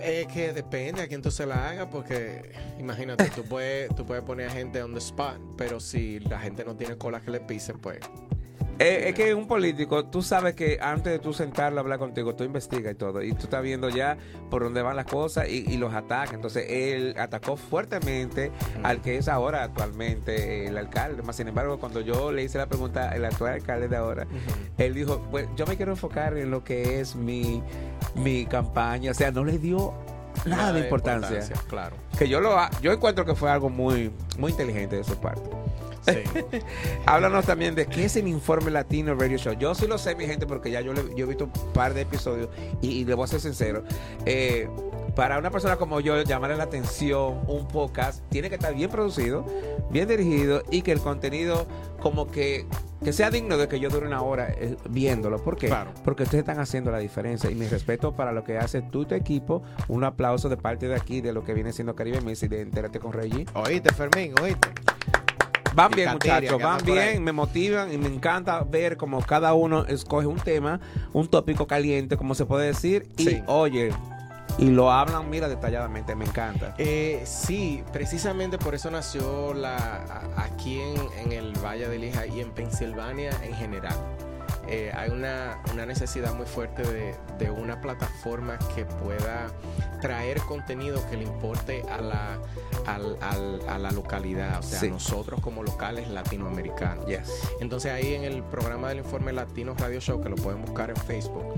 Es 0.00 0.26
que 0.28 0.52
depende 0.52 1.02
a 1.02 1.08
quién 1.08 1.22
tú 1.22 1.30
se 1.30 1.46
la 1.46 1.68
hagas, 1.68 1.88
porque 1.90 2.52
imagínate, 2.78 3.30
tú 3.34 3.44
puedes, 3.44 3.94
tú 3.94 4.06
puedes 4.06 4.24
poner 4.24 4.48
a 4.48 4.50
gente 4.50 4.82
on 4.82 4.92
the 4.92 4.98
spot, 4.98 5.38
pero 5.56 5.80
si 5.80 6.20
la 6.20 6.38
gente 6.38 6.64
no 6.64 6.76
tiene 6.76 6.96
cola 6.96 7.20
que 7.20 7.30
le 7.30 7.40
pise, 7.40 7.74
pues 7.74 7.98
Eh, 8.78 9.08
es 9.08 9.14
que 9.14 9.34
un 9.34 9.46
político, 9.46 10.04
tú 10.04 10.22
sabes 10.22 10.54
que 10.54 10.78
antes 10.82 11.10
de 11.10 11.18
tú 11.18 11.32
sentarlo 11.32 11.78
a 11.78 11.80
hablar 11.80 11.98
contigo, 11.98 12.34
tú 12.34 12.44
investigas 12.44 12.92
y 12.92 12.94
todo, 12.94 13.22
y 13.22 13.32
tú 13.32 13.44
estás 13.44 13.62
viendo 13.62 13.88
ya 13.88 14.18
por 14.50 14.62
dónde 14.62 14.82
van 14.82 14.96
las 14.96 15.06
cosas 15.06 15.48
y, 15.48 15.64
y 15.66 15.78
los 15.78 15.94
ataques. 15.94 16.34
Entonces, 16.34 16.66
él 16.68 17.14
atacó 17.18 17.56
fuertemente 17.56 18.52
al 18.82 19.00
que 19.00 19.16
es 19.16 19.28
ahora 19.28 19.62
actualmente 19.62 20.66
el 20.66 20.76
alcalde. 20.76 21.22
Más 21.22 21.36
sin 21.36 21.48
embargo, 21.48 21.78
cuando 21.78 22.00
yo 22.00 22.32
le 22.32 22.42
hice 22.42 22.58
la 22.58 22.66
pregunta 22.66 23.10
al 23.10 23.24
actual 23.24 23.54
alcalde 23.54 23.88
de 23.88 23.96
ahora, 23.96 24.26
él 24.76 24.92
dijo, 24.92 25.26
pues 25.30 25.48
yo 25.56 25.66
me 25.66 25.76
quiero 25.76 25.92
enfocar 25.92 26.36
en 26.36 26.50
lo 26.50 26.62
que 26.62 27.00
es 27.00 27.16
mi, 27.16 27.62
mi 28.14 28.44
campaña. 28.44 29.10
O 29.10 29.14
sea, 29.14 29.30
no 29.30 29.44
le 29.44 29.58
dio 29.58 29.94
nada, 30.44 30.72
de 30.74 30.80
importancia. 30.80 31.40
Claro. 31.68 31.96
Que 32.18 32.28
yo 32.28 32.40
lo 32.40 32.56
yo 32.82 32.92
encuentro 32.92 33.24
que 33.24 33.34
fue 33.34 33.50
algo 33.50 33.70
muy, 33.70 34.10
muy 34.38 34.50
inteligente 34.50 34.96
de 34.96 35.04
su 35.04 35.16
parte. 35.16 35.48
Háblanos 37.06 37.44
también 37.46 37.74
de 37.74 37.86
qué 37.86 38.04
es 38.06 38.16
el 38.16 38.28
Informe 38.28 38.70
Latino 38.70 39.14
Radio 39.14 39.38
Show. 39.38 39.54
Yo 39.58 39.74
sí 39.74 39.86
lo 39.86 39.98
sé, 39.98 40.14
mi 40.14 40.26
gente, 40.26 40.46
porque 40.46 40.70
ya 40.70 40.80
yo, 40.80 40.92
le- 40.92 41.14
yo 41.14 41.24
he 41.24 41.28
visto 41.28 41.44
un 41.44 41.72
par 41.72 41.94
de 41.94 42.02
episodios 42.02 42.48
y, 42.82 42.88
y 42.88 43.04
le 43.04 43.14
voy 43.14 43.24
a 43.24 43.28
ser 43.28 43.40
sincero. 43.40 43.82
Eh, 44.24 44.68
para 45.14 45.38
una 45.38 45.50
persona 45.50 45.76
como 45.76 46.00
yo, 46.00 46.20
llamarle 46.22 46.56
la 46.58 46.64
atención 46.64 47.40
un 47.48 47.66
podcast 47.68 48.22
tiene 48.28 48.50
que 48.50 48.56
estar 48.56 48.74
bien 48.74 48.90
producido, 48.90 49.46
bien 49.90 50.06
dirigido 50.08 50.62
y 50.70 50.82
que 50.82 50.92
el 50.92 51.00
contenido 51.00 51.66
como 52.02 52.30
que, 52.30 52.66
que 53.02 53.14
sea 53.14 53.30
digno 53.30 53.56
de 53.56 53.66
que 53.66 53.80
yo 53.80 53.88
dure 53.88 54.06
una 54.06 54.20
hora 54.20 54.48
eh, 54.50 54.76
viéndolo. 54.90 55.42
¿Por 55.42 55.56
qué? 55.56 55.68
Porque 56.04 56.24
ustedes 56.24 56.40
están 56.42 56.60
haciendo 56.60 56.90
la 56.90 56.98
diferencia 56.98 57.50
y 57.50 57.54
mi 57.54 57.66
respeto 57.66 58.14
para 58.14 58.32
lo 58.32 58.44
que 58.44 58.58
hace 58.58 58.82
tú 58.82 59.02
y 59.02 59.06
tu 59.06 59.14
equipo. 59.14 59.62
Un 59.88 60.04
aplauso 60.04 60.50
de 60.50 60.58
parte 60.58 60.86
de 60.86 60.94
aquí, 60.96 61.22
de 61.22 61.32
lo 61.32 61.44
que 61.44 61.54
viene 61.54 61.72
siendo 61.72 61.94
Caribe 61.96 62.20
Messi, 62.20 62.46
de 62.48 62.60
Entérate 62.60 62.98
con 62.98 63.14
Reggie. 63.14 63.46
Oíste, 63.54 63.94
Fermín, 63.94 64.34
oíste. 64.42 64.68
Van 65.76 65.90
bien, 65.90 66.08
muchachos, 66.14 66.58
van 66.62 66.78
bien, 66.86 67.22
me 67.22 67.32
motivan 67.32 67.92
y 67.92 67.98
me 67.98 68.08
encanta 68.08 68.64
ver 68.64 68.96
cómo 68.96 69.20
cada 69.20 69.52
uno 69.54 69.84
escoge 69.84 70.26
un 70.26 70.38
tema, 70.40 70.80
un 71.12 71.28
tópico 71.28 71.66
caliente, 71.66 72.16
como 72.16 72.34
se 72.34 72.46
puede 72.46 72.66
decir, 72.68 73.06
y 73.18 73.42
oye, 73.46 73.90
y 74.58 74.70
lo 74.70 74.90
hablan, 74.90 75.28
mira, 75.28 75.48
detalladamente, 75.50 76.14
me 76.16 76.24
encanta. 76.24 76.74
Eh, 76.78 77.20
sí, 77.26 77.82
precisamente 77.92 78.56
por 78.56 78.74
eso 78.74 78.90
nació 78.90 79.52
la, 79.52 79.76
a- 79.76 80.44
aquí 80.44 80.80
en, 80.80 80.96
en 81.26 81.32
el 81.32 81.52
Valle 81.62 81.88
de 81.88 81.98
Lija 81.98 82.26
y 82.26 82.40
en 82.40 82.50
Pensilvania 82.52 83.30
en 83.44 83.54
general. 83.54 83.96
Eh, 84.68 84.90
hay 84.94 85.10
una, 85.10 85.62
una 85.72 85.86
necesidad 85.86 86.34
muy 86.34 86.46
fuerte 86.46 86.82
de, 86.82 87.14
de 87.38 87.50
una 87.50 87.80
plataforma 87.80 88.58
que 88.74 88.84
pueda 88.84 89.46
traer 90.00 90.38
contenido 90.40 91.00
que 91.08 91.16
le 91.16 91.22
importe 91.24 91.82
a 91.90 92.00
la, 92.00 92.38
al- 92.86 93.16
al- 93.20 93.68
a 93.68 93.78
la 93.78 93.90
localidad, 93.92 94.58
o 94.58 94.62
sea, 94.62 94.80
Sí. 94.80 94.86
a 94.86 94.90
nosotros 94.90 95.40
como 95.40 95.62
locales 95.62 96.08
latinoamericanos. 96.08 97.06
Entonces 97.60 97.92
ahí 97.92 98.14
en 98.14 98.24
el 98.24 98.42
programa 98.42 98.88
del 98.88 98.98
Informe 98.98 99.32
Latino 99.32 99.74
Radio 99.78 100.00
Show, 100.00 100.20
que 100.20 100.28
lo 100.28 100.36
pueden 100.36 100.62
buscar 100.62 100.90
en 100.90 100.96
Facebook, 100.96 101.54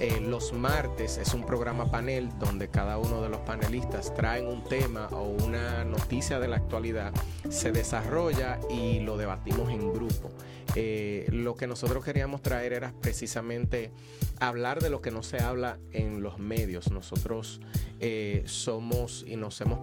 eh, 0.00 0.20
los 0.20 0.52
martes 0.52 1.18
es 1.18 1.34
un 1.34 1.44
programa 1.44 1.90
panel 1.90 2.30
donde 2.38 2.68
cada 2.68 2.98
uno 2.98 3.20
de 3.22 3.28
los 3.28 3.40
panelistas 3.40 4.12
traen 4.14 4.46
un 4.46 4.64
tema 4.64 5.08
o 5.12 5.22
una 5.24 5.84
noticia 5.84 6.40
de 6.40 6.48
la 6.48 6.56
actualidad, 6.56 7.12
se 7.50 7.72
desarrolla 7.72 8.58
y 8.70 9.00
lo 9.00 9.16
debatimos 9.16 9.70
en 9.70 9.92
grupo. 9.92 10.30
Eh, 10.74 11.26
lo 11.30 11.54
que 11.54 11.66
nosotros 11.66 12.02
queríamos 12.02 12.40
traer 12.40 12.51
era 12.60 12.92
precisamente 13.00 13.92
hablar 14.40 14.80
de 14.82 14.90
lo 14.90 15.00
que 15.00 15.10
no 15.10 15.22
se 15.22 15.38
habla 15.40 15.78
en 15.92 16.22
los 16.22 16.38
medios. 16.38 16.90
Nosotros 16.90 17.60
eh, 18.00 18.42
somos 18.46 19.24
y 19.26 19.36
nos 19.36 19.60
hemos 19.60 19.78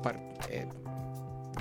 eh, 0.49 0.67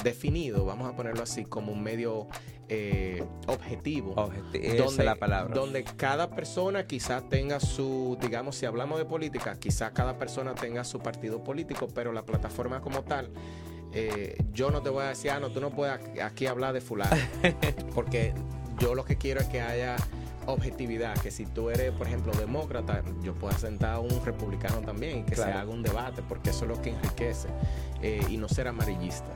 definido, 0.03 0.65
vamos 0.65 0.89
a 0.93 0.97
ponerlo 0.97 1.23
así, 1.23 1.45
como 1.45 1.73
un 1.73 1.83
medio 1.83 2.29
eh, 2.69 3.25
objetivo. 3.47 4.15
Objeti- 4.17 4.61
esa 4.63 4.85
es 4.85 4.97
la 4.99 5.17
palabra. 5.17 5.55
Donde 5.55 5.85
cada 5.85 6.31
persona 6.31 6.87
quizás 6.87 7.29
tenga 7.29 7.61
su, 7.61 8.17
digamos, 8.21 8.57
si 8.57 8.67
hablamos 8.67 8.99
de 8.99 9.05
política, 9.05 9.59
quizás 9.59 9.93
cada 9.93 10.19
persona 10.19 10.55
tenga 10.55 10.85
su 10.85 10.99
partido 11.01 11.43
político, 11.43 11.89
pero 11.95 12.13
la 12.13 12.25
plataforma 12.27 12.81
como 12.81 13.03
tal, 13.05 13.31
eh, 13.93 14.37
yo 14.53 14.71
no 14.71 14.83
te 14.83 14.91
voy 14.91 15.05
a 15.05 15.09
decir, 15.09 15.31
ah, 15.31 15.41
no, 15.41 15.51
tú 15.51 15.61
no 15.61 15.71
puedes 15.71 15.99
aquí 16.23 16.47
hablar 16.47 16.75
de 16.75 16.81
fulano. 16.81 17.17
porque 17.95 18.35
yo 18.79 18.95
lo 18.95 19.05
que 19.05 19.17
quiero 19.17 19.41
es 19.41 19.47
que 19.49 19.61
haya 19.63 19.97
objetividad, 20.49 21.17
que 21.19 21.31
si 21.31 21.47
tú 21.47 21.71
eres, 21.71 21.93
por 21.93 22.07
ejemplo, 22.07 22.33
demócrata, 22.33 23.03
yo 23.23 23.35
pueda 23.35 23.57
sentar 23.59 23.95
a 23.95 23.99
un 24.01 24.25
republicano 24.25 24.81
también 24.81 25.19
y 25.19 25.23
que 25.23 25.37
se 25.37 25.45
haga 25.45 25.71
un 25.71 25.83
debate, 25.83 26.23
porque 26.27 26.51
eso 26.51 26.65
es 26.65 26.71
lo 26.71 26.83
que 26.83 26.91
enriquece 26.91 27.49
eh, 28.03 28.21
y 28.29 28.37
no 28.37 28.49
ser 28.49 28.69
amarillista. 28.69 29.31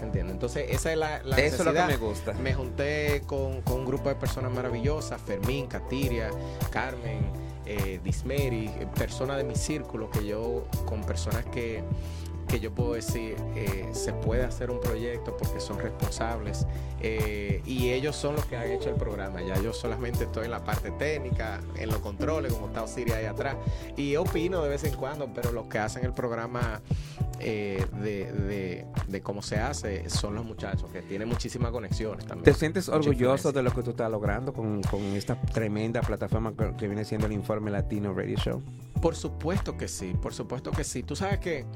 ¿Entiendes? 0.00 0.34
Entonces, 0.34 0.66
esa 0.70 0.92
es 0.92 0.98
la, 0.98 1.22
la 1.22 1.36
Eso 1.36 1.56
es 1.56 1.64
lo 1.64 1.72
que 1.72 1.84
me 1.84 1.96
gusta. 1.96 2.32
Me 2.34 2.54
junté 2.54 3.22
con, 3.26 3.62
con 3.62 3.80
un 3.80 3.86
grupo 3.86 4.08
de 4.08 4.16
personas 4.16 4.52
maravillosas, 4.52 5.20
Fermín, 5.20 5.66
Katiria, 5.66 6.30
Carmen, 6.70 7.20
eh, 7.66 8.00
Dismeri, 8.02 8.66
eh, 8.66 8.86
personas 8.94 9.36
de 9.36 9.44
mi 9.44 9.54
círculo, 9.54 10.10
que 10.10 10.26
yo, 10.26 10.66
con 10.84 11.02
personas 11.02 11.44
que, 11.46 11.82
que 12.54 12.60
yo 12.60 12.72
puedo 12.72 12.92
decir, 12.92 13.34
eh, 13.56 13.88
se 13.92 14.12
puede 14.12 14.44
hacer 14.44 14.70
un 14.70 14.78
proyecto 14.78 15.36
porque 15.36 15.58
son 15.58 15.76
responsables 15.80 16.68
eh, 17.00 17.60
y 17.66 17.90
ellos 17.90 18.14
son 18.14 18.36
los 18.36 18.44
que 18.46 18.56
han 18.56 18.70
hecho 18.70 18.90
el 18.90 18.94
programa. 18.94 19.42
Ya 19.42 19.60
yo 19.60 19.72
solamente 19.72 20.22
estoy 20.22 20.44
en 20.44 20.52
la 20.52 20.62
parte 20.62 20.92
técnica, 20.92 21.60
en 21.76 21.88
los 21.88 21.98
controles, 21.98 22.52
como 22.52 22.68
está 22.68 22.84
Osiris 22.84 23.12
ahí 23.14 23.24
atrás, 23.24 23.56
y 23.96 24.14
opino 24.14 24.62
de 24.62 24.68
vez 24.68 24.84
en 24.84 24.94
cuando, 24.94 25.26
pero 25.34 25.50
los 25.50 25.66
que 25.66 25.80
hacen 25.80 26.04
el 26.04 26.12
programa 26.12 26.80
eh, 27.40 27.84
de, 28.00 28.30
de- 28.32 28.86
de 29.08 29.20
cómo 29.20 29.42
se 29.42 29.56
hace 29.58 30.08
son 30.08 30.36
los 30.36 30.44
muchachos, 30.44 30.88
que 30.92 31.02
tienen 31.02 31.28
muchísimas 31.28 31.72
conexiones 31.72 32.24
también. 32.24 32.44
¿Te 32.44 32.54
sientes 32.54 32.88
orgulloso 32.88 33.50
de 33.50 33.62
lo 33.64 33.72
que 33.72 33.82
tú 33.82 33.90
estás 33.90 34.10
logrando 34.12 34.52
con, 34.52 34.80
con 34.82 35.00
esta 35.16 35.40
tremenda 35.40 36.02
plataforma 36.02 36.54
que 36.78 36.86
viene 36.86 37.04
siendo 37.04 37.26
el 37.26 37.32
Informe 37.32 37.72
Latino 37.72 38.14
Radio 38.14 38.36
Show? 38.36 38.62
Por 39.02 39.16
supuesto 39.16 39.76
que 39.76 39.88
sí, 39.88 40.14
por 40.22 40.32
supuesto 40.32 40.70
que 40.70 40.84
sí. 40.84 41.02
Tú 41.02 41.14
sabes 41.16 41.38
que 41.40 41.66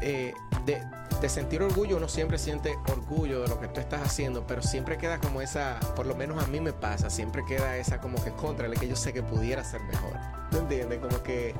eh, 0.00 0.32
de, 0.66 0.82
de 1.20 1.28
sentir 1.28 1.62
orgullo, 1.62 1.96
uno 1.96 2.08
siempre 2.08 2.38
siente 2.38 2.76
orgullo 2.90 3.42
de 3.42 3.48
lo 3.48 3.58
que 3.60 3.68
tú 3.68 3.80
estás 3.80 4.02
haciendo, 4.02 4.46
pero 4.46 4.62
siempre 4.62 4.98
queda 4.98 5.18
como 5.18 5.40
esa, 5.40 5.78
por 5.96 6.06
lo 6.06 6.14
menos 6.14 6.42
a 6.42 6.46
mí 6.46 6.60
me 6.60 6.72
pasa, 6.72 7.10
siempre 7.10 7.44
queda 7.46 7.76
esa 7.76 8.00
como 8.00 8.22
que 8.22 8.30
contra, 8.32 8.68
que 8.70 8.88
yo 8.88 8.96
sé 8.96 9.12
que 9.12 9.22
pudiera 9.22 9.64
ser 9.64 9.80
mejor. 9.82 10.12
¿Me 10.52 10.58
entiendes? 10.58 10.98
Como 11.00 11.22
que 11.22 11.54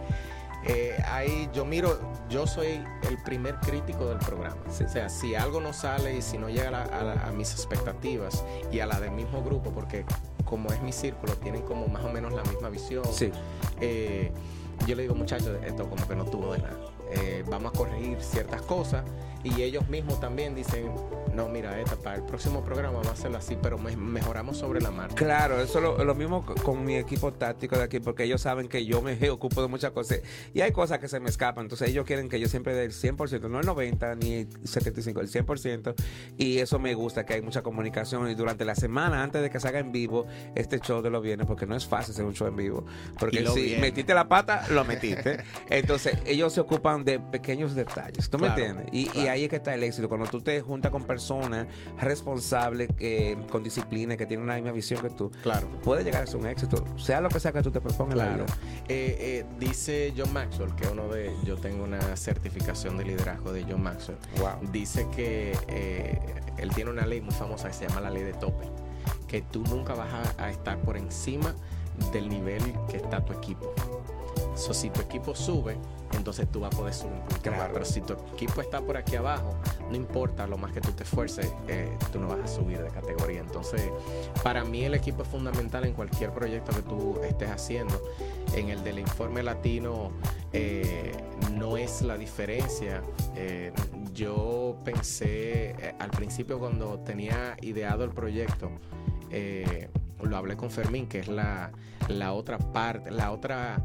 eh, 0.66 0.96
ahí 1.06 1.48
yo 1.54 1.64
miro, 1.64 1.98
yo 2.28 2.46
soy 2.46 2.84
el 3.08 3.18
primer 3.24 3.56
crítico 3.60 4.06
del 4.08 4.18
programa. 4.18 4.56
O 4.68 4.72
sea, 4.88 5.08
si 5.08 5.34
algo 5.34 5.60
no 5.60 5.72
sale 5.72 6.16
y 6.16 6.22
si 6.22 6.36
no 6.38 6.48
llega 6.48 6.68
a, 6.68 6.70
la- 6.70 6.82
a 6.84 7.02
la- 7.04 7.26
a 7.28 7.32
mis 7.32 7.52
expectativas 7.52 8.44
y 8.72 8.80
a 8.80 8.86
la 8.86 8.98
del 9.00 9.12
mismo 9.12 9.42
grupo, 9.42 9.70
porque 9.70 10.04
como 10.44 10.72
es 10.72 10.80
mi 10.82 10.92
círculo, 10.92 11.34
tienen 11.34 11.62
como 11.62 11.86
más 11.88 12.04
o 12.04 12.08
menos 12.08 12.32
la 12.32 12.42
misma 12.44 12.68
visión. 12.70 13.04
Sí. 13.12 13.30
Eh, 13.80 14.32
yo 14.86 14.94
le 14.96 15.02
digo, 15.02 15.14
muchachos, 15.14 15.58
esto 15.64 15.88
como 15.88 16.06
que 16.08 16.16
no 16.16 16.24
tuvo 16.24 16.52
de 16.52 16.58
nada. 16.60 16.76
Eh, 17.10 17.42
vamos 17.48 17.72
a 17.72 17.76
corregir 17.76 18.20
ciertas 18.20 18.62
cosas 18.62 19.04
y 19.56 19.62
ellos 19.62 19.88
mismos 19.88 20.20
también 20.20 20.54
dicen, 20.54 20.90
no, 21.34 21.48
mira, 21.48 21.80
esta 21.80 21.96
para 21.96 22.16
el 22.16 22.22
próximo 22.24 22.64
programa 22.64 22.94
vamos 22.94 23.08
a 23.08 23.12
hacerlo 23.12 23.38
así, 23.38 23.56
pero 23.60 23.78
me- 23.78 23.96
mejoramos 23.96 24.56
sobre 24.56 24.80
la 24.80 24.90
marcha. 24.90 25.14
Claro, 25.14 25.60
eso 25.60 25.78
es 25.78 25.84
lo, 25.84 26.04
lo 26.04 26.14
mismo 26.14 26.44
con 26.64 26.84
mi 26.84 26.96
equipo 26.96 27.32
táctico 27.32 27.76
de 27.76 27.84
aquí, 27.84 28.00
porque 28.00 28.24
ellos 28.24 28.40
saben 28.42 28.68
que 28.68 28.84
yo 28.86 29.02
me 29.02 29.16
ocupo 29.30 29.62
de 29.62 29.68
muchas 29.68 29.92
cosas 29.92 30.20
y 30.54 30.60
hay 30.60 30.72
cosas 30.72 30.98
que 30.98 31.08
se 31.08 31.20
me 31.20 31.28
escapan. 31.28 31.64
Entonces 31.66 31.88
ellos 31.90 32.04
quieren 32.04 32.28
que 32.28 32.40
yo 32.40 32.48
siempre 32.48 32.74
dé 32.74 32.84
el 32.84 32.92
100%, 32.92 33.48
no 33.48 33.60
el 33.60 33.66
90 33.66 34.14
ni 34.16 34.32
el 34.34 34.48
75, 34.64 35.20
el 35.20 35.28
100%. 35.30 35.94
Y 36.36 36.58
eso 36.58 36.78
me 36.78 36.94
gusta, 36.94 37.24
que 37.24 37.34
hay 37.34 37.42
mucha 37.42 37.62
comunicación. 37.62 38.28
Y 38.30 38.34
durante 38.34 38.64
la 38.64 38.74
semana, 38.74 39.22
antes 39.22 39.42
de 39.42 39.50
que 39.50 39.60
se 39.60 39.68
haga 39.68 39.78
en 39.78 39.92
vivo, 39.92 40.26
este 40.54 40.80
show 40.80 41.02
de 41.02 41.10
los 41.10 41.22
viernes, 41.22 41.46
porque 41.46 41.66
no 41.66 41.76
es 41.76 41.86
fácil 41.86 42.12
hacer 42.14 42.24
un 42.24 42.34
show 42.34 42.48
en 42.48 42.56
vivo. 42.56 42.84
Porque 43.18 43.38
si 43.54 43.76
metiste 43.80 44.14
la 44.14 44.28
pata, 44.28 44.66
lo 44.70 44.84
metiste. 44.84 45.38
Entonces 45.70 46.18
ellos 46.26 46.52
se 46.52 46.60
ocupan 46.60 47.04
de 47.04 47.20
pequeños 47.20 47.74
detalles. 47.74 48.28
¿Tú 48.30 48.38
me 48.38 48.48
entiendes? 48.48 48.86
Y, 48.92 49.02
y 49.02 49.06
claro. 49.10 49.30
Ahí 49.38 49.44
es 49.44 49.50
que 49.50 49.56
está 49.56 49.74
el 49.74 49.82
éxito. 49.82 50.08
Cuando 50.08 50.26
tú 50.26 50.40
te 50.40 50.60
juntas 50.60 50.90
con 50.90 51.04
personas 51.04 51.66
responsables, 51.98 52.88
que, 52.96 53.36
con 53.50 53.62
disciplina, 53.62 54.16
que 54.16 54.26
tienen 54.26 54.44
una 54.44 54.54
misma 54.56 54.72
visión 54.72 55.00
que 55.00 55.10
tú, 55.10 55.30
Claro. 55.42 55.68
puede 55.82 56.04
llegar 56.04 56.22
a 56.22 56.26
ser 56.26 56.36
un 56.36 56.46
éxito, 56.46 56.84
sea 56.96 57.20
lo 57.20 57.28
que 57.28 57.40
sea 57.40 57.52
que 57.52 57.62
tú 57.62 57.70
te 57.70 57.80
propongas 57.80 58.16
la 58.16 58.24
Claro. 58.28 58.46
Eh, 58.88 59.16
eh, 59.20 59.44
dice 59.58 60.12
John 60.16 60.32
Maxwell, 60.32 60.74
que 60.74 60.86
uno 60.88 61.08
de. 61.08 61.32
Yo 61.44 61.56
tengo 61.56 61.84
una 61.84 62.16
certificación 62.16 62.96
de 62.98 63.04
liderazgo 63.04 63.52
de 63.52 63.64
John 63.64 63.82
Maxwell. 63.82 64.18
Dice 64.72 65.06
que 65.14 65.56
eh, 65.68 66.18
él 66.58 66.70
tiene 66.74 66.90
una 66.90 67.06
ley 67.06 67.20
muy 67.20 67.34
famosa 67.34 67.68
que 67.68 67.74
se 67.74 67.88
llama 67.88 68.00
la 68.00 68.10
ley 68.10 68.22
de 68.22 68.32
tope. 68.34 68.66
Que 69.26 69.42
tú 69.42 69.62
nunca 69.64 69.94
vas 69.94 70.08
a, 70.38 70.44
a 70.44 70.50
estar 70.50 70.78
por 70.80 70.96
encima 70.96 71.54
del 72.12 72.28
nivel 72.28 72.62
que 72.90 72.96
está 72.98 73.24
tu 73.24 73.32
equipo. 73.32 73.72
So, 74.58 74.74
si 74.74 74.90
tu 74.90 75.00
equipo 75.00 75.36
sube, 75.36 75.76
entonces 76.14 76.50
tú 76.50 76.60
vas 76.60 76.74
a 76.74 76.76
poder 76.76 76.92
subir 76.92 77.12
un 77.12 77.52
más. 77.52 77.70
Pero 77.72 77.84
si 77.84 78.00
tu 78.00 78.14
equipo 78.34 78.60
está 78.60 78.80
por 78.80 78.96
aquí 78.96 79.14
abajo, 79.14 79.54
no 79.88 79.94
importa 79.94 80.48
lo 80.48 80.58
más 80.58 80.72
que 80.72 80.80
tú 80.80 80.90
te 80.90 81.04
esfuerces, 81.04 81.54
eh, 81.68 81.88
tú 82.12 82.18
no 82.18 82.26
vas 82.26 82.40
a 82.40 82.48
subir 82.48 82.82
de 82.82 82.90
categoría. 82.90 83.40
Entonces, 83.40 83.80
para 84.42 84.64
mí 84.64 84.84
el 84.84 84.94
equipo 84.94 85.22
es 85.22 85.28
fundamental 85.28 85.84
en 85.84 85.92
cualquier 85.92 86.32
proyecto 86.32 86.72
que 86.72 86.82
tú 86.82 87.20
estés 87.22 87.50
haciendo. 87.50 88.02
En 88.56 88.68
el 88.70 88.82
del 88.82 88.98
informe 88.98 89.44
latino 89.44 90.10
eh, 90.52 91.12
no 91.52 91.76
es 91.76 92.02
la 92.02 92.18
diferencia. 92.18 93.00
Eh, 93.36 93.72
yo 94.12 94.76
pensé 94.84 95.94
al 96.00 96.10
principio 96.10 96.58
cuando 96.58 96.98
tenía 96.98 97.56
ideado 97.60 98.02
el 98.02 98.10
proyecto, 98.10 98.72
lo 100.20 100.36
hablé 100.36 100.56
con 100.56 100.68
Fermín, 100.68 101.06
que 101.06 101.20
es 101.20 101.28
la, 101.28 101.70
la 102.08 102.32
otra 102.32 102.58
parte, 102.58 103.12
la 103.12 103.30
otra 103.30 103.80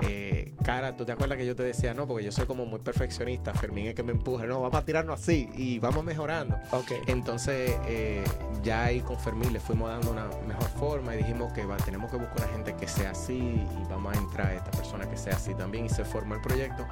eh, 0.00 0.52
cara, 0.64 0.96
¿tú 0.96 1.04
te 1.04 1.12
acuerdas 1.12 1.38
que 1.38 1.46
yo 1.46 1.54
te 1.54 1.62
decía, 1.62 1.94
no, 1.94 2.06
porque 2.06 2.24
yo 2.24 2.32
soy 2.32 2.46
como 2.46 2.66
muy 2.66 2.80
perfeccionista, 2.80 3.54
Fermín 3.54 3.86
es 3.86 3.94
que 3.94 4.02
me 4.02 4.12
empuja, 4.12 4.46
no, 4.46 4.60
vamos 4.60 4.76
a 4.76 4.84
tirarnos 4.84 5.20
así 5.20 5.48
y 5.54 5.78
vamos 5.78 6.04
mejorando. 6.04 6.56
Ok. 6.72 6.92
Entonces, 7.06 7.76
eh, 7.86 8.24
ya 8.62 8.84
ahí 8.84 9.00
con 9.00 9.18
Fermín 9.18 9.52
le 9.52 9.60
fuimos 9.60 9.88
dando 9.88 10.10
una 10.10 10.26
mejor 10.46 10.68
forma 10.70 11.14
y 11.14 11.18
dijimos 11.18 11.52
que 11.52 11.64
va, 11.64 11.76
tenemos 11.76 12.10
que 12.10 12.16
buscar 12.16 12.38
una 12.38 12.48
gente 12.48 12.74
que 12.74 12.88
sea 12.88 13.10
así 13.10 13.34
y 13.34 13.88
vamos 13.88 14.16
a 14.16 14.18
entrar 14.18 14.46
a 14.48 14.54
esta 14.54 14.70
persona 14.72 15.08
que 15.08 15.16
sea 15.16 15.34
así 15.34 15.54
también 15.54 15.86
y 15.86 15.88
se 15.88 16.04
formó 16.04 16.34
el 16.34 16.40
proyecto 16.40 16.86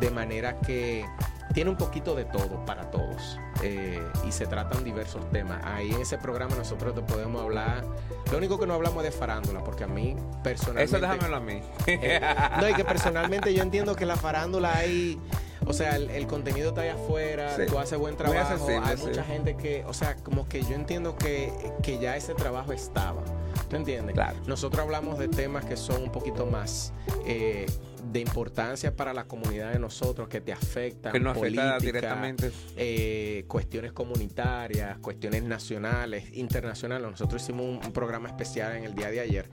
de 0.00 0.10
manera 0.10 0.58
que 0.60 1.04
tiene 1.52 1.70
un 1.70 1.76
poquito 1.76 2.14
de 2.14 2.24
todo 2.24 2.64
para 2.64 2.90
todos 2.90 3.38
eh, 3.62 4.00
y 4.26 4.32
se 4.32 4.46
tratan 4.46 4.84
diversos 4.84 5.28
temas. 5.30 5.60
Ahí 5.64 5.90
en 5.92 6.00
ese 6.00 6.18
programa 6.18 6.54
nosotros 6.56 6.94
te 6.94 7.02
podemos 7.02 7.42
hablar, 7.42 7.84
lo 8.30 8.38
único 8.38 8.58
que 8.58 8.66
no 8.66 8.74
hablamos 8.74 9.04
es 9.04 9.12
de 9.12 9.18
farándula, 9.18 9.62
porque 9.64 9.84
a 9.84 9.88
mí 9.88 10.16
personalmente... 10.42 10.96
Eso 10.96 11.00
déjamelo 11.00 11.36
a 11.36 11.40
mí. 11.40 11.60
Eh, 11.86 12.20
no, 12.60 12.68
y 12.68 12.74
que 12.74 12.84
personalmente 12.84 13.52
yo 13.52 13.62
entiendo 13.62 13.94
que 13.96 14.06
la 14.06 14.16
farándula 14.16 14.76
hay... 14.76 15.18
O 15.66 15.74
sea, 15.74 15.96
el, 15.96 16.08
el 16.10 16.26
contenido 16.26 16.70
está 16.70 16.80
allá 16.80 16.94
afuera, 16.94 17.54
Sí. 17.54 17.62
tú 17.68 17.78
haces 17.78 17.98
buen 17.98 18.16
trabajo, 18.16 18.66
hay 18.82 18.96
sí. 18.96 19.06
mucha 19.06 19.22
gente 19.22 19.56
que, 19.58 19.84
o 19.86 19.92
sea, 19.92 20.16
como 20.16 20.48
que 20.48 20.62
yo 20.62 20.74
entiendo 20.74 21.16
que, 21.16 21.52
que 21.82 21.98
ya 21.98 22.16
ese 22.16 22.34
trabajo 22.34 22.72
estaba. 22.72 23.20
¿Tú 23.68 23.76
entiendes? 23.76 24.14
Claro. 24.14 24.38
Nosotros 24.46 24.82
hablamos 24.82 25.18
de 25.18 25.28
temas 25.28 25.66
que 25.66 25.76
son 25.76 26.02
un 26.04 26.10
poquito 26.12 26.46
más 26.46 26.94
eh, 27.26 27.66
de 28.10 28.20
importancia 28.20 28.94
para 28.96 29.12
la 29.14 29.24
comunidad 29.24 29.72
de 29.72 29.78
nosotros, 29.78 30.28
que 30.28 30.40
te 30.40 30.52
afectan. 30.52 31.12
Que 31.12 31.20
nos 31.20 31.36
afecta 31.36 31.76
política, 31.76 31.78
directamente. 31.78 32.50
eh, 32.76 33.44
cuestiones 33.46 33.92
comunitarias, 33.92 34.98
cuestiones 34.98 35.42
nacionales, 35.44 36.32
internacionales. 36.32 37.08
Nosotros 37.10 37.42
hicimos 37.42 37.66
un, 37.66 37.84
un 37.84 37.92
programa 37.92 38.28
especial 38.28 38.76
en 38.76 38.84
el 38.84 38.94
día 38.94 39.10
de 39.10 39.20
ayer, 39.20 39.48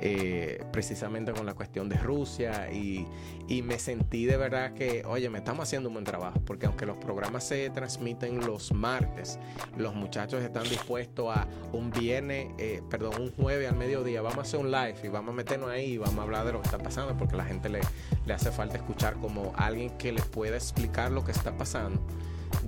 eh, 0.00 0.64
precisamente 0.72 1.32
con 1.32 1.46
la 1.46 1.54
cuestión 1.54 1.88
de 1.88 1.96
Rusia, 1.98 2.72
y, 2.72 3.06
y 3.48 3.62
me 3.62 3.78
sentí 3.78 4.24
de 4.26 4.36
verdad 4.36 4.72
que, 4.72 5.04
oye, 5.04 5.28
me 5.30 5.38
estamos 5.38 5.64
haciendo 5.64 5.88
un 5.88 5.94
buen 5.94 6.04
trabajo, 6.04 6.40
porque 6.44 6.66
aunque 6.66 6.86
los 6.86 6.96
programas 6.96 7.44
se 7.46 7.70
transmiten 7.70 8.40
los 8.40 8.72
martes, 8.72 9.38
los 9.76 9.94
muchachos 9.94 10.42
están 10.42 10.64
dispuestos 10.64 11.36
a 11.36 11.46
un 11.72 11.90
viernes, 11.90 12.48
eh, 12.58 12.82
perdón, 12.90 13.20
un 13.20 13.30
jueves 13.32 13.70
al 13.70 13.76
mediodía, 13.76 14.22
vamos 14.22 14.38
a 14.38 14.42
hacer 14.42 14.58
un 14.58 14.70
live 14.70 14.96
y 15.04 15.08
vamos 15.08 15.32
a 15.32 15.36
meternos 15.36 15.70
ahí 15.70 15.92
y 15.92 15.98
vamos 15.98 16.18
a 16.18 16.22
hablar 16.22 16.46
de 16.46 16.52
lo 16.52 16.60
que 16.60 16.66
está 16.66 16.78
pasando, 16.78 17.16
porque 17.16 17.36
la 17.36 17.44
gente 17.44 17.68
le, 17.68 17.80
le 18.26 18.34
hace 18.34 18.50
falta 18.50 18.76
escuchar 18.76 19.14
como 19.14 19.52
alguien 19.56 19.90
que 19.98 20.12
les 20.12 20.24
pueda 20.24 20.56
explicar 20.56 21.10
lo 21.10 21.24
que 21.24 21.32
está 21.32 21.52
pasando 21.56 22.00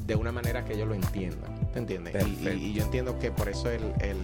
de 0.07 0.14
una 0.16 0.33
manera 0.33 0.64
que 0.64 0.74
ellos 0.74 0.89
lo 0.89 0.95
entiendan. 0.95 1.70
¿Te 1.72 1.78
entiendes? 1.80 2.14
Y, 2.14 2.18
Perfecto. 2.18 2.53
y- 2.53 2.64
y 2.66 2.72
yo 2.74 2.83
entiendo 2.85 3.18
que 3.18 3.30
por 3.30 3.49
eso 3.49 3.70
el, 3.70 3.83
el, 4.01 4.16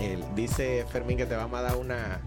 el- 0.00 0.24
dice 0.34 0.84
Fermín 0.90 1.16
que 1.16 1.26
te 1.26 1.36
vamos 1.36 1.58
a 1.58 1.62
dar 1.62 1.76
una 1.76 2.20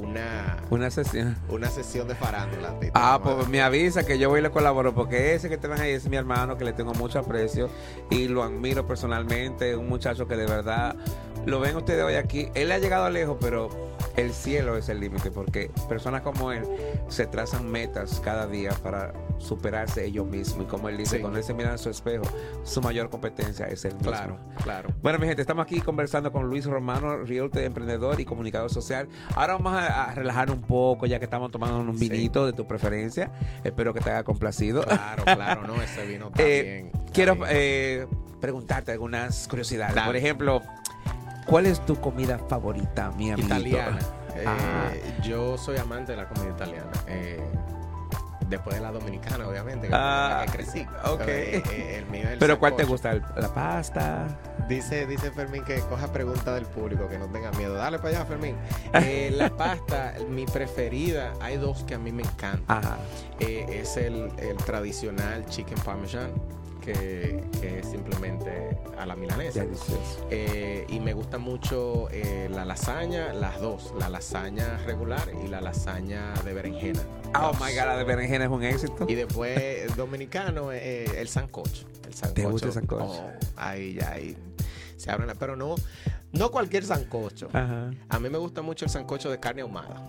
una, 0.00 0.58
Una 0.70 0.90
sesión. 0.90 1.36
una 1.50 1.68
sesión 1.68 2.08
de 2.08 2.14
farándula. 2.14 2.74
Ah, 2.94 3.20
pues 3.22 3.46
me 3.48 3.60
avisa 3.60 4.06
que 4.06 4.18
yo 4.18 4.30
voy 4.30 4.38
y 4.40 4.42
le 4.42 4.50
colaboro 4.50 4.94
porque 4.94 5.34
ese 5.34 5.50
que 5.50 5.58
te 5.58 5.68
ven 5.68 5.80
ahí 5.80 5.90
es 5.90 6.08
mi 6.08 6.16
hermano 6.16 6.56
que 6.56 6.64
le 6.64 6.72
tengo 6.72 6.94
mucho 6.94 7.18
aprecio 7.18 7.68
y 8.08 8.28
lo 8.28 8.42
admiro 8.42 8.86
personalmente, 8.86 9.76
un 9.76 9.88
muchacho 9.88 10.26
que 10.26 10.36
de 10.36 10.46
verdad 10.46 10.96
lo 11.44 11.60
ven 11.60 11.76
ustedes 11.76 12.02
hoy 12.04 12.14
aquí. 12.14 12.48
Él 12.54 12.72
ha 12.72 12.78
llegado 12.78 13.10
lejos, 13.10 13.36
pero 13.40 13.91
el 14.16 14.32
cielo 14.32 14.76
es 14.76 14.88
el 14.88 15.00
límite 15.00 15.30
porque 15.30 15.70
personas 15.88 16.22
como 16.22 16.52
él 16.52 16.64
se 17.08 17.26
trazan 17.26 17.70
metas 17.70 18.20
cada 18.24 18.46
día 18.46 18.70
para 18.82 19.12
superarse 19.38 20.04
ellos 20.04 20.26
mismos 20.26 20.64
y 20.66 20.68
como 20.68 20.88
él 20.88 20.96
dice, 20.96 21.16
Sí. 21.16 21.20
cuando 21.20 21.38
él 21.38 21.44
se 21.44 21.54
mira 21.54 21.72
en 21.72 21.78
su 21.78 21.90
espejo, 21.90 22.24
su 22.64 22.80
mayor 22.80 23.10
competencia 23.10 23.66
es 23.66 23.84
el 23.84 23.94
mismo. 23.94 24.10
Claro, 24.10 24.38
claro. 24.62 24.88
Bueno, 25.02 25.18
mi 25.18 25.26
gente, 25.26 25.42
estamos 25.42 25.64
aquí 25.64 25.80
conversando 25.80 26.30
con 26.32 26.48
Luis 26.48 26.64
Romano, 26.66 27.16
realtor, 27.18 27.62
emprendedor 27.62 28.20
y 28.20 28.24
comunicador 28.24 28.70
social. 28.70 29.08
Ahora 29.34 29.54
vamos 29.54 29.72
a, 29.74 30.04
a 30.10 30.14
relajar 30.14 30.50
un 30.50 30.62
poco, 30.62 31.06
ya 31.06 31.18
que 31.18 31.24
estamos 31.24 31.50
tomando 31.50 31.78
un 31.80 31.98
Sí. 31.98 32.08
vinito 32.08 32.46
de 32.46 32.52
tu 32.52 32.66
preferencia. 32.66 33.30
Espero 33.64 33.92
que 33.92 34.00
te 34.00 34.10
haya 34.10 34.24
complacido. 34.24 34.82
Claro, 34.82 35.24
claro, 35.24 35.66
no, 35.66 35.74
ese 35.82 36.06
vino 36.06 36.28
está 36.28 36.42
Eh, 36.42 36.62
bien. 36.62 36.86
está 36.94 37.12
quiero 37.12 37.34
bien. 37.36 37.48
eh, 37.50 38.06
preguntarte 38.40 38.92
algunas 38.92 39.46
curiosidades. 39.48 40.00
Por 40.02 40.16
ejemplo, 40.16 40.62
¿cuál 41.46 41.66
es 41.66 41.84
tu 41.84 41.96
comida 42.00 42.38
favorita, 42.38 43.10
mi 43.12 43.30
amigo? 43.32 43.46
italiana. 43.46 43.98
Eh, 44.34 44.44
Ah. 44.46 44.90
yo 45.22 45.58
soy 45.58 45.76
amante 45.76 46.12
de 46.12 46.18
la 46.18 46.28
comida 46.28 46.50
italiana. 46.50 46.90
Eh, 47.06 47.40
después 48.48 48.76
de 48.76 48.82
la 48.82 48.92
dominicana, 48.92 49.46
obviamente, 49.48 49.88
que 49.88 49.94
Ah, 49.96 50.42
que 50.46 50.52
crecí. 50.52 50.86
ok. 51.04 51.18
Pero, 51.24 51.32
eh, 51.32 51.96
el 51.98 52.06
mío 52.06 52.22
es 52.24 52.30
el 52.32 52.38
¿Pero 52.38 52.58
cuál 52.58 52.76
te 52.76 52.84
gusta? 52.84 53.12
¿El- 53.12 53.22
¿La 53.36 53.48
pasta? 53.52 54.26
Dice, 54.68 55.06
dice 55.06 55.30
Fermín 55.30 55.64
que 55.64 55.80
coja 55.80 56.06
preguntas 56.12 56.54
del 56.54 56.66
público, 56.66 57.08
que 57.08 57.18
no 57.18 57.26
tenga 57.26 57.50
miedo. 57.52 57.74
Dale 57.74 57.98
para 57.98 58.10
allá, 58.10 58.24
Fermín. 58.26 58.56
Eh, 58.94 59.30
la 59.34 59.50
pasta, 59.50 60.14
mi 60.28 60.44
preferida, 60.46 61.32
hay 61.40 61.56
dos 61.56 61.82
que 61.84 61.94
a 61.94 61.98
mí 61.98 62.12
me 62.12 62.22
encantan. 62.22 62.78
Ajá. 62.78 62.96
Eh, 63.40 63.80
es 63.82 63.96
el, 63.96 64.30
el 64.38 64.56
tradicional 64.58 65.44
chicken 65.46 65.78
parmesan, 65.84 66.30
que, 66.82 67.42
que 67.60 67.78
es 67.78 67.86
simplemente 67.86 68.76
a 68.98 69.06
la 69.06 69.16
milanesa. 69.16 69.64
Eh, 70.30 70.84
y 70.88 71.00
me 71.00 71.14
gusta 71.14 71.38
mucho 71.38 72.08
eh, 72.10 72.48
la 72.50 72.64
lasaña, 72.64 73.32
las 73.32 73.60
dos, 73.60 73.94
la 73.98 74.08
lasaña 74.08 74.78
regular 74.84 75.30
y 75.42 75.48
la 75.48 75.60
lasaña 75.60 76.34
de 76.44 76.52
berenjena. 76.52 77.00
Oh 77.34 77.52
Dos. 77.52 77.60
my 77.60 77.74
god, 77.74 77.86
la 77.86 77.96
de 77.96 78.04
berenjena 78.04 78.44
es 78.44 78.50
un 78.50 78.62
éxito. 78.62 79.06
Y 79.08 79.14
después 79.14 79.58
el 79.58 79.94
dominicano, 79.94 80.72
eh, 80.72 81.04
el 81.18 81.28
sancocho. 81.28 81.86
El 82.06 82.14
sancocho. 82.14 82.34
¿Te 82.34 82.46
gusta 82.46 82.66
el 82.66 82.72
sancocho? 82.74 83.04
Oh, 83.04 83.32
ahí 83.56 83.94
ya, 83.94 84.10
ahí 84.10 84.36
se 84.96 85.10
abren 85.10 85.30
Pero 85.38 85.56
no, 85.56 85.76
no 86.32 86.50
cualquier 86.50 86.84
sancocho. 86.84 87.48
Ajá. 87.52 87.90
A 88.08 88.18
mí 88.18 88.28
me 88.28 88.38
gusta 88.38 88.62
mucho 88.62 88.84
el 88.84 88.90
sancocho 88.90 89.30
de 89.30 89.40
carne 89.40 89.62
ahumada. 89.62 90.02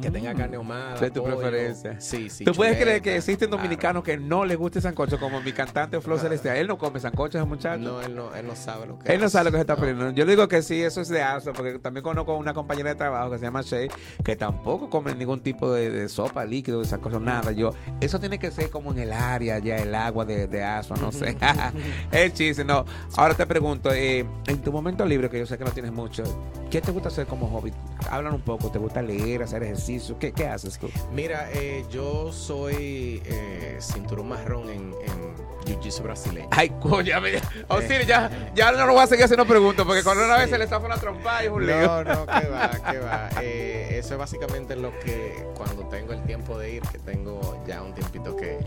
Que 0.00 0.10
tenga 0.10 0.34
carne 0.34 0.56
ahumada. 0.56 0.98
De 1.00 1.10
tu 1.10 1.22
pollo. 1.22 1.38
preferencia. 1.38 2.00
Sí, 2.00 2.30
sí. 2.30 2.44
¿Tú 2.44 2.52
puedes 2.52 2.74
chuleta, 2.74 2.84
creer 2.84 3.02
que 3.02 3.16
existen 3.16 3.48
claro. 3.48 3.62
dominicanos 3.62 4.02
que 4.04 4.16
no 4.16 4.44
les 4.44 4.56
gusta 4.56 4.78
el 4.78 4.82
sancocho? 4.82 5.18
Como 5.18 5.40
mi 5.40 5.52
cantante 5.52 6.00
Flo 6.00 6.18
Celestial. 6.18 6.56
Él 6.56 6.66
no 6.68 6.78
come 6.78 7.00
sancocho, 7.00 7.38
ese 7.38 7.46
muchacho. 7.46 7.82
No, 7.82 8.00
él 8.02 8.14
no, 8.14 8.34
él 8.34 8.46
no 8.46 8.54
sabe 8.54 8.86
lo 8.86 8.98
que 8.98 9.12
Él 9.12 9.20
no 9.20 9.28
sabe 9.28 9.46
lo 9.46 9.50
que 9.52 9.56
se 9.58 9.60
está 9.62 9.74
No. 9.74 9.80
perdiendo. 9.80 10.10
Yo 10.10 10.24
le 10.24 10.32
digo 10.32 10.46
que 10.48 10.62
sí, 10.62 10.82
eso 10.82 11.00
es 11.00 11.08
de 11.08 11.22
asco, 11.22 11.52
porque 11.52 11.78
también 11.78 12.02
conozco 12.04 12.36
una 12.36 12.54
compañera 12.54 12.90
de 12.90 12.94
trabajo 12.96 13.30
que 13.30 13.38
se 13.38 13.44
llama 13.44 13.62
Shay, 13.62 13.88
que 14.24 14.36
tampoco 14.36 14.88
come 14.90 15.14
ningún 15.14 15.40
tipo 15.40 15.72
de, 15.72 15.90
de 15.90 16.08
sopa, 16.08 16.44
líquido, 16.44 16.80
esas 16.82 16.98
cosas, 17.00 17.20
nada. 17.20 17.52
Yo, 17.52 17.72
eso 18.00 18.20
tiene 18.20 18.38
que 18.38 18.50
ser 18.50 18.70
como 18.70 18.92
en 18.92 18.98
el 18.98 19.12
área, 19.12 19.58
ya 19.58 19.76
el 19.76 19.94
agua 19.94 20.24
de, 20.24 20.46
de 20.46 20.62
asco, 20.64 20.94
no 20.96 21.10
sé. 21.12 21.36
es 22.12 22.32
chiste, 22.34 22.64
no. 22.64 22.84
Ahora 23.16 23.34
te 23.34 23.46
pregunto, 23.46 23.90
eh, 23.92 24.24
en 24.46 24.58
tu 24.62 24.72
momento 24.72 25.04
libre, 25.04 25.28
que 25.28 25.38
yo 25.38 25.46
sé 25.46 25.58
que 25.58 25.64
no 25.64 25.70
tienes 25.70 25.92
mucho, 25.92 26.22
¿qué 26.70 26.80
te 26.80 26.90
gusta 26.92 27.08
hacer 27.08 27.26
como 27.26 27.48
hobby? 27.48 27.72
Hablan 28.10 28.34
un 28.34 28.40
poco, 28.42 28.70
¿te 28.70 28.78
gusta 28.78 29.02
leer, 29.02 29.42
hacer 29.42 29.62
ejercicio? 29.68 30.18
¿Qué, 30.18 30.32
qué 30.32 30.46
haces 30.46 30.78
tú? 30.78 30.88
Mira, 31.12 31.48
eh, 31.52 31.84
yo 31.90 32.32
soy 32.32 33.22
eh, 33.24 33.76
cinturón 33.80 34.28
marrón 34.28 34.68
en, 34.70 34.94
en 35.02 35.34
Jiu-Jitsu 35.66 36.02
brasileño. 36.02 36.48
Ay, 36.50 36.70
coño. 36.80 37.16
Oh, 37.68 37.80
sí, 37.80 37.94
ya, 38.06 38.30
ya 38.54 38.72
no 38.72 38.86
lo 38.86 38.94
voy 38.94 39.02
a 39.02 39.06
seguir 39.06 39.24
haciendo 39.24 39.46
preguntas, 39.46 39.84
porque 39.84 40.02
cuando 40.02 40.24
una 40.24 40.38
vez 40.38 40.48
se 40.48 40.58
le 40.58 40.66
zafa 40.66 40.86
una 40.86 40.96
trompa 40.96 41.42
y 41.42 41.46
es 41.46 41.52
un 41.52 41.66
lío. 41.66 41.80
No, 41.80 42.04
no, 42.04 42.26
que 42.26 42.48
va, 42.48 42.70
que 42.70 42.98
va. 42.98 43.28
Eh, 43.42 43.98
eso 43.98 44.14
es 44.14 44.18
básicamente 44.18 44.74
lo 44.74 44.98
que 45.00 45.46
cuando 45.54 45.86
tengo 45.88 46.12
el 46.12 46.22
tiempo 46.24 46.58
de 46.58 46.74
ir, 46.74 46.82
que 46.82 46.98
tengo 46.98 47.62
ya 47.66 47.82
un 47.82 47.94
tiempito 47.94 48.34
que, 48.36 48.58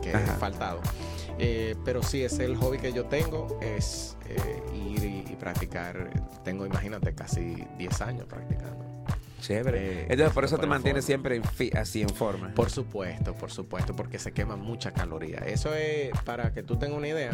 que, 0.00 0.02
que 0.02 0.10
he 0.12 0.18
faltado. 0.38 0.80
Eh, 1.38 1.76
pero 1.84 2.02
sí, 2.02 2.24
es 2.24 2.38
el 2.38 2.56
hobby 2.56 2.78
que 2.78 2.92
yo 2.92 3.04
tengo, 3.04 3.58
es 3.60 4.16
eh, 4.28 4.62
ir 4.74 5.04
y, 5.04 5.32
y 5.32 5.36
practicar. 5.36 6.10
Tengo, 6.42 6.64
imagínate, 6.64 7.14
casi 7.14 7.64
10 7.76 8.00
años 8.00 8.26
practicando. 8.26 8.85
Chévere. 9.46 10.00
Eh, 10.02 10.06
Entonces, 10.10 10.32
por 10.34 10.44
eso 10.44 10.58
te 10.58 10.66
mantienes 10.66 11.04
forma. 11.04 11.06
siempre 11.06 11.36
en 11.36 11.44
fi- 11.44 11.70
así 11.76 12.02
en 12.02 12.08
forma. 12.08 12.52
Por 12.54 12.70
supuesto, 12.70 13.34
por 13.34 13.50
supuesto, 13.50 13.94
porque 13.94 14.18
se 14.18 14.32
quema 14.32 14.56
mucha 14.56 14.92
caloría. 14.92 15.38
Eso 15.38 15.74
es, 15.74 16.10
para 16.24 16.52
que 16.52 16.62
tú 16.62 16.76
tengas 16.76 16.98
una 16.98 17.08
idea, 17.08 17.30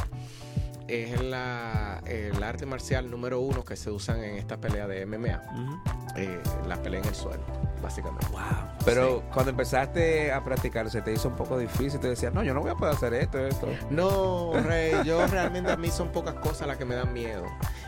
es 0.89 1.21
la, 1.23 2.03
el 2.07 2.43
arte 2.43 2.67
marcial 2.67 3.11
número 3.11 3.41
uno 3.41 3.65
que 3.65 3.77
se 3.77 3.91
usan 3.91 4.23
en 4.23 4.37
esta 4.37 4.59
pelea 4.61 4.87
de 4.87 5.07
MMA. 5.07 5.41
Ujú. 5.55 5.81
Eh, 6.17 6.39
la 6.69 6.77
pelea 6.83 7.01
en 7.01 7.07
el 7.07 7.15
suelo, 7.15 7.43
básicamente. 7.83 8.27
Wow. 8.31 8.41
Pero 8.85 9.21
Sí. 9.21 9.25
cuando 9.33 9.51
empezaste 9.53 10.33
a 10.33 10.45
practicar, 10.45 10.91
se 10.91 11.01
te 11.01 11.13
hizo 11.13 11.29
un 11.29 11.37
poco 11.37 11.57
difícil. 11.57 11.99
Te 12.01 12.09
decías, 12.09 12.35
no, 12.35 12.43
yo 12.43 12.53
no 12.53 12.61
voy 12.61 12.73
a 12.73 12.75
poder 12.75 12.95
hacer 12.95 13.15
esto, 13.15 13.39
esto. 13.47 13.69
No, 13.91 14.53
Rey, 14.65 14.93
yo 15.05 15.25
realmente 15.29 15.71
a 15.73 15.77
mí 15.77 15.91
son 15.91 16.11
pocas 16.13 16.35
cosas 16.35 16.67
las 16.69 16.77
que 16.77 16.85
me 16.85 16.95
dan 16.97 17.13
miedo. 17.15 17.45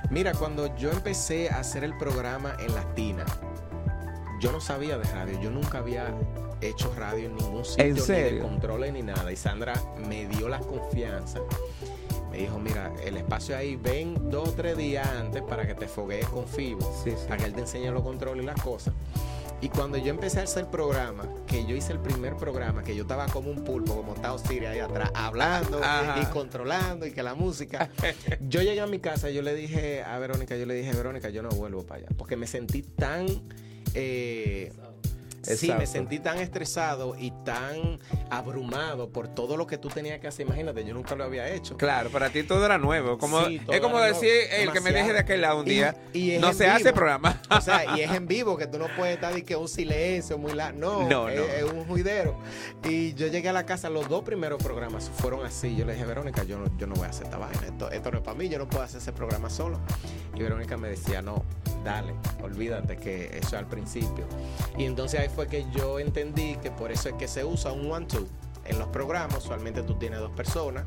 Mira, 0.09 0.33
cuando 0.33 0.75
yo 0.77 0.91
empecé 0.91 1.51
a 1.51 1.59
hacer 1.59 1.85
el 1.85 1.95
programa 1.99 2.55
en 2.61 2.75
Latina, 2.75 3.25
yo 4.45 4.53
no 4.53 4.61
sabía 4.61 4.99
de 4.99 5.05
radio, 5.05 5.41
yo 5.41 5.51
nunca 5.51 5.79
había 5.79 6.15
hecho 6.61 6.93
radio 6.99 7.27
en 7.31 7.37
ningún 7.37 7.65
sitio, 7.65 7.85
¿En 7.87 7.95
ni 7.95 8.01
serio? 8.01 8.43
de 8.43 8.49
controles 8.49 8.93
ni 8.93 9.01
nada. 9.03 9.33
Y 9.33 9.37
Sandra 9.37 9.73
me 10.07 10.27
dio 10.27 10.51
la 10.51 10.59
confianza. 10.59 11.41
Me 12.31 12.37
dijo, 12.41 12.59
mira, 12.59 12.93
el 13.03 13.17
espacio 13.17 13.57
ahí, 13.57 13.77
ven 13.77 14.29
dos 14.31 14.51
o 14.51 14.53
tres 14.53 14.77
días 14.77 15.07
antes 15.09 15.41
para 15.43 15.67
que 15.67 15.75
te 15.75 15.89
foguees 15.89 16.29
con 16.29 16.47
Fibo, 16.47 16.83
Sí, 17.03 17.13
sí. 17.13 17.17
para 17.27 17.39
que 17.39 17.45
él 17.47 17.55
te 17.55 17.61
enseñe 17.61 17.91
los 17.91 18.03
controles 18.03 18.43
y 18.43 18.47
las 18.47 18.61
cosas. 18.61 18.93
Y 19.63 19.71
cuando 19.71 19.97
yo 19.97 20.11
empecé 20.11 20.41
a 20.41 20.43
hacer 20.43 20.65
el 20.65 20.69
programa, 20.69 21.27
que 21.47 21.65
yo 21.65 21.75
hice 21.75 21.93
el 21.95 22.01
primer 22.01 22.37
programa, 22.37 22.83
que 22.85 22.95
yo 22.95 23.03
estaba 23.05 23.25
como 23.29 23.51
un 23.51 23.65
pulpo, 23.65 23.97
como 23.97 24.13
Tao 24.13 24.37
Siri 24.37 24.67
ahí 24.67 24.79
atrás, 24.81 25.11
hablando 25.15 25.79
Ajá. 25.83 26.21
y 26.21 26.27
controlando 26.27 27.07
y 27.07 27.13
que 27.13 27.23
la 27.23 27.35
música. 27.35 27.89
yo 28.47 28.61
llegué 28.61 28.83
a 28.83 28.87
mi 28.87 28.99
casa 28.99 29.31
y 29.31 29.35
yo 29.35 29.41
le 29.41 29.55
dije 29.55 30.03
a 30.03 30.19
Verónica, 30.19 30.55
yo 30.57 30.67
le 30.67 30.75
dije, 30.75 30.93
Verónica, 30.93 31.31
yo 31.31 31.43
no 31.43 31.49
vuelvo 31.49 31.83
para 31.85 32.01
allá. 32.01 32.09
Porque 32.19 32.37
me 32.37 32.47
sentí 32.47 32.83
tan. 32.83 33.27
Eh, 33.95 34.73
Sí, 35.45 35.67
me 35.69 35.73
Exacto. 35.75 35.93
sentí 35.93 36.19
tan 36.19 36.39
estresado 36.39 37.15
y 37.19 37.31
tan 37.45 37.99
abrumado 38.31 39.09
por 39.11 39.29
todo 39.29 39.57
lo 39.57 39.67
que 39.67 39.79
tú 39.79 39.89
tenías 39.89 40.21
que 40.21 40.27
hacer. 40.29 40.47
Imagínate, 40.47 40.85
yo 40.85 40.95
nunca 40.95 41.15
lo 41.15 41.25
había 41.25 41.49
hecho. 41.49 41.77
Claro, 41.77 42.11
para 42.11 42.31
ti 42.31 42.43
todo 42.43 42.65
era 42.65 42.79
nuevo. 42.79 43.19
Como, 43.19 43.45
Sí, 43.47 43.59
todo 43.61 43.73
es 43.75 43.81
como 43.81 44.01
decir 44.01 44.31
nuevo. 44.51 44.63
el 44.65 44.73
que 44.73 44.81
me 44.81 44.93
deje 44.93 45.13
de 45.13 45.19
aquel 45.19 45.41
lado 45.41 45.61
un 45.61 45.65
día. 45.67 45.97
y 46.13 46.39
no 46.39 46.53
se 46.53 46.67
hace 46.69 46.85
vivo. 46.85 46.95
programa. 46.97 47.41
O 47.51 47.61
sea, 47.61 47.97
y 47.97 48.01
es 48.03 48.11
en 48.13 48.27
vivo, 48.29 48.57
que 48.57 48.67
tú 48.67 48.79
no 48.79 48.87
puedes 48.97 49.15
estar 49.15 49.37
y 49.39 49.43
que 49.43 49.57
un 49.57 49.69
silencio 49.69 50.39
muy 50.39 50.53
largo. 50.53 50.79
No, 50.79 51.09
No, 51.09 51.29
es, 51.29 51.37
no. 51.39 51.45
es 51.45 51.73
un 51.73 51.85
juidero. 51.87 52.37
Y 52.89 53.15
yo 53.15 53.27
llegué 53.29 53.49
a 53.49 53.53
la 53.53 53.67
casa, 53.67 53.91
los 53.91 54.09
dos 54.09 54.23
primeros 54.25 54.63
programas 54.63 55.11
fueron 55.17 55.45
así. 55.47 55.77
Yo 55.77 55.85
le 55.85 55.93
dije, 55.95 56.05
Verónica, 56.07 56.43
yo 56.45 56.59
no, 56.59 56.77
yo 56.79 56.87
no 56.87 56.95
voy 56.95 57.07
a 57.07 57.11
hacer 57.11 57.25
esta 57.25 57.39
vaina. 57.39 57.61
Esto, 57.67 57.91
esto 57.91 58.11
no 58.11 58.19
es 58.19 58.25
para 58.25 58.37
mí, 58.37 58.49
yo 58.49 58.59
no 58.59 58.69
puedo 58.69 58.83
hacer 58.85 59.01
ese 59.01 59.13
programa 59.13 59.51
solo. 59.51 59.81
Y 60.35 60.43
Verónica 60.43 60.77
me 60.77 60.89
decía, 60.89 61.23
no, 61.23 61.45
dale, 61.85 62.15
olvídate 62.43 62.97
que 62.97 63.27
eso 63.39 63.49
es 63.49 63.55
al 63.55 63.67
principio. 63.69 64.27
Y 64.77 64.85
entonces 64.85 65.21
ahí 65.21 65.29
fue 65.35 65.49
que 65.49 65.67
yo 65.73 65.99
entendí 65.99 66.57
que 66.57 66.71
por 66.71 66.93
eso 66.93 67.09
es 67.09 67.15
que 67.17 67.29
se 67.29 67.45
usa 67.45 67.73
un 67.73 67.91
one-two. 67.91 68.27
En 68.65 68.79
los 68.79 68.89
programas 68.89 69.39
usualmente 69.39 69.83
tú 69.83 69.95
tienes 69.95 70.21
dos 70.21 70.31
personas, 70.33 70.85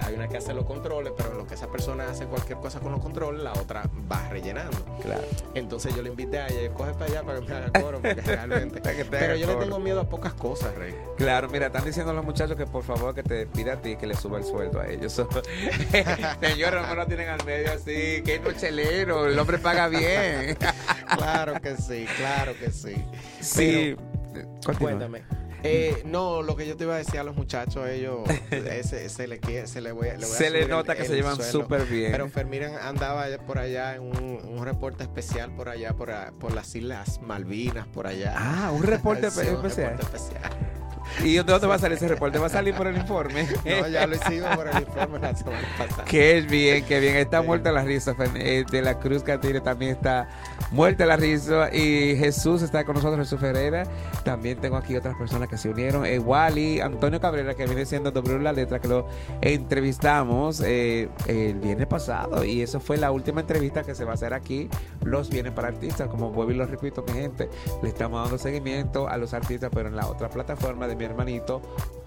hay 0.00 0.14
una 0.14 0.28
que 0.28 0.36
hace 0.36 0.52
los 0.54 0.64
controles, 0.64 1.12
pero 1.16 1.32
en 1.32 1.38
lo 1.38 1.46
que 1.46 1.54
esa 1.54 1.70
persona 1.70 2.08
hace 2.08 2.26
cualquier 2.26 2.58
cosa 2.58 2.80
con 2.80 2.92
los 2.92 3.00
controles, 3.00 3.42
la 3.42 3.52
otra 3.52 3.88
va 4.10 4.28
rellenando. 4.28 4.76
Claro. 5.02 5.22
Entonces 5.54 5.94
yo 5.94 6.02
le 6.02 6.10
invité 6.10 6.38
a 6.38 6.48
ella, 6.48 6.72
coge 6.72 6.92
para 6.92 7.06
allá 7.06 7.22
para 7.22 7.40
que 7.40 7.46
me 7.46 7.54
haga 7.54 7.80
coro, 7.80 8.00
porque 8.00 8.20
realmente... 8.20 8.80
Que 8.80 9.04
pero 9.04 9.36
yo 9.36 9.46
le 9.46 9.54
tengo 9.56 9.78
miedo 9.78 10.00
a 10.00 10.08
pocas 10.08 10.34
cosas, 10.34 10.74
Rey. 10.74 10.94
Claro, 11.16 11.48
mira, 11.48 11.66
están 11.66 11.84
diciendo 11.84 12.12
los 12.12 12.24
muchachos 12.24 12.56
que 12.56 12.66
por 12.66 12.82
favor 12.82 13.14
que 13.14 13.22
te 13.22 13.46
pida 13.46 13.74
a 13.74 13.76
ti 13.76 13.96
que 13.96 14.06
le 14.06 14.14
suba 14.14 14.38
el 14.38 14.44
sueldo 14.44 14.80
a 14.80 14.88
ellos. 14.88 15.12
Señor, 16.40 16.74
no 16.74 16.94
lo 16.94 17.06
tienen 17.06 17.28
al 17.28 17.44
medio 17.44 17.72
así, 17.72 18.22
que 18.24 18.36
es 18.36 18.42
nochelero, 18.42 19.26
el 19.26 19.38
hombre 19.38 19.58
paga 19.58 19.88
bien. 19.88 20.56
Claro 21.16 21.60
que 21.60 21.76
sí, 21.76 22.06
claro 22.16 22.52
que 22.56 22.70
sí. 22.70 22.94
sí. 23.40 23.96
Cuéntame. 24.78 25.39
Eh, 25.62 26.02
no, 26.06 26.42
lo 26.42 26.56
que 26.56 26.66
yo 26.66 26.76
te 26.76 26.84
iba 26.84 26.94
a 26.94 26.98
decir 26.98 27.20
a 27.20 27.24
los 27.24 27.36
muchachos, 27.36 27.86
ellos 27.88 28.20
ese, 28.50 29.08
se 29.08 29.28
le 29.28 29.40
se 29.66 29.80
le 29.80 29.92
voy, 29.92 30.08
a- 30.08 30.12
le 30.16 30.24
voy 30.26 30.34
a 30.34 30.38
Se 30.38 30.50
le 30.50 30.62
el- 30.62 30.68
nota 30.70 30.94
que 30.94 31.02
el 31.02 31.08
se 31.08 31.14
llevan 31.16 31.36
súper 31.42 31.84
bien. 31.84 32.12
Pero 32.12 32.28
Fermín 32.28 32.62
andaba 32.64 33.26
por 33.46 33.58
allá 33.58 33.94
en 33.96 34.02
un, 34.02 34.40
un 34.44 34.64
reporte 34.64 35.02
especial 35.02 35.54
por 35.54 35.68
allá, 35.68 35.94
por, 35.94 36.10
por 36.38 36.52
las 36.54 36.74
Islas 36.74 37.20
Malvinas, 37.20 37.86
por 37.88 38.06
allá. 38.06 38.34
Ah, 38.36 38.70
un 38.72 38.82
reporte 38.82 39.30
Sí, 39.30 39.40
un 39.40 39.62
reporte 39.62 40.02
especial. 40.02 40.50
¿Y 41.24 41.34
de 41.34 41.42
dónde 41.42 41.66
va 41.66 41.74
a 41.74 41.78
salir 41.78 41.96
ese 41.96 42.08
reporte? 42.08 42.38
¿Va 42.38 42.46
a 42.46 42.50
salir 42.50 42.74
por 42.74 42.86
el 42.86 42.96
informe? 42.96 43.46
No, 43.64 43.88
ya 43.88 44.06
lo 44.06 44.16
hicimos 44.16 44.54
por 44.56 44.68
el 44.68 44.78
informe 44.80 45.18
la 45.18 45.34
semana 45.36 45.58
pasada. 45.78 46.04
Qué 46.04 46.40
bien, 46.48 46.84
qué 46.84 47.00
bien. 47.00 47.16
Está 47.16 47.40
Sí. 47.40 47.46
muerta 47.46 47.72
la 47.72 47.82
risa. 47.82 48.14
Eh, 48.36 48.64
De 48.70 48.82
la 48.82 48.98
Cruz 48.98 49.22
Catire 49.22 49.60
también 49.60 49.92
está 49.92 50.28
muerta 50.70 51.06
la 51.06 51.16
risa. 51.16 51.74
Y 51.74 52.16
Jesús 52.16 52.62
está 52.62 52.84
con 52.84 52.94
nosotros, 52.96 53.18
Jesús 53.26 53.40
Ferreira. 53.40 53.84
También 54.24 54.58
tengo 54.58 54.76
aquí 54.76 54.96
otras 54.96 55.16
personas 55.16 55.48
que 55.48 55.56
se 55.56 55.68
unieron. 55.68 56.04
Eh, 56.06 56.18
Wally, 56.18 56.80
Antonio 56.80 57.20
Cabrera, 57.20 57.54
que 57.54 57.66
viene 57.66 57.84
siendo 57.86 58.10
W 58.10 58.38
La 58.40 58.52
Letra, 58.52 58.78
que 58.80 58.88
lo 58.88 59.06
entrevistamos 59.40 60.60
eh, 60.64 61.08
el 61.26 61.54
viernes 61.60 61.86
pasado. 61.86 62.44
Y 62.44 62.62
eso 62.62 62.80
fue 62.80 62.96
la 62.96 63.10
última 63.10 63.40
entrevista 63.42 63.82
que 63.82 63.94
se 63.94 64.04
va 64.04 64.12
a 64.12 64.14
hacer 64.14 64.34
aquí, 64.34 64.68
los 65.04 65.30
bienes 65.30 65.52
para 65.52 65.68
artistas. 65.68 66.08
Como 66.08 66.30
vuelvo 66.30 66.52
y 66.52 66.56
lo 66.56 66.66
repito, 66.66 67.04
mi 67.06 67.12
gente, 67.14 67.48
le 67.82 67.88
estamos 67.88 68.22
dando 68.22 68.36
seguimiento 68.38 69.08
a 69.08 69.16
los 69.16 69.32
artistas, 69.34 69.70
pero 69.72 69.88
en 69.88 69.96
la 69.96 70.06
otra 70.06 70.28
plataforma 70.28 70.86
de 70.88 70.96
mi 71.00 71.06
hermanito, 71.06 71.62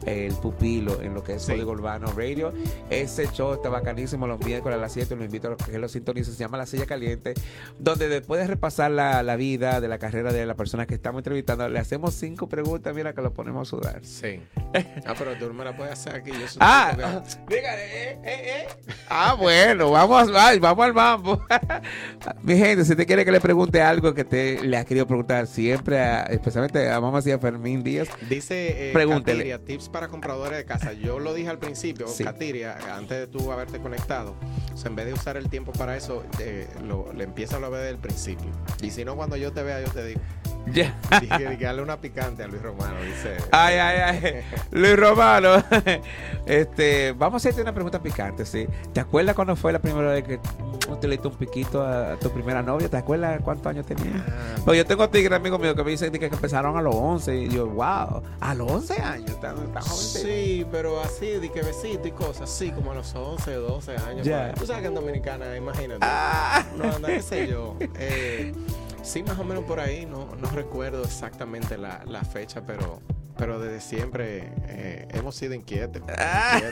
el 0.06 0.34
pupilo, 0.36 1.02
en 1.02 1.14
lo 1.14 1.24
que 1.24 1.34
es 1.36 1.44
Sí. 1.44 1.54
Código 1.54 1.72
Urbano 1.72 2.08
Radio. 2.16 2.54
Ese 2.90 3.28
show 3.32 3.54
está 3.54 3.70
bacanísimo 3.70 4.28
los 4.28 4.40
miércoles 4.46 4.78
a 4.78 4.82
las 4.82 4.92
7. 4.94 5.16
Lo 5.16 5.24
invito 5.26 5.52
a 5.54 5.58
que 5.58 5.80
lo 5.80 5.88
sintonicen. 5.90 6.34
Se 6.34 6.40
llama 6.40 6.58
La 6.58 6.66
Silla 6.66 6.86
Caliente, 6.86 7.34
donde 7.80 8.08
después 8.10 8.40
de 8.42 8.48
repasar 8.48 8.92
la, 8.92 9.24
la 9.24 9.36
vida 9.38 9.80
de 9.82 9.88
la 9.88 9.98
carrera 9.98 10.32
de 10.32 10.46
la 10.46 10.56
persona 10.56 10.86
que 10.86 10.94
estamos 10.94 11.20
entrevistando, 11.22 11.68
le 11.70 11.80
hacemos 11.80 12.14
cinco 12.14 12.48
preguntas. 12.48 12.94
Mira 12.94 13.14
que 13.14 13.22
lo 13.22 13.34
ponemos 13.34 13.68
a 13.68 13.70
sudar. 13.70 14.00
Sí. 14.04 14.42
Ah, 15.06 15.14
pero 15.18 15.36
tú 15.40 15.54
me 15.54 15.64
la 15.64 15.76
puedes 15.76 15.94
hacer 15.94 16.16
aquí. 16.16 16.32
Yo 16.32 16.46
Ah, 16.60 16.94
que- 16.96 17.56
dígale, 17.56 17.84
eh, 18.12 18.20
eh, 18.24 18.68
eh. 18.68 18.68
Ah, 19.10 19.36
bueno, 19.40 19.90
vamos, 19.92 20.30
ay, 20.36 20.60
vamos 20.60 20.86
al 20.86 20.94
mambo. 20.94 21.42
Mi 22.44 22.58
gente, 22.58 22.84
si 22.86 22.92
usted 22.92 23.08
quiere 23.08 23.24
que 23.26 23.32
le 23.32 23.40
pregunte 23.40 23.82
algo 23.82 24.14
que 24.14 24.26
te 24.26 24.62
le 24.62 24.78
ha 24.78 24.84
querido 24.86 25.08
preguntar 25.08 25.48
siempre, 25.48 26.00
a- 26.00 26.24
especialmente 26.24 26.90
a 26.92 27.00
mamá 27.00 27.22
Fermín 27.22 27.84
Díaz, 27.84 28.10
Dice 28.30 28.83
eh, 28.90 28.94
Pregúntele. 28.94 29.38
Katiria, 29.40 29.60
tips 29.60 29.90
para 29.90 30.08
compradores 30.08 30.58
de 30.58 30.66
casa. 30.66 30.94
Yo 30.94 31.20
lo 31.20 31.34
dije 31.34 31.50
al 31.50 31.60
principio, 31.60 32.08
Sí. 32.08 32.24
Katiria, 32.24 32.78
antes 32.96 33.18
de 33.18 33.28
tú 33.28 33.52
haberte 33.52 33.80
conectado. 33.80 34.36
O 34.74 34.78
sea, 34.78 34.90
en 34.90 34.96
vez 34.96 35.06
de 35.06 35.14
usar 35.14 35.38
el 35.38 35.50
tiempo 35.50 35.72
para 35.72 35.96
eso, 35.96 36.24
eh, 36.40 36.68
lo, 36.84 37.12
le 37.14 37.24
empieza 37.24 37.58
a 37.58 37.60
ver 37.60 37.72
desde 37.72 37.90
el 37.92 37.98
principio. 37.98 38.50
Y 38.82 38.92
si 38.92 39.06
no, 39.06 39.16
cuando 39.16 39.36
yo 39.38 39.52
te 39.52 39.64
vea, 39.64 39.82
yo 39.82 39.92
te 39.92 40.06
digo. 40.06 40.22
ya. 40.74 40.98
Dije, 41.20 41.58
dale 41.58 41.82
una 41.82 42.00
picante 42.00 42.44
a 42.44 42.48
Luis 42.48 42.62
Romano, 42.62 43.02
dice. 43.02 43.38
Ay, 43.52 43.76
ay, 43.76 43.98
ay. 44.24 44.42
Luis 44.72 44.96
Romano. 44.98 45.64
Este, 46.46 47.14
vamos 47.14 47.36
a 47.36 47.48
hacerte 47.48 47.62
una 47.62 47.74
pregunta 47.74 48.02
picante, 48.02 48.46
¿sí? 48.46 48.68
¿Te 48.94 49.00
acuerdas 49.00 49.34
cuando 49.34 49.56
fue 49.56 49.72
la 49.72 49.80
primera 49.80 50.10
vez 50.12 50.26
que 50.26 50.40
tú 50.88 51.08
le 51.08 51.12
diste 51.12 51.28
un 51.28 51.36
piquito 51.36 51.82
a, 51.82 52.14
a 52.14 52.20
tu 52.20 52.30
primera 52.32 52.62
novia? 52.62 52.90
¿Te 52.90 52.98
acuerdas 52.98 53.40
cuántos 53.44 53.68
años 53.68 53.86
tenía? 53.86 54.24
Ah, 54.28 54.56
Pues 54.66 54.78
yo 54.78 54.86
tengo 54.86 55.10
tigres 55.10 55.38
amigos 55.40 55.60
míos 55.60 55.76
que 55.76 55.84
me 55.84 55.92
dicen 55.92 56.12
que 56.12 56.26
empezaron 56.26 56.78
a 56.78 56.82
los 56.82 56.94
11 56.96 57.36
y 57.38 57.50
yo, 57.50 57.68
wow, 57.68 58.22
a 58.40 58.54
los 58.56 58.72
11 58.72 59.02
años, 59.02 59.40
tan, 59.40 59.56
tan. 59.74 59.84
Sí, 59.84 60.66
pero 60.72 61.02
así, 61.02 61.28
de 61.32 61.52
que 61.52 61.62
besito 61.62 62.08
y 62.08 62.12
cosas, 62.12 62.42
así 62.52 62.72
como 62.72 62.92
a 62.92 62.96
los 62.96 63.14
11, 63.16 63.54
12 63.54 63.96
años. 63.98 64.28
Ahí. 64.28 64.54
Tú 64.56 64.66
sabes 64.66 64.82
que 64.82 64.88
en 64.88 64.96
Dominicana, 64.96 65.56
imagínate. 65.56 66.00
Ah. 66.02 66.64
No, 66.78 66.84
anda, 66.94 67.08
qué 67.10 67.22
sé 67.22 67.48
yo. 67.48 67.76
Eh, 67.98 68.54
sí, 69.02 69.24
más 69.24 69.38
o 69.40 69.44
menos 69.44 69.64
por 69.64 69.80
ahí, 69.80 70.06
no, 70.06 70.28
no 70.42 70.50
recuerdo 70.52 71.04
exactamente 71.04 71.78
la, 71.78 72.02
la 72.06 72.24
fecha, 72.24 72.62
pero, 72.66 73.02
pero 73.38 73.60
desde 73.60 73.82
siempre 73.82 74.52
eh, 74.68 75.08
hemos 75.12 75.36
sido 75.36 75.54
inquietos. 75.54 76.02
Ah. 76.18 76.60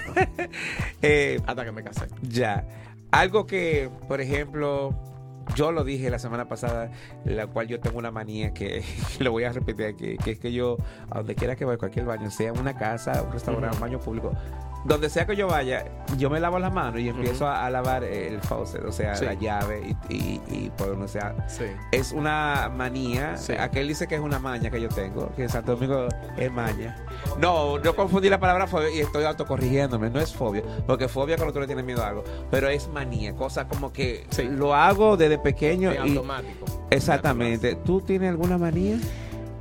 Eh, 1.04 1.42
hasta 1.48 1.66
que 1.66 1.72
me 1.72 1.84
casé. 1.84 2.06
Ya. 2.22 2.64
Algo 3.12 3.46
que, 3.46 3.90
por 4.08 4.22
ejemplo, 4.22 4.96
yo 5.56 5.72
lo 5.72 5.84
dije 5.84 6.10
la 6.10 6.20
semana 6.20 6.48
pasada, 6.48 6.92
la 7.26 7.48
cual 7.48 7.68
yo 7.68 7.80
tengo 7.80 7.98
una 7.98 8.12
manía 8.12 8.54
que 8.54 8.84
lo 9.20 9.32
voy 9.32 9.44
a 9.44 9.52
repetir 9.52 9.86
aquí, 9.88 10.18
que 10.18 10.32
es 10.32 10.40
que 10.40 10.52
yo, 10.52 10.78
a 11.10 11.18
donde 11.20 11.36
quiera 11.36 11.56
que 11.56 11.66
vaya, 11.66 11.78
cualquier 11.78 12.06
baño, 12.06 12.30
sea 12.32 12.54
una 12.54 12.76
casa, 12.78 13.22
un 13.24 13.32
restaurante, 13.32 13.76
un 13.76 13.82
baño 13.82 14.00
público, 14.00 14.34
donde 14.84 15.10
sea 15.12 15.28
que 15.28 15.36
yo 15.36 15.46
vaya, 15.48 15.86
yo 16.18 16.32
me 16.32 16.40
lavo 16.40 16.58
las 16.58 16.74
manos 16.74 17.00
y 17.02 17.10
empiezo 17.10 17.46
a, 17.48 17.68
a 17.68 17.70
lavar 17.70 18.04
el 18.04 18.42
faucet, 18.42 18.84
o 18.84 18.92
sea, 18.92 19.16
Sí. 19.16 19.26
la 19.26 19.36
llave 19.36 19.96
y, 20.10 20.16
y, 20.16 20.42
y 20.50 20.72
por 20.76 20.88
donde 20.88 21.08
sea. 21.08 21.36
Sí. 21.48 21.66
Es 21.92 22.12
una 22.14 22.68
manía. 22.76 23.38
Sí. 23.38 23.54
Aquel 23.54 23.88
dice 23.90 24.08
que 24.08 24.16
es 24.16 24.22
una 24.22 24.40
maña 24.40 24.72
que 24.72 24.82
yo 24.82 24.90
tengo, 24.90 25.32
que 25.36 25.44
en 25.44 25.50
Santo 25.50 25.76
Domingo 25.76 26.08
es 26.36 26.52
maña. 26.52 26.96
No, 27.40 27.80
yo 27.84 27.96
confundí 27.96 28.28
la 28.28 28.40
palabra 28.40 28.66
fobia 28.66 28.90
y 28.90 29.02
estoy 29.02 29.24
autocorrigiéndome. 29.26 30.10
No 30.10 30.20
es 30.20 30.34
fobia, 30.34 30.64
porque 30.88 31.08
fobia 31.08 31.36
cuando 31.36 31.54
tú 31.54 31.60
le 31.60 31.68
tienes 31.68 31.86
miedo 31.86 32.04
a 32.04 32.08
algo, 32.08 32.24
pero 32.50 32.68
es 32.68 32.88
manía, 32.88 33.36
cosa 33.36 33.68
como 33.68 33.94
que 33.94 34.26
lo 34.50 34.74
hago 34.74 35.16
desde 35.16 35.31
pequeño 35.38 35.92
En 35.92 35.96
y 35.96 36.10
automático. 36.10 36.66
exactamente. 36.90 37.76
¿Tú 37.76 38.02
tienes 38.02 38.30
alguna 38.30 38.58
manía? 38.58 38.98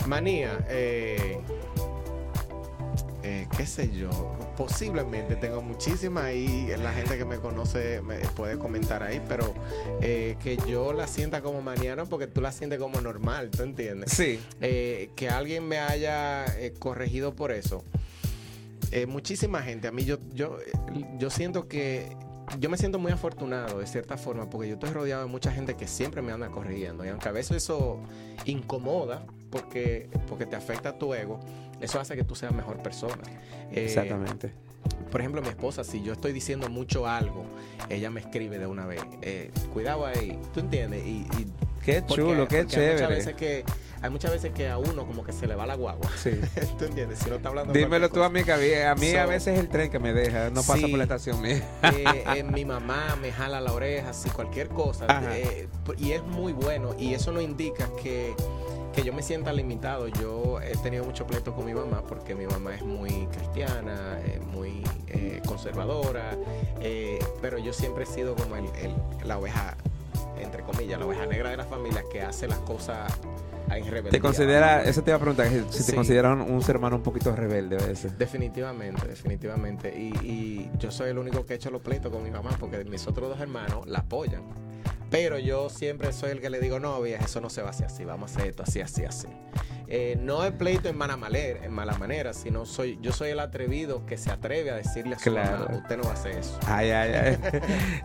Manía, 0.06 0.64
eh, 0.68 1.40
eh, 3.22 3.46
qué 3.54 3.66
sé 3.66 3.90
yo, 3.94 4.08
posiblemente 4.56 5.36
tengo 5.36 5.60
muchísimas 5.60 6.32
y 6.32 6.68
la 6.82 6.90
gente 6.92 7.18
que 7.18 7.26
me 7.26 7.36
conoce 7.36 8.00
me 8.00 8.16
puede 8.34 8.58
comentar 8.58 9.02
ahí, 9.02 9.20
pero 9.28 9.52
eh, 10.00 10.36
que 10.42 10.56
yo 10.66 10.94
la 10.94 11.06
sienta 11.06 11.42
como 11.42 11.60
manía, 11.60 11.94
no 11.96 12.06
porque 12.06 12.26
tú 12.26 12.40
la 12.40 12.50
sientes 12.50 12.78
como 12.78 13.00
normal, 13.02 13.50
¿tú 13.50 13.62
entiendes? 13.62 14.10
Sí. 14.12 14.40
Eh, 14.62 15.10
que 15.16 15.28
alguien 15.28 15.68
me 15.68 15.78
haya 15.78 16.46
corregido 16.78 17.34
por 17.34 17.52
eso. 17.52 17.84
Muchísima 19.06 19.62
gente, 19.62 19.86
a 19.86 19.92
mí 19.92 20.04
yo, 20.04 20.18
yo, 20.32 20.56
yo 21.18 21.30
siento 21.30 21.68
que 21.68 22.16
yo 22.58 22.68
me 22.68 22.76
siento 22.76 22.98
muy 22.98 23.12
afortunado 23.12 23.78
de 23.78 23.86
cierta 23.86 24.16
forma 24.16 24.48
porque 24.50 24.68
yo 24.68 24.74
estoy 24.74 24.90
rodeado 24.90 25.22
de 25.24 25.28
mucha 25.28 25.52
gente 25.52 25.74
que 25.74 25.86
siempre 25.86 26.22
me 26.22 26.32
anda 26.32 26.48
corrigiendo 26.48 27.04
y 27.04 27.08
aunque 27.08 27.28
a 27.28 27.32
veces 27.32 27.58
eso 27.58 28.00
incomoda 28.44 29.24
porque, 29.50 30.08
porque 30.28 30.46
te 30.46 30.56
afecta 30.56 30.90
a 30.90 30.98
tu 30.98 31.14
ego, 31.14 31.40
eso 31.80 32.00
hace 32.00 32.16
que 32.16 32.24
tú 32.24 32.34
seas 32.34 32.52
mejor 32.52 32.78
persona. 32.82 33.22
Eh, 33.72 33.84
Exactamente. 33.84 34.52
por 35.10 35.20
ejemplo, 35.20 35.42
mi 35.42 35.48
esposa, 35.48 35.84
si 35.84 36.02
yo 36.02 36.12
estoy 36.12 36.32
diciendo 36.32 36.68
mucho 36.68 37.06
algo, 37.06 37.44
ella 37.88 38.10
me 38.10 38.20
escribe 38.20 38.58
de 38.58 38.66
una 38.66 38.86
vez, 38.86 39.02
eh, 39.22 39.50
cuidado 39.72 40.06
ahí, 40.06 40.38
¿tú 40.52 40.60
entiendes? 40.60 41.04
Y, 41.04 41.26
y 41.38 41.52
Qué 41.84 42.02
porque- 42.02 42.14
chulo, 42.22 42.46
qué 42.48 42.56
porque 42.56 42.56
Hay 42.56 42.62
muchas, 42.64 42.74
chévere. 42.98 43.06
veces 43.14 43.34
que, 43.34 43.64
hay 44.02 44.10
muchas 44.10 44.30
veces 44.32 44.52
que 44.52 44.68
a 44.68 44.78
uno 44.78 45.06
como 45.06 45.24
que 45.24 45.32
se 45.32 45.46
le 45.46 45.54
va 45.54 45.66
la 45.66 45.74
guagua. 45.76 46.10
Sí. 46.16 46.30
¿Tú 46.78 46.84
entiendes? 46.84 47.18
Si 47.20 47.28
no 47.30 47.36
está 47.36 47.48
hablando 47.50 47.72
Dímelo 47.72 48.08
tú 48.10 48.22
a 48.22 48.28
mí, 48.30 48.44
que 48.44 48.52
a 48.52 48.94
mí, 48.94 49.14
a 49.14 49.26
veces 49.26 49.54
es 49.54 49.60
el 49.60 49.68
tren 49.68 49.90
que 49.90 49.98
me 49.98 50.12
deja, 50.12 50.50
no 50.50 50.62
pasa 50.62 50.86
por 50.88 50.98
la 50.98 51.04
estación 51.04 51.40
mía. 51.40 51.62
Eh, 51.82 52.24
eh, 52.36 52.42
mi 52.44 52.64
mamá 52.64 53.16
me 53.20 53.32
jala 53.32 53.60
la 53.60 53.72
oreja, 53.72 54.12
si 54.12 54.30
cualquier 54.30 54.68
cosa. 54.68 55.06
Eh, 55.34 55.68
y 55.98 56.12
es 56.12 56.22
muy 56.22 56.52
bueno. 56.52 56.94
Y 56.98 57.14
eso 57.14 57.32
nos 57.32 57.42
indica 57.42 57.88
que, 58.02 58.34
que 58.36 59.00
que 59.00 59.02
yo 59.04 59.12
me 59.12 59.22
sienta 59.22 59.52
limitado. 59.52 60.08
Yo 60.08 60.60
he 60.60 60.76
tenido 60.78 61.04
mucho 61.04 61.24
pleito 61.26 61.54
con 61.54 61.64
mi 61.64 61.72
mamá 61.74 62.02
porque 62.06 62.34
mi 62.34 62.46
mamá 62.46 62.74
es 62.74 62.82
muy 62.82 63.26
cristiana, 63.32 64.18
es 64.26 64.44
muy 64.44 64.82
eh, 65.08 65.40
conservadora, 65.46 66.36
eh, 66.80 67.18
pero 67.40 67.58
yo 67.58 67.72
siempre 67.72 68.02
he 68.02 68.06
sido 68.06 68.34
como 68.34 68.56
el, 68.56 68.64
el- 68.82 68.94
la 69.28 69.38
oveja, 69.38 69.76
entre 70.42 70.62
comillas, 70.62 70.98
la 70.98 71.06
oveja 71.06 71.26
negra 71.26 71.50
de 71.50 71.56
la 71.56 71.64
familia 71.64 72.04
que 72.10 72.22
hace 72.22 72.48
las 72.48 72.58
cosas 72.60 73.12
en 73.70 73.84
rebeldía. 73.84 74.10
¿Te 74.10 74.20
considera, 74.20 74.82
eso 74.82 75.02
te 75.02 75.10
iba 75.10 75.16
a 75.16 75.20
preguntar, 75.20 75.46
si 75.48 75.60
te 75.78 75.82
Sí. 75.84 75.94
consideras 75.94 76.34
un, 76.34 76.40
un 76.52 76.62
ser 76.62 76.76
humano 76.76 76.96
un 76.96 77.02
poquito 77.02 77.34
rebelde 77.36 77.76
a 77.82 77.86
veces? 77.86 78.18
Definitivamente, 78.18 79.06
definitivamente. 79.06 79.94
Y, 79.96 80.08
y 80.26 80.70
yo 80.78 80.90
soy 80.90 81.10
el 81.10 81.18
único 81.18 81.46
que 81.46 81.52
he 81.52 81.56
hecho 81.56 81.70
los 81.70 81.80
pleitos 81.80 82.10
con 82.12 82.22
mi 82.22 82.30
mamá 82.30 82.50
porque 82.58 82.84
mis 82.84 83.06
otros 83.06 83.28
dos 83.28 83.40
hermanos 83.40 83.86
la 83.86 84.00
apoyan. 84.00 84.42
Pero 85.10 85.38
yo 85.38 85.68
siempre 85.70 86.12
soy 86.12 86.30
el 86.30 86.40
que 86.40 86.50
le 86.50 86.60
digo, 86.60 86.78
no, 86.78 87.00
vieja, 87.00 87.24
eso 87.24 87.40
no 87.40 87.50
se 87.50 87.62
va 87.62 87.68
a 87.68 87.70
hacer 87.70 87.86
así, 87.86 88.04
vamos 88.04 88.30
a 88.30 88.34
hacer 88.36 88.50
esto 88.50 88.62
así, 88.62 88.80
así, 88.80 89.04
así. 89.04 89.26
Eh, 89.92 90.16
no 90.20 90.44
es 90.44 90.52
pleito 90.52 90.88
en 90.88 90.96
mala 90.96 91.16
manera, 91.16 91.64
en 91.64 91.72
mala 91.72 91.94
manera, 91.98 92.32
sino 92.32 92.64
soy, 92.64 92.96
yo 93.02 93.10
soy 93.10 93.30
el 93.30 93.40
atrevido 93.40 94.06
que 94.06 94.16
se 94.16 94.30
atreve 94.30 94.70
a 94.70 94.76
decirle 94.76 95.16
a 95.16 95.18
su 95.18 95.30
Claro. 95.32 95.64
mamá, 95.68 95.78
usted 95.82 95.96
no 95.96 96.04
va 96.04 96.10
a 96.10 96.12
hacer 96.14 96.32
eso. 96.38 96.58
Ay, 96.66 96.90
ay, 96.92 97.12
ay. 97.12 97.38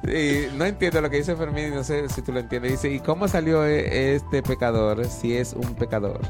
Y 0.51 0.57
no 0.57 0.65
entiendo 0.65 0.99
lo 0.99 1.11
que 1.11 1.17
dice 1.17 1.36
Fermín, 1.36 1.75
no 1.75 1.83
sé 1.83 2.09
si 2.09 2.23
tú 2.23 2.31
lo 2.31 2.39
entiendes. 2.39 2.71
Dice, 2.71 2.89
¿y 2.89 2.99
cómo 3.01 3.27
salió 3.27 3.63
e- 3.65 4.15
este 4.15 4.41
pecador 4.41 5.05
si 5.05 5.38
es 5.38 5.53
un 5.53 5.75
pecador? 5.75 6.21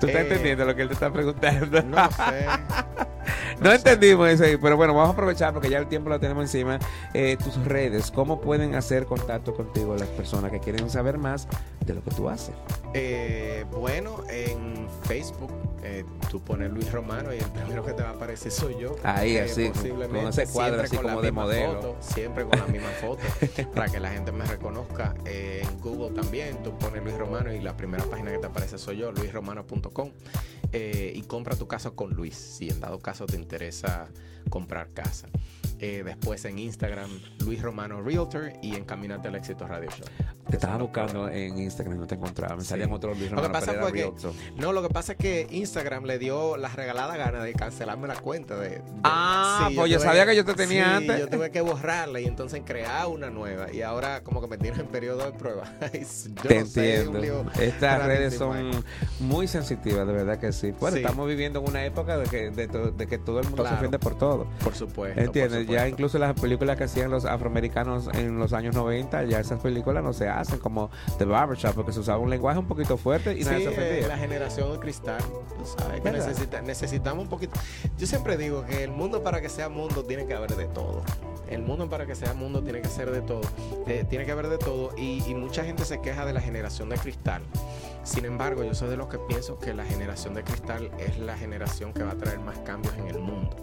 ¿Tú 0.00 0.06
estás 0.06 0.22
Eh, 0.22 0.28
entendiendo 0.28 0.64
lo 0.64 0.74
que 0.74 0.80
él 0.82 0.88
te 0.88 0.94
está 0.94 1.12
preguntando? 1.12 1.82
No 1.82 2.10
sé. 2.10 2.46
No 3.60 3.72
entendimos 3.72 4.28
eso 4.28 4.44
ahí, 4.44 4.56
pero 4.56 4.76
bueno, 4.76 4.94
vamos 4.94 5.10
a 5.10 5.12
aprovechar 5.12 5.52
porque 5.52 5.68
ya 5.68 5.78
el 5.78 5.86
tiempo 5.86 6.08
lo 6.08 6.18
tenemos 6.18 6.42
encima. 6.44 6.78
Eh, 7.12 7.36
tus 7.42 7.62
redes, 7.64 8.10
¿cómo 8.10 8.40
pueden 8.40 8.74
hacer 8.74 9.04
contacto 9.04 9.54
contigo 9.54 9.96
las 9.96 10.08
personas 10.08 10.50
que 10.50 10.60
quieren 10.60 10.88
saber 10.88 11.18
más 11.18 11.46
de 11.84 11.94
lo 11.94 12.02
que 12.02 12.10
tú 12.10 12.28
haces? 12.28 12.54
Eh, 12.94 13.64
bueno, 13.70 14.24
en 14.30 14.88
Facebook 15.02 15.52
eh, 15.82 16.04
tú 16.30 16.40
pones 16.40 16.70
Luis 16.70 16.90
Romano 16.90 17.34
y 17.34 17.38
el 17.38 17.50
primero 17.50 17.84
que 17.84 17.92
te 17.92 18.02
va 18.02 18.10
a 18.10 18.12
aparecer 18.12 18.50
soy 18.50 18.76
yo. 18.78 18.96
Ahí, 19.02 19.36
así, 19.38 19.68
posiblemente, 19.68 20.18
con 20.18 20.28
ese 20.28 20.46
cuadro 20.52 20.82
así 20.82 20.96
como 20.96 21.20
de 21.20 21.32
modelo. 21.32 21.74
foto, 21.74 21.96
siempre 22.00 22.44
con 22.44 22.58
la 22.58 22.66
misma 22.66 22.90
foto, 23.00 23.22
para 23.74 23.88
que 23.88 24.00
la 24.00 24.10
gente 24.10 24.32
me 24.32 24.44
reconozca. 24.44 25.14
En 25.24 25.80
Google 25.80 26.18
también, 26.18 26.62
tú 26.62 26.76
pones 26.78 27.02
Luis 27.02 27.16
Romano 27.16 27.52
y 27.52 27.60
la 27.60 27.76
primera 27.76 28.04
página 28.04 28.32
que 28.32 28.38
te 28.38 28.46
aparece 28.46 28.78
soy 28.78 28.98
yo, 28.98 29.12
luisromano.com. 29.12 30.10
Y 30.72 31.22
compra 31.22 31.56
tu 31.56 31.66
casa 31.66 31.90
con 31.90 32.14
Luis, 32.14 32.36
si 32.36 32.70
en 32.70 32.80
dado 32.80 33.00
caso 33.00 33.19
te 33.26 33.36
interesa 33.36 34.08
comprar 34.48 34.88
casa. 34.92 35.28
Eh, 35.78 36.02
después 36.04 36.44
en 36.44 36.58
Instagram, 36.58 37.10
Luis 37.44 37.62
Romano 37.62 38.02
Realtor 38.02 38.52
y 38.62 38.74
en 38.74 38.84
Caminante 38.84 39.28
al 39.28 39.34
Éxito 39.36 39.66
Radio 39.66 39.88
Show. 39.90 40.06
Te 40.50 40.56
estaba 40.56 40.76
buscando 40.78 41.28
en 41.28 41.58
Instagram, 41.58 41.98
no 41.98 42.06
te 42.06 42.14
encontraba. 42.16 42.56
Me 42.56 42.62
Sí. 42.62 42.68
salían 42.68 42.92
otros 42.92 43.18
Luis 43.18 43.30
Lo 43.30 43.40
que 43.42 43.48
pasa 43.50 43.66
Pereira 43.72 43.82
fue 43.88 43.92
que 43.92 44.60
no, 44.60 44.72
lo 44.72 44.82
que 44.82 44.88
pasa 44.88 45.12
es 45.12 45.18
que 45.18 45.46
Instagram 45.50 46.04
le 46.04 46.18
dio 46.18 46.56
la 46.56 46.68
regalada 46.68 47.16
gana 47.16 47.42
de 47.42 47.52
cancelarme 47.54 48.08
la 48.08 48.16
cuenta 48.16 48.56
de, 48.56 48.68
de- 48.70 48.82
Ah, 49.04 49.66
Sí, 49.68 49.76
pues 49.76 49.90
yo 49.90 49.98
tuve- 49.98 50.04
sabía 50.06 50.26
que 50.26 50.36
yo 50.36 50.44
te 50.44 50.54
tenía 50.54 50.84
sí, 50.84 50.90
antes. 51.08 51.20
Yo 51.20 51.28
tuve 51.28 51.50
que 51.50 51.60
borrarla 51.60 52.20
y 52.20 52.26
entonces 52.26 52.62
crear 52.64 53.06
una 53.06 53.30
nueva 53.30 53.72
y 53.72 53.82
ahora 53.82 54.22
como 54.22 54.40
que 54.40 54.48
me 54.48 54.58
tienen 54.58 54.80
en 54.80 54.86
periodo 54.86 55.24
de 55.24 55.32
prueba. 55.32 55.64
yo 55.80 56.42
Te 56.42 56.54
no 56.54 56.60
entiendo. 56.60 57.50
Estas 57.60 58.04
redes 58.06 58.34
son 58.36 58.70
muy 59.20 59.46
sensitivas, 59.48 60.06
de 60.06 60.12
verdad 60.12 60.38
que 60.38 60.52
sí. 60.52 60.72
Bueno, 60.80 60.96
estamos 60.96 61.28
viviendo 61.28 61.60
en 61.60 61.68
una 61.68 61.84
época 61.84 62.16
de 62.18 62.24
que, 62.28 62.50
de, 62.50 62.68
to- 62.68 62.90
de 62.90 63.06
que 63.06 63.18
todo 63.18 63.40
el 63.40 63.46
mundo 63.46 63.66
se 63.66 63.74
ofende 63.74 63.98
por 63.98 64.16
todo. 64.18 64.46
Por 64.64 64.74
supuesto. 64.74 65.20
¿Entiendes? 65.20 65.66
por 65.66 65.74
Ya 65.74 65.88
incluso 65.88 66.18
las 66.18 66.38
películas 66.38 66.76
que 66.76 66.84
hacían 66.84 67.10
los 67.10 67.24
afroamericanos 67.24 68.08
en 68.14 68.38
los 68.38 68.52
años 68.52 68.74
90, 68.74 69.24
ya 69.24 69.40
esas 69.40 69.60
películas 69.60 70.02
no 70.02 70.12
se 70.12 70.28
hacen 70.28 70.39
como 70.60 70.90
The 71.18 71.24
Barbershop, 71.24 71.74
porque 71.74 71.92
se 71.92 72.00
usaba 72.00 72.18
un 72.18 72.30
lenguaje 72.30 72.58
un 72.58 72.66
poquito 72.66 72.96
fuerte 72.96 73.32
y 73.38 73.44
nadie 73.44 73.66
eh, 74.04 74.06
la 74.08 74.16
generación 74.18 74.72
de 74.72 74.78
cristal, 74.78 75.20
sabes, 75.64 76.00
que 76.00 76.10
necesita- 76.12 76.62
necesitamos 76.62 77.24
un 77.24 77.30
poquito. 77.30 77.58
Yo 77.98 78.06
siempre 78.06 78.36
digo 78.36 78.64
que 78.64 78.84
el 78.84 78.90
mundo 78.90 79.22
para 79.22 79.40
que 79.40 79.48
sea 79.48 79.68
mundo 79.68 80.04
tiene 80.04 80.26
que 80.26 80.34
haber 80.34 80.56
de 80.56 80.66
todo. 80.66 81.02
El 81.48 81.62
mundo 81.62 81.88
para 81.88 82.06
que 82.06 82.14
sea 82.14 82.32
mundo 82.34 82.62
tiene 82.62 82.80
que 82.80 82.88
ser 82.88 83.10
de 83.10 83.22
todo. 83.22 83.40
Eh, 83.86 84.04
tiene 84.08 84.24
que 84.24 84.30
haber 84.32 84.48
de 84.48 84.58
todo 84.58 84.90
y, 84.96 85.22
y 85.26 85.34
mucha 85.34 85.64
gente 85.64 85.84
se 85.84 86.00
queja 86.00 86.24
de 86.24 86.32
la 86.32 86.40
generación 86.40 86.88
de 86.88 86.96
cristal. 86.96 87.42
Sin 88.04 88.24
embargo, 88.24 88.62
yo 88.64 88.74
soy 88.74 88.88
de 88.88 88.96
los 88.96 89.08
que 89.08 89.18
pienso 89.18 89.58
que 89.58 89.74
la 89.74 89.84
generación 89.84 90.32
de 90.34 90.42
cristal 90.44 90.90
es 90.98 91.18
la 91.18 91.36
generación 91.36 91.92
que 91.92 92.02
va 92.02 92.12
a 92.12 92.16
traer 92.16 92.38
más 92.38 92.56
cambios 92.60 92.94
en 92.96 93.08
el 93.08 93.18
mundo. 93.18 93.56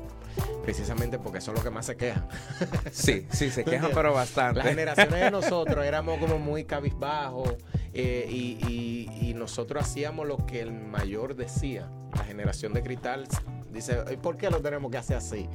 Precisamente 0.64 1.18
porque 1.20 1.40
son 1.42 1.54
los 1.56 1.64
que 1.64 1.70
más 1.70 1.86
se 1.86 1.96
quejan. 1.96 2.28
Sí, 2.92 3.26
sí, 3.32 3.50
se 3.52 3.64
¿Tú 3.64 3.72
quejan, 3.72 3.92
pero 3.94 4.14
bastante. 4.14 4.60
Las 4.60 4.68
generaciones 4.68 5.22
de 5.22 5.32
nosotros 5.32 5.86
éramos 5.86 6.18
como 6.20 6.38
muy 6.40 6.66
cabizbajos 6.66 7.56
eh, 7.94 8.28
y, 8.30 8.58
y- 8.68 9.30
y 9.30 9.34
nosotros 9.34 9.84
hacíamos 9.84 10.28
lo 10.28 10.38
que 10.46 10.62
el 10.62 10.72
mayor 10.72 11.36
decía. 11.36 11.90
La 12.16 12.24
generación 12.24 12.74
de 12.74 12.82
cristal 12.84 13.28
dice, 13.72 14.04
¿y 14.12 14.18
por 14.18 14.38
qué 14.38 14.50
lo 14.50 14.62
tenemos 14.62 14.92
que 14.92 14.98
hacer 14.98 15.18
así? 15.18 15.48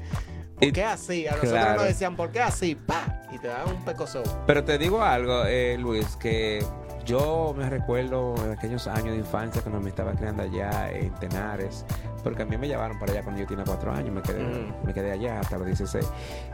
¿Por 0.55 0.65
Y- 0.69 0.73
qué 0.73 0.85
así? 0.85 1.27
A 1.27 1.31
nosotros 1.33 1.53
Claro. 1.53 1.75
nos 1.81 1.85
decían, 1.89 2.17
¿por 2.17 2.31
qué 2.31 2.41
así? 2.41 2.75
¡Pa! 2.75 3.23
Y 3.33 3.39
te 3.39 3.49
daban 3.49 3.77
un 3.77 3.85
pecozón. 3.85 4.23
Pero 4.47 4.63
te 4.65 4.79
digo 4.79 5.03
algo, 5.03 5.45
eh, 5.47 5.77
Luis, 5.79 6.17
que 6.17 6.65
yo 7.05 7.55
me 7.57 7.69
recuerdo 7.69 8.35
en 8.45 8.53
aquellos 8.53 8.87
años 8.87 9.13
de 9.13 9.17
infancia 9.19 9.63
cuando 9.63 9.81
me 9.81 9.91
estaba 9.91 10.13
criando 10.13 10.43
allá 10.43 10.91
en 10.93 11.13
Tenares, 11.15 11.85
porque 12.23 12.43
a 12.43 12.47
mí 12.47 12.57
me 12.57 12.69
llevaron 12.69 12.99
para 12.99 13.13
allá 13.13 13.23
cuando 13.23 13.41
yo 13.41 13.47
tenía 13.47 13.65
cuatro 13.65 13.93
años, 13.93 14.15
me 14.15 14.23
quedé, 14.23 14.43
Mm. 14.43 14.87
me 14.87 14.95
quedé 14.95 15.13
allá 15.13 15.41
hasta 15.41 15.59
los 15.59 15.67
16. 15.67 16.07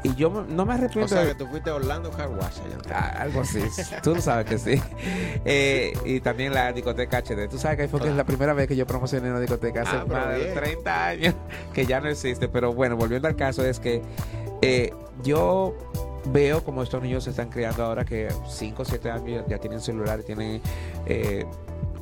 Y 0.03 0.15
yo 0.15 0.31
no 0.49 0.65
me 0.65 0.75
arrepiento 0.75 1.05
O 1.05 1.09
sea 1.09 1.27
que 1.27 1.35
tú 1.35 1.47
fuiste 1.47 1.71
a 1.71 1.75
Orlando 1.75 2.11
Car 2.11 2.29
Wash 2.31 2.59
allá. 2.65 2.79
Ah, 2.95 3.23
algo 3.23 3.41
así, 3.43 3.61
tú 4.03 4.15
lo 4.15 4.21
sabes 4.21 4.47
que 4.47 4.59
sí. 4.59 4.81
Eh, 5.45 5.93
y 6.05 6.21
también 6.21 6.53
la 6.53 6.73
discoteca 6.73 7.19
HD. 7.19 7.49
Tú 7.49 7.59
sabes 7.59 7.79
que 7.79 7.89
fue 7.89 8.01
que 8.01 8.09
es 8.09 8.15
la 8.17 8.25
primera 8.25 8.53
vez 8.53 8.67
que 8.69 8.77
yo 8.77 8.87
promocioné 8.87 9.31
una 9.31 9.41
discoteca 9.41 9.83
hace 9.83 9.97
Ah, 9.97 10.05
más 10.07 10.29
de 10.31 10.39
bien. 10.45 10.55
30 10.55 11.07
años, 11.07 11.35
que 11.73 11.87
ya 11.87 12.01
no 12.01 12.09
existe. 12.09 12.49
Pero 12.49 12.73
bueno, 12.73 12.97
volviendo 12.97 13.29
al 13.29 13.37
caso, 13.37 13.65
es 13.65 13.79
que 13.81 14.03
eh, 14.63 14.93
yo 15.23 15.75
veo 16.27 16.63
como 16.65 16.83
estos 16.83 17.03
niños 17.03 17.25
se 17.25 17.31
están 17.31 17.49
criando 17.51 17.85
ahora 17.85 18.05
que 18.05 18.29
5 18.49 18.83
o 18.83 18.85
7 18.85 19.11
años 19.11 19.43
ya, 19.43 19.47
ya 19.47 19.59
tienen 19.59 19.81
celular, 19.81 20.23
tienen 20.23 20.61
eh, 21.07 21.45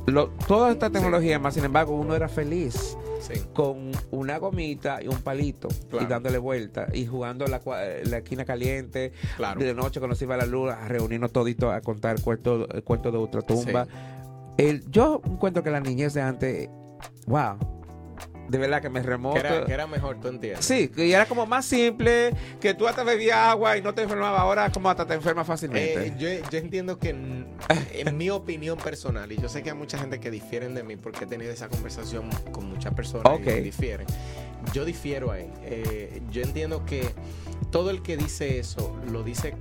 lo- 0.05 0.29
toda 0.47 0.71
esta 0.71 0.89
tecnología, 0.89 1.39
más 1.39 1.53
sin 1.53 1.65
embargo, 1.65 1.95
uno 1.95 2.15
era 2.15 2.27
feliz 2.29 2.97
Sí. 3.19 3.41
con 3.53 3.91
una 4.11 4.37
gomita 4.37 5.01
y 5.01 5.07
un 5.07 5.17
palito 5.17 5.67
y 5.99 6.05
dándole 6.05 6.37
vuelta 6.37 6.87
y 6.93 7.07
jugando 7.07 7.45
la, 7.47 7.59
cua- 7.61 8.03
la 8.03 8.17
esquina 8.19 8.45
caliente 8.45 9.11
Claro. 9.35 9.59
de 9.59 9.73
noche 9.73 9.99
cuando 9.99 10.15
se 10.15 10.25
iba 10.25 10.37
la 10.37 10.45
luz 10.45 10.71
a 10.71 10.87
reunirnos 10.87 11.31
toditos 11.33 11.73
a 11.73 11.81
contar 11.81 12.15
el 12.17 12.23
cuento, 12.23 12.67
de 12.67 13.17
ultratumba. 13.17 13.87
El, 14.57 14.89
yo 14.91 15.21
encuentro 15.25 15.63
que 15.63 15.71
la 15.71 15.79
niñez 15.79 16.13
de 16.13 16.21
antes, 16.21 16.69
wow, 17.25 17.57
de 18.47 18.57
verdad 18.57 18.81
que 18.81 18.89
me 18.89 19.01
remoto. 19.01 19.41
Que 19.41 19.47
era, 19.47 19.65
que 19.65 19.73
era 19.73 19.87
mejor, 19.87 20.19
tú 20.19 20.27
entiendes. 20.27 20.65
Sí, 20.65 20.87
que 20.89 21.11
era 21.11 21.25
como 21.25 21.45
más 21.45 21.65
simple, 21.65 22.33
que 22.59 22.73
tú 22.73 22.87
hasta 22.87 23.03
bebías 23.03 23.37
agua 23.37 23.77
y 23.77 23.81
no 23.81 23.93
te 23.93 24.03
enfermabas, 24.03 24.39
ahora 24.39 24.71
como 24.71 24.89
hasta 24.89 25.05
te 25.05 25.13
enfermas 25.13 25.45
fácilmente. 25.47 26.07
Eh, 26.07 26.13
yo, 26.17 26.49
yo 26.49 26.57
entiendo 26.57 26.97
que 26.99 27.09
en, 27.09 27.47
en 27.93 28.17
mi 28.17 28.29
opinión 28.29 28.77
personal, 28.77 29.31
y 29.31 29.37
yo 29.37 29.49
sé 29.49 29.63
que 29.63 29.71
hay 29.71 29.75
mucha 29.77 29.97
gente 29.97 30.19
que 30.19 30.31
difieren 30.31 30.73
de 30.73 30.83
mí 30.83 30.95
porque 30.95 31.25
he 31.25 31.27
tenido 31.27 31.51
esa 31.51 31.67
conversación 31.69 32.29
con 32.51 32.69
muchas 32.69 32.93
personas 32.93 33.25
Ok. 33.33 33.47
y 33.47 33.61
difieren. 33.61 34.07
Yo 34.73 34.85
difiero 34.85 35.31
ahí. 35.31 35.51
Eh, 35.63 36.21
yo 36.31 36.41
entiendo 36.41 36.85
que 36.85 37.07
todo 37.71 37.89
el 37.89 38.01
que 38.01 38.17
dice 38.17 38.59
eso 38.59 38.97
lo 39.11 39.23
dice 39.23 39.53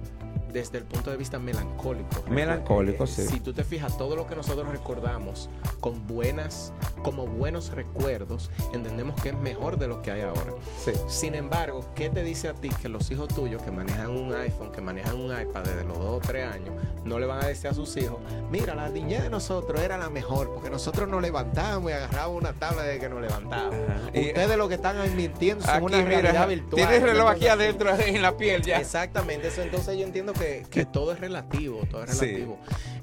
desde 0.56 0.78
el 0.78 0.84
punto 0.84 1.10
de 1.10 1.18
vista 1.18 1.38
melancólico. 1.38 2.24
Melancólico, 2.30 3.04
Eh, 3.04 3.06
sí. 3.08 3.26
Si 3.26 3.40
tú 3.40 3.52
te 3.52 3.62
fijas, 3.62 3.98
todo 3.98 4.16
lo 4.16 4.26
que 4.26 4.34
nosotros 4.34 4.66
recordamos 4.70 5.50
con 5.80 6.06
buenas, 6.06 6.72
como 7.02 7.26
buenos 7.26 7.70
recuerdos, 7.72 8.50
entendemos 8.72 9.20
que 9.20 9.28
es 9.30 9.34
mejor 9.36 9.78
de 9.78 9.86
lo 9.86 10.00
que 10.00 10.12
hay 10.12 10.22
ahora. 10.22 10.52
Sí. 10.82 10.92
Sin 11.08 11.34
embargo, 11.34 11.84
¿qué 11.94 12.08
te 12.08 12.22
dice 12.24 12.48
a 12.48 12.54
ti 12.54 12.70
que 12.80 12.88
los 12.88 13.10
hijos 13.10 13.28
tuyos 13.28 13.60
que 13.62 13.70
manejan 13.70 14.10
un 14.10 14.34
iPhone, 14.34 14.72
que 14.72 14.80
manejan 14.80 15.16
un 15.16 15.26
iPad 15.38 15.62
desde 15.64 15.84
los 15.84 15.98
2 15.98 16.06
o 16.08 16.20
3 16.20 16.46
años, 16.50 16.74
no 17.04 17.18
le 17.18 17.26
van 17.26 17.44
a 17.44 17.48
decir 17.48 17.68
a 17.68 17.74
sus 17.74 17.94
hijos, 17.98 18.18
mira, 18.50 18.74
la 18.74 18.88
niñez 18.88 19.22
de 19.24 19.28
nosotros 19.30 19.78
era 19.82 19.98
la 19.98 20.08
mejor, 20.08 20.54
porque 20.54 20.70
nosotros 20.70 21.06
nos 21.06 21.20
levantábamos 21.20 21.90
y 21.90 21.94
agarrábamos 21.94 22.40
una 22.40 22.54
tabla 22.54 22.82
de 22.82 22.98
que 22.98 23.08
nos 23.10 23.20
levantábamos. 23.20 23.74
Ajá. 23.74 24.10
Y- 24.18 24.28
Ustedes 24.28 24.56
lo 24.56 24.68
que 24.68 24.74
están 24.76 24.96
mintiendo 25.16 25.64
son 25.66 25.74
Aquí, 25.74 25.84
una 25.84 25.98
mira, 25.98 26.20
realidad 26.22 26.48
virtual. 26.48 26.76
Tienes 26.88 27.02
reloj 27.02 27.28
aquí 27.28 27.46
adentro 27.46 27.94
en 27.94 28.22
la 28.22 28.36
piel 28.38 28.62
ya. 28.62 28.78
Exactamente, 28.80 29.48
eso 29.48 29.60
entonces 29.62 29.96
yo 29.98 30.04
entiendo 30.04 30.32
que, 30.32 30.45
que 30.70 30.84
todo 30.86 31.12
es 31.12 31.20
relativo, 31.20 31.82
todo 31.90 32.04
es 32.04 32.10
Sí. 32.16 32.26
relativo. 32.26 32.58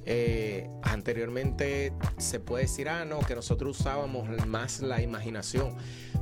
Eh, 0.06 0.70
anteriormente 0.82 1.94
se 2.18 2.40
puede 2.40 2.64
decir, 2.64 2.90
ah, 2.90 3.06
no, 3.06 3.20
que 3.20 3.36
nosotros 3.36 3.80
usábamos 3.80 4.28
más 4.48 4.82
la 4.82 5.02
imaginación, 5.02 5.76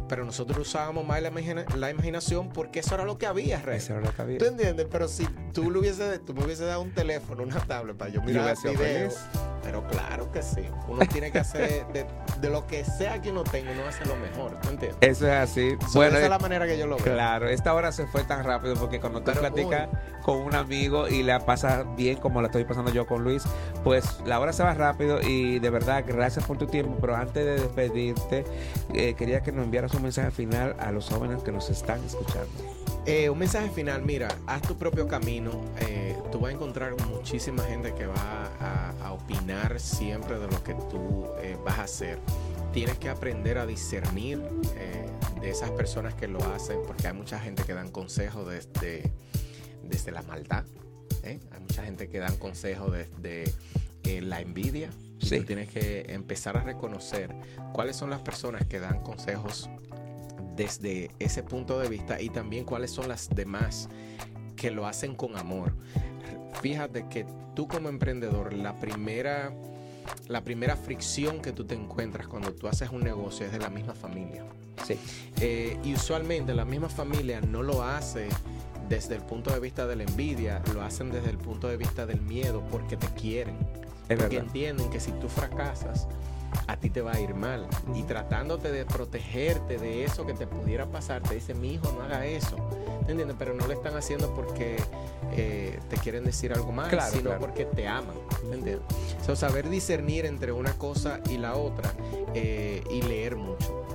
pero 0.08 0.24
nosotros 0.26 0.60
usábamos 0.68 1.06
más 1.06 1.22
la, 1.22 1.30
imagina- 1.30 1.66
la 1.76 1.90
imaginación 1.90 2.50
porque 2.50 2.80
eso 2.82 2.96
era 2.96 3.06
lo 3.06 3.18
que 3.18 3.26
había, 3.26 3.60
Rey. 3.62 3.78
Eso 3.78 3.94
era 3.94 4.02
lo 4.02 4.14
que 4.14 4.22
había. 4.22 4.38
¿Tú 4.38 4.46
entiendes? 4.46 4.88
Pero 4.92 5.08
si 5.08 5.26
tú, 5.54 5.72
le 5.72 5.80
hubiese, 5.80 6.20
tú 6.20 6.34
me 6.34 6.44
hubiese 6.44 6.66
dado 6.66 6.82
un 6.82 6.92
teléfono, 6.94 7.44
una 7.44 7.60
tablet 7.66 7.96
para 7.98 8.12
yo 8.12 8.22
mirar 8.22 8.56
videos. 8.64 9.16
Pero 9.64 9.84
claro 9.88 10.32
que 10.32 10.42
sí. 10.42 10.64
Uno 10.88 11.06
tiene 11.06 11.32
que 11.32 11.40
hacer 11.40 11.86
de, 11.94 12.06
de 12.40 12.50
lo 12.50 12.66
que 12.68 12.84
sea 12.84 13.22
que 13.22 13.30
uno 13.32 13.44
tenga, 13.44 13.72
uno 13.72 13.88
hace 13.88 14.06
lo 14.06 14.16
mejor. 14.16 14.60
¿Tú 14.62 14.70
entiendes? 14.70 14.98
Eso 15.02 15.28
es 15.28 15.34
así. 15.34 15.76
So, 15.88 16.00
bueno, 16.00 16.12
esa 16.14 16.20
es 16.22 16.26
eh, 16.26 16.30
la 16.30 16.40
manera 16.40 16.66
que 16.66 16.78
yo 16.78 16.88
lo 16.88 16.98
veo. 16.98 17.06
Claro, 17.14 17.48
esta 17.48 17.74
hora 17.74 17.92
se 17.92 18.08
fue 18.08 18.24
tan 18.24 18.44
rápido 18.44 18.76
porque 18.76 19.00
cuando 19.00 19.20
tú 19.20 19.26
Pero 19.26 19.40
platicas 19.42 19.90
con 20.24 20.38
un 20.38 20.56
amigo 20.56 21.08
y 21.08 21.24
la 21.24 21.40
pasas 21.46 21.86
bien 21.96 22.18
como 22.18 22.42
la 22.42 22.48
estoy 22.48 22.64
pasando 22.66 22.92
yo 22.92 23.06
con 23.06 23.24
Luis, 23.24 23.44
pues 23.84 24.20
la 24.26 24.40
hora 24.40 24.54
se 24.54 24.64
va 24.64 24.74
rápido 24.74 25.22
y 25.22 25.60
de 25.60 25.70
verdad 25.70 26.04
gracias 26.08 26.46
por 26.46 26.58
tu 26.58 26.68
tiempo, 26.68 26.98
pero 27.00 27.16
antes 27.16 27.44
de 27.46 27.54
despedirte, 27.60 28.46
eh, 28.94 29.14
quería 29.16 29.42
que 29.42 29.52
nos 29.52 29.66
enviaras 29.66 29.94
un 29.94 30.04
mensaje 30.04 30.32
final 30.32 30.76
a 30.80 30.92
los 30.92 31.10
jóvenes 31.10 31.42
que 31.44 31.52
nos 31.52 31.70
están 31.70 32.04
escuchando. 32.04 32.50
Eh, 33.08 33.32
un 33.32 33.40
mensaje 33.40 33.68
final, 33.72 34.04
mira, 34.04 34.28
haz 34.46 34.62
tu 34.62 34.78
propio 34.78 35.08
camino. 35.08 35.50
eh, 35.80 36.16
tú 36.32 36.40
vas 36.40 36.52
a 36.52 36.54
encontrar 36.54 36.94
muchísima 37.10 37.64
gente 37.64 37.94
que 37.96 38.06
va 38.06 38.14
a, 38.60 38.94
a 39.08 39.12
opinar 39.14 39.51
siempre 39.80 40.40
de 40.40 40.48
lo 40.48 40.64
que 40.64 40.74
tú 40.90 41.28
eh, 41.42 41.58
vas 41.64 41.80
a 41.80 41.84
hacer. 41.84 42.20
Tienes 42.74 42.98
que 42.98 43.10
aprender 43.10 43.58
a 43.58 43.66
discernir 43.66 44.42
eh, 44.76 45.06
de 45.42 45.50
esas 45.50 45.72
personas 45.72 46.14
que 46.16 46.28
lo 46.28 46.40
hacen, 46.54 46.80
porque 46.86 47.08
hay 47.08 47.14
mucha 47.14 47.40
gente 47.40 47.64
que 47.64 47.74
dan 47.74 47.92
consejos 47.92 48.48
desde, 48.48 49.12
desde 49.84 50.12
la 50.12 50.22
maldad. 50.24 50.66
¿eh? 51.24 51.40
Hay 51.52 51.60
mucha 51.60 51.84
gente 51.84 52.08
que 52.08 52.20
dan 52.20 52.38
consejos 52.38 52.92
desde 52.92 53.54
la 54.22 54.42
envidia. 54.42 54.90
Sí. 55.20 55.38
tú 55.38 55.46
tienes 55.46 55.70
que 55.70 56.06
empezar 56.10 56.58
a 56.58 56.64
reconocer 56.64 57.36
cuáles 57.74 57.96
son 57.96 58.10
las 58.10 58.22
personas 58.22 58.66
que 58.66 58.80
dan 58.80 59.04
consejos 59.04 59.70
desde 60.56 61.12
ese 61.20 61.44
punto 61.44 61.80
de 61.80 61.90
vista 61.90 62.20
y 62.20 62.30
también 62.30 62.66
cuáles 62.66 62.90
son 62.90 63.08
las 63.08 63.30
demás 63.30 63.88
que 64.56 64.72
lo 64.72 64.88
hacen 64.88 65.16
con 65.16 65.38
amor. 65.38 65.74
Fíjate 66.62 67.08
que 67.08 67.26
tú 67.56 67.68
como 67.68 67.90
emprendedor, 67.90 68.54
la 68.54 68.80
primera, 68.80 69.52
la 70.28 70.42
primera 70.42 70.76
fricción 70.76 71.42
que 71.42 71.52
tú 71.52 71.66
te 71.66 71.76
encuentras 71.76 72.28
cuando 72.28 72.54
tú 72.54 72.68
haces 72.68 72.90
un 72.90 73.02
negocio 73.04 73.46
es 73.46 73.52
de 73.52 73.60
la 73.60 73.70
misma 73.70 73.94
familia. 73.94 74.44
Sí. 74.86 74.98
Eh, 75.40 75.78
y 75.84 75.94
usualmente 75.94 76.54
la 76.54 76.66
misma 76.66 76.90
familia 76.90 77.42
no 77.42 77.62
lo 77.64 77.84
hace 77.84 78.30
desde 78.90 79.16
el 79.16 79.22
punto 79.22 79.54
de 79.54 79.60
vista 79.60 79.88
de 79.88 79.96
la 79.96 80.04
envidia, 80.04 80.62
lo 80.74 80.82
hacen 80.82 81.12
desde 81.12 81.30
el 81.30 81.38
punto 81.38 81.68
de 81.68 81.78
vista 81.78 82.06
del 82.06 82.22
miedo 82.22 82.64
porque 82.72 82.98
te 82.98 83.08
quieren. 83.08 83.56
Es 84.10 84.18
porque 84.18 84.36
verdad. 84.36 84.44
entienden 84.44 84.90
que 84.90 85.00
si 85.00 85.12
tú 85.14 85.30
fracasas, 85.30 86.08
a 86.68 86.78
ti 86.78 86.90
te 86.90 87.02
va 87.02 87.14
a 87.14 87.20
ir 87.20 87.34
mal. 87.34 87.68
Y 87.96 88.04
tratándote 88.04 88.72
de 88.72 88.86
protegerte 88.86 89.78
de 89.78 90.04
eso 90.04 90.26
que 90.26 90.34
te 90.34 90.48
pudiera 90.48 90.86
pasar, 90.88 91.22
te 91.22 91.36
dicen, 91.36 91.60
mi 91.60 91.74
hijo, 91.74 91.92
no 91.92 92.02
haga 92.04 92.26
eso. 92.26 92.56
¿Te 93.06 93.12
entiendes? 93.12 93.36
Pero 93.40 93.54
no 93.54 93.68
lo 93.68 93.74
están 93.74 93.96
haciendo 93.98 94.34
porque 94.34 94.78
eh, 95.34 95.80
te 95.90 95.98
quieren 95.98 96.24
decir 96.24 96.54
algo 96.54 96.72
mal, 96.72 96.90
Claro, 96.90 97.12
sino 97.12 97.24
claro. 97.32 97.40
porque 97.42 97.66
te 97.66 97.88
aman. 97.88 98.16
¿Me 98.50 98.56
entiendes? 98.56 98.86
So, 99.26 99.36
saber 99.36 99.70
discernir 99.70 100.26
entre 100.26 100.52
una 100.52 100.74
cosa 100.74 101.20
y 101.30 101.38
la 101.38 101.56
otra 101.56 101.92
eh, 102.34 102.84
y 102.90 103.02
leer 103.02 103.36
mucho. 103.36 103.86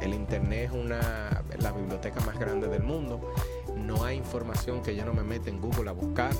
El 0.00 0.12
internet 0.14 0.70
es 0.70 0.72
una, 0.72 1.42
la 1.58 1.72
biblioteca 1.72 2.20
más 2.20 2.38
grande 2.38 2.68
del 2.68 2.82
mundo. 2.82 3.32
No 3.76 4.04
hay 4.04 4.16
información 4.16 4.82
que 4.82 4.94
yo 4.94 5.04
no 5.04 5.12
me 5.14 5.22
meta 5.22 5.48
en 5.48 5.60
Google 5.60 5.90
a 5.90 5.92
buscar, 5.92 6.32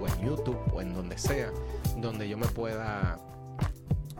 o 0.00 0.06
en 0.06 0.26
YouTube, 0.28 0.58
o 0.74 0.80
en 0.80 0.94
donde 0.94 1.16
sea, 1.18 1.50
donde 1.98 2.28
yo 2.28 2.36
me 2.36 2.46
pueda, 2.46 3.18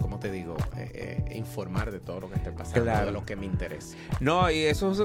como 0.05 0.19
te 0.19 0.31
digo, 0.31 0.55
Eh, 0.77 1.23
eh, 1.31 1.37
informar 1.37 1.91
de 1.91 1.99
todo 1.99 2.21
lo 2.21 2.29
que 2.29 2.35
esté 2.35 2.53
pasando, 2.53 2.83
Claro. 2.83 3.07
de 3.07 3.13
lo 3.13 3.25
que 3.25 3.37
me 3.37 3.47
interesa. 3.47 3.97
No, 4.21 4.51
y 4.51 4.59
eso 4.65 4.93
es 4.93 4.99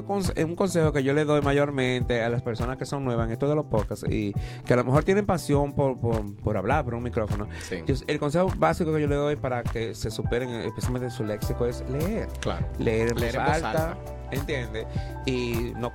un 0.44 0.56
consejo 0.58 0.92
que 0.92 1.04
yo 1.04 1.14
le 1.14 1.24
doy 1.24 1.42
mayormente 1.42 2.22
a 2.22 2.28
las 2.28 2.42
personas 2.42 2.76
que 2.76 2.86
son 2.86 3.06
nuevas 3.06 3.28
en 3.28 3.32
esto 3.34 3.48
de 3.48 3.56
los 3.56 3.66
podcasts 3.68 4.06
y 4.10 4.34
que 4.66 4.74
a 4.74 4.76
lo 4.76 4.84
mejor 4.84 5.06
tienen 5.06 5.26
pasión 5.26 5.72
por, 5.74 5.98
por, 6.02 6.36
por 6.36 6.58
hablar 6.58 6.84
por 6.84 6.96
un 6.96 7.04
micrófono. 7.04 7.48
Sí. 7.62 7.82
El 8.08 8.20
consejo 8.20 8.52
básico 8.58 8.94
que 8.94 9.00
yo 9.00 9.08
le 9.08 9.16
doy 9.16 9.38
para 9.38 9.64
que 9.64 9.96
se 9.96 10.12
superen, 10.12 10.50
especialmente 10.50 11.10
su 11.10 11.24
léxico, 11.24 11.66
es 11.66 11.82
leer. 11.90 12.28
Claro. 12.42 12.66
Leer 12.78 13.12
en 13.12 13.20
Leer 13.22 13.36
en 13.38 13.46
voz 13.46 13.54
alta, 13.54 13.70
alta. 13.92 13.98
¿entiende? 14.32 14.86
Y 15.26 15.72
no 15.78 15.94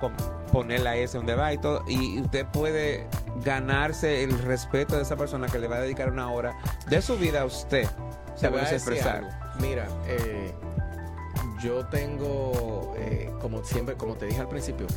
poner 0.51 0.79
la 0.81 0.95
S 0.95 1.15
donde 1.15 1.35
va 1.35 1.53
y 1.53 1.59
todo. 1.59 1.83
Y 1.87 2.19
usted 2.21 2.47
puede 2.47 3.05
ganarse 3.43 4.23
el 4.23 4.37
respeto 4.39 4.95
de 4.95 5.03
esa 5.03 5.15
persona 5.15 5.45
que 5.47 5.59
le 5.59 5.67
va 5.67 5.75
a 5.75 5.81
dedicar 5.81 6.09
una 6.11 6.31
hora 6.31 6.57
de 6.89 7.01
su 7.03 7.17
vida 7.17 7.41
a 7.41 7.45
usted. 7.45 7.87
Te 8.39 8.47
voy 8.49 8.59
a 8.59 8.71
expresar. 8.71 9.17
algo. 9.17 9.29
Mira, 9.59 9.87
eh, 10.07 10.51
yo 11.63 11.85
tengo, 11.85 12.93
eh, 12.97 13.31
como 13.41 13.63
siempre, 13.63 13.95
como 13.95 14.15
te 14.15 14.25
dije 14.25 14.41
al 14.41 14.49
principio, 14.49 14.87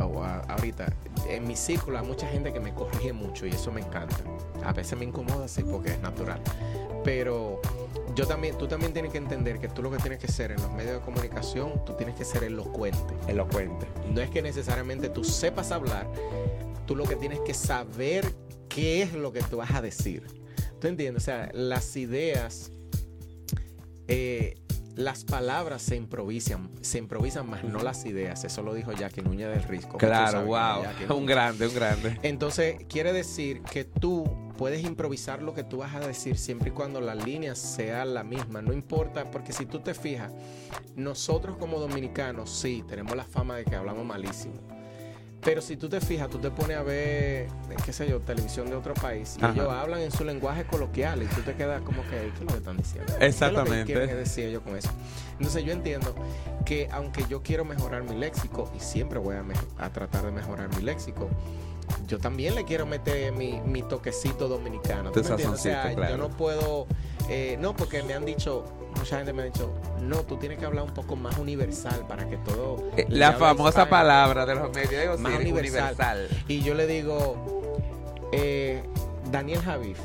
o 0.00 0.22
a- 0.22 0.40
ahorita, 0.48 0.86
en 1.28 1.46
mi 1.46 1.56
círculo 1.56 1.98
hay 1.98 2.06
mucha 2.06 2.26
gente 2.28 2.52
que 2.52 2.60
me 2.60 2.72
corrige 2.72 3.12
mucho 3.12 3.46
y 3.46 3.50
eso 3.50 3.72
me 3.72 3.80
encanta. 3.80 4.16
A 4.64 4.72
veces 4.72 4.96
me 4.98 5.04
incomoda, 5.04 5.48
sí, 5.48 5.62
porque 5.62 5.92
es 5.92 6.00
natural. 6.00 6.40
Pero 7.04 7.60
yo 8.14 8.26
también, 8.26 8.56
tú 8.58 8.66
también 8.68 8.92
tienes 8.92 9.12
que 9.12 9.18
entender 9.18 9.58
que 9.58 9.68
tú 9.68 9.82
lo 9.82 9.90
que 9.90 9.98
tienes 9.98 10.18
que 10.18 10.28
ser 10.28 10.52
en 10.52 10.60
los 10.60 10.70
medios 10.72 10.94
de 10.94 11.00
comunicación, 11.00 11.84
tú 11.84 11.94
tienes 11.94 12.14
que 12.16 12.24
ser 12.24 12.44
elocuente. 12.44 13.14
Elocuente. 13.28 13.86
No 14.12 14.20
es 14.20 14.30
que 14.30 14.42
necesariamente 14.42 15.08
tú 15.08 15.24
sepas 15.24 15.70
hablar, 15.72 16.06
tú 16.86 16.94
lo 16.96 17.04
que 17.04 17.16
tienes 17.16 17.40
que 17.40 17.54
saber 17.54 18.24
qué 18.68 19.02
es 19.02 19.12
lo 19.12 19.32
que 19.32 19.42
tú 19.42 19.56
vas 19.58 19.72
a 19.72 19.82
decir. 19.82 20.24
¿Tú 20.80 20.88
entiendes? 20.88 21.22
O 21.22 21.24
sea, 21.24 21.48
las 21.52 21.96
ideas, 21.96 22.70
eh, 24.08 24.54
las 24.96 25.24
palabras 25.24 25.82
se 25.82 25.94
improvisan, 25.94 26.70
se 26.80 26.98
improvisan 26.98 27.48
más 27.48 27.62
no 27.64 27.80
las 27.80 28.06
ideas. 28.06 28.44
Eso 28.44 28.62
lo 28.62 28.72
dijo 28.72 28.92
Jackie 28.92 29.20
Núñez 29.20 29.48
del 29.50 29.62
Risco. 29.62 29.98
Claro, 29.98 30.44
wow. 30.46 30.82
Jackie 30.84 31.12
Un 31.12 31.26
grande, 31.26 31.68
un 31.68 31.74
grande. 31.74 32.18
Entonces, 32.22 32.78
quiere 32.88 33.12
decir 33.12 33.62
que 33.62 33.84
tú 33.84 34.24
puedes 34.56 34.82
improvisar 34.82 35.42
lo 35.42 35.52
que 35.52 35.64
tú 35.64 35.78
vas 35.78 35.94
a 35.94 36.00
decir 36.00 36.38
siempre 36.38 36.70
y 36.70 36.72
cuando 36.72 37.00
la 37.02 37.14
línea 37.14 37.54
sea 37.54 38.06
la 38.06 38.24
misma. 38.24 38.62
No 38.62 38.72
importa, 38.72 39.30
porque 39.30 39.52
si 39.52 39.66
tú 39.66 39.80
te 39.80 39.92
fijas, 39.92 40.32
nosotros 40.96 41.56
como 41.58 41.78
dominicanos, 41.78 42.50
sí, 42.50 42.82
tenemos 42.88 43.14
la 43.16 43.24
fama 43.24 43.56
de 43.56 43.64
que 43.64 43.76
hablamos 43.76 44.06
malísimo. 44.06 44.75
Pero 45.46 45.62
si 45.62 45.76
tú 45.76 45.88
te 45.88 46.00
fijas, 46.00 46.28
tú 46.28 46.38
te 46.38 46.50
pones 46.50 46.76
a 46.76 46.82
ver, 46.82 47.46
qué 47.84 47.92
sé 47.92 48.08
yo, 48.08 48.18
televisión 48.18 48.68
de 48.68 48.74
otro 48.74 48.94
país 48.94 49.36
y 49.40 49.44
Ajá. 49.44 49.54
ellos 49.54 49.72
hablan 49.72 50.00
en 50.00 50.10
su 50.10 50.24
lenguaje 50.24 50.66
coloquial 50.66 51.22
y 51.22 51.26
tú 51.26 51.42
te 51.42 51.54
quedas 51.54 51.82
como 51.82 52.02
que, 52.02 52.16
¿qué 52.16 52.32
es 52.34 52.40
lo 52.40 52.46
que 52.48 52.56
están 52.56 52.76
diciendo? 52.76 53.12
Exactamente. 53.20 53.70
¿Qué 53.70 53.92
es 53.92 53.98
lo 53.98 54.00
que 54.00 54.06
quieren 54.08 54.24
decir 54.24 54.46
ellos 54.46 54.62
con 54.64 54.76
eso? 54.76 54.90
Entonces 55.38 55.62
yo 55.62 55.72
entiendo 55.72 56.16
que 56.64 56.88
aunque 56.90 57.24
yo 57.28 57.44
quiero 57.44 57.64
mejorar 57.64 58.02
mi 58.02 58.16
léxico 58.16 58.72
y 58.76 58.80
siempre 58.80 59.20
voy 59.20 59.36
a, 59.36 59.44
a 59.78 59.92
tratar 59.92 60.24
de 60.24 60.32
mejorar 60.32 60.68
mi 60.74 60.82
léxico, 60.82 61.30
yo 62.08 62.18
también 62.18 62.56
le 62.56 62.64
quiero 62.64 62.84
meter 62.84 63.32
mi, 63.32 63.60
mi 63.60 63.82
toquecito 63.82 64.48
dominicano. 64.48 65.12
¿tú 65.12 65.22
me 65.22 65.28
entiendes? 65.28 65.60
O 65.60 65.62
sea, 65.62 65.94
claro. 65.94 66.10
yo 66.10 66.16
no 66.16 66.28
puedo, 66.28 66.88
eh, 67.28 67.56
no, 67.60 67.76
porque 67.76 68.02
me 68.02 68.14
han 68.14 68.24
dicho, 68.24 68.64
mucha 68.96 69.16
gente 69.18 69.32
me 69.32 69.42
ha 69.42 69.44
dicho, 69.46 69.72
no, 70.00 70.22
tú 70.24 70.36
tienes 70.36 70.58
que 70.58 70.64
hablar 70.66 70.84
un 70.84 70.94
poco 70.94 71.16
más 71.16 71.36
universal 71.38 72.04
para 72.08 72.28
que 72.28 72.36
todo... 72.38 72.82
Eh, 72.96 73.06
La 73.08 73.32
famosa 73.34 73.68
hispano". 73.82 73.90
palabra 73.90 74.46
de 74.46 74.54
los 74.54 74.72
medios 74.74 74.90
digo, 75.02 75.18
Más 75.18 75.32
sí, 75.32 75.38
universal. 75.38 75.82
universal. 75.88 76.28
Y 76.48 76.62
yo 76.62 76.74
le 76.74 76.86
digo, 76.86 77.72
eh, 78.32 78.82
Daniel 79.30 79.60
Javif, 79.60 79.98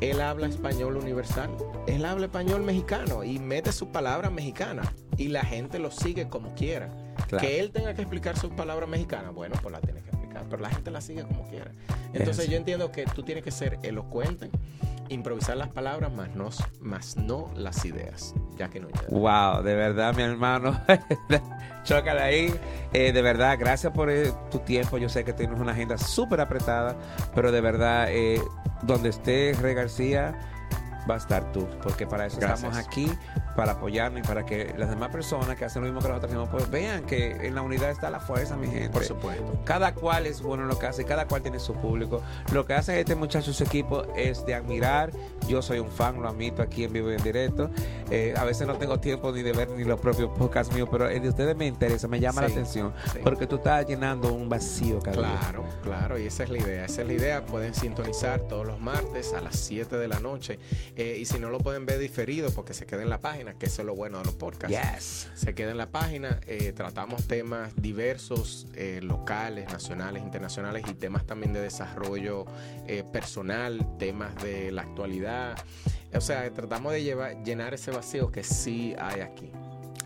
él 0.00 0.20
habla 0.20 0.46
español 0.46 0.96
universal, 0.96 1.50
él 1.86 2.04
habla 2.04 2.26
español 2.26 2.62
mexicano 2.62 3.24
y 3.24 3.38
mete 3.38 3.72
su 3.72 3.88
palabra 3.90 4.30
mexicana 4.30 4.82
y 5.16 5.28
la 5.28 5.42
gente 5.44 5.78
lo 5.78 5.90
sigue 5.90 6.28
como 6.28 6.54
quiera. 6.54 6.90
Claro. 7.28 7.46
Que 7.46 7.60
él 7.60 7.70
tenga 7.70 7.94
que 7.94 8.02
explicar 8.02 8.38
sus 8.38 8.50
palabras 8.52 8.88
mexicanas, 8.88 9.32
bueno, 9.34 9.56
pues 9.62 9.72
la 9.72 9.80
tiene 9.80 10.00
que 10.02 10.10
explicar, 10.36 10.46
pero 10.48 10.62
la 10.62 10.70
gente 10.70 10.90
la 10.90 11.00
sigue 11.00 11.22
como 11.24 11.48
quiera. 11.48 11.70
Entonces 12.12 12.48
yo 12.48 12.56
entiendo 12.56 12.92
que 12.92 13.04
tú 13.04 13.22
tienes 13.22 13.44
que 13.44 13.50
ser 13.50 13.78
elocuente, 13.82 14.50
improvisar 15.08 15.56
las 15.56 15.68
palabras, 15.68 16.12
más 16.12 16.34
no, 16.34 16.48
más 16.80 17.16
no 17.16 17.50
las 17.54 17.84
ideas, 17.84 18.34
ya 18.56 18.68
que 18.68 18.80
no. 18.80 18.88
Wow, 19.10 19.62
de 19.62 19.74
verdad, 19.74 20.14
mi 20.14 20.22
hermano. 20.22 20.80
Chócala 21.84 22.24
ahí. 22.24 22.52
Eh, 22.92 23.12
de 23.12 23.22
verdad, 23.22 23.56
gracias 23.58 23.92
por 23.92 24.10
eh, 24.10 24.32
tu 24.50 24.58
tiempo. 24.60 24.98
Yo 24.98 25.08
sé 25.08 25.24
que 25.24 25.32
tienes 25.32 25.58
una 25.60 25.72
agenda 25.72 25.96
súper 25.96 26.40
apretada, 26.40 26.96
pero 27.34 27.52
de 27.52 27.60
verdad, 27.60 28.06
eh, 28.10 28.40
donde 28.82 29.10
esté 29.10 29.54
Rey 29.60 29.74
García, 29.74 30.36
va 31.08 31.14
a 31.14 31.18
estar 31.18 31.52
tú, 31.52 31.66
porque 31.82 32.06
para 32.06 32.26
eso 32.26 32.38
Gracias. 32.38 32.64
estamos 32.64 32.86
aquí, 32.86 33.10
para 33.54 33.72
apoyarnos 33.72 34.20
y 34.20 34.26
para 34.26 34.44
que 34.44 34.74
las 34.76 34.90
demás 34.90 35.10
personas 35.10 35.56
que 35.56 35.64
hacen 35.64 35.82
lo 35.82 35.86
mismo 35.86 36.00
que 36.00 36.08
nosotros 36.08 36.30
hacemos, 36.30 36.48
pues 36.48 36.70
vean 36.70 37.04
que 37.04 37.46
en 37.46 37.54
la 37.54 37.62
unidad 37.62 37.90
está 37.90 38.10
la 38.10 38.20
fuerza, 38.20 38.56
mi 38.56 38.66
gente. 38.66 38.90
Por 38.90 39.04
supuesto. 39.04 39.60
Cada 39.64 39.94
cual 39.94 40.26
es 40.26 40.42
bueno 40.42 40.64
en 40.64 40.68
lo 40.68 40.78
que 40.78 40.86
hace, 40.86 41.04
cada 41.04 41.26
cual 41.26 41.42
tiene 41.42 41.58
su 41.58 41.74
público. 41.74 42.22
Lo 42.52 42.66
que 42.66 42.74
hace 42.74 43.00
este 43.00 43.14
muchacho, 43.14 43.52
su 43.52 43.64
equipo, 43.64 44.04
es 44.14 44.44
de 44.46 44.54
admirar. 44.54 45.10
Yo 45.48 45.62
soy 45.62 45.78
un 45.78 45.88
fan, 45.88 46.20
lo 46.20 46.28
admito 46.28 46.62
aquí 46.62 46.84
en 46.84 46.92
vivo 46.92 47.10
y 47.10 47.14
en 47.14 47.22
directo. 47.22 47.70
Eh, 48.10 48.34
a 48.36 48.44
veces 48.44 48.66
no 48.66 48.74
tengo 48.76 49.00
tiempo 49.00 49.32
ni 49.32 49.42
de 49.42 49.52
ver 49.52 49.70
ni 49.70 49.84
los 49.84 50.00
propios 50.00 50.30
podcasts 50.36 50.74
míos, 50.74 50.88
pero 50.90 51.08
el 51.08 51.22
de 51.22 51.28
ustedes 51.28 51.56
me 51.56 51.66
interesa, 51.66 52.08
me 52.08 52.20
llama 52.20 52.42
la 52.42 52.48
atención, 52.48 52.92
sí. 53.12 53.18
porque 53.22 53.46
tú 53.46 53.56
estás 53.56 53.86
llenando 53.86 54.32
un 54.32 54.48
vacío 54.48 55.00
cada 55.00 55.16
día. 55.16 55.38
Claro, 55.40 55.64
claro, 55.82 56.18
y 56.18 56.26
esa 56.26 56.44
es 56.44 56.50
la 56.50 56.58
idea. 56.58 56.84
Esa 56.84 57.02
es 57.02 57.08
la 57.08 57.12
idea. 57.14 57.46
Pueden 57.46 57.74
sintonizar 57.74 58.40
todos 58.40 58.66
los 58.66 58.80
martes 58.80 59.32
a 59.32 59.40
las 59.40 59.56
7 59.56 59.96
de 59.96 60.08
la 60.08 60.20
noche. 60.20 60.58
Eh, 60.96 61.18
y 61.20 61.26
si 61.26 61.38
no 61.38 61.50
lo 61.50 61.58
pueden 61.58 61.84
ver 61.84 61.98
diferido, 61.98 62.50
porque 62.50 62.72
se 62.72 62.86
queda 62.86 63.02
en 63.02 63.10
la 63.10 63.20
página, 63.20 63.54
que 63.54 63.66
eso 63.66 63.82
es 63.82 63.86
lo 63.86 63.94
bueno 63.94 64.18
de 64.18 64.24
los 64.24 64.34
podcasts. 64.34 64.76
Yes. 64.94 65.28
Se 65.34 65.54
queda 65.54 65.70
en 65.70 65.76
la 65.76 65.90
página. 65.90 66.40
eh, 66.46 66.72
tratamos 66.72 67.26
temas 67.26 67.72
diversos, 67.76 68.66
eh, 68.74 69.00
locales, 69.02 69.70
nacionales, 69.70 70.22
internacionales 70.22 70.84
y 70.88 70.94
temas 70.94 71.26
también 71.26 71.52
de 71.52 71.60
desarrollo 71.60 72.46
eh, 72.86 73.04
personal, 73.12 73.98
temas 73.98 74.34
de 74.42 74.72
la 74.72 74.82
actualidad. 74.82 75.56
o 76.14 76.20
sea, 76.20 76.50
tratamos 76.52 76.92
de 76.92 77.02
llevar, 77.02 77.42
llenar 77.44 77.74
ese 77.74 77.90
vacío 77.90 78.30
que 78.30 78.42
sí 78.42 78.94
hay 78.98 79.20
aquí. 79.20 79.50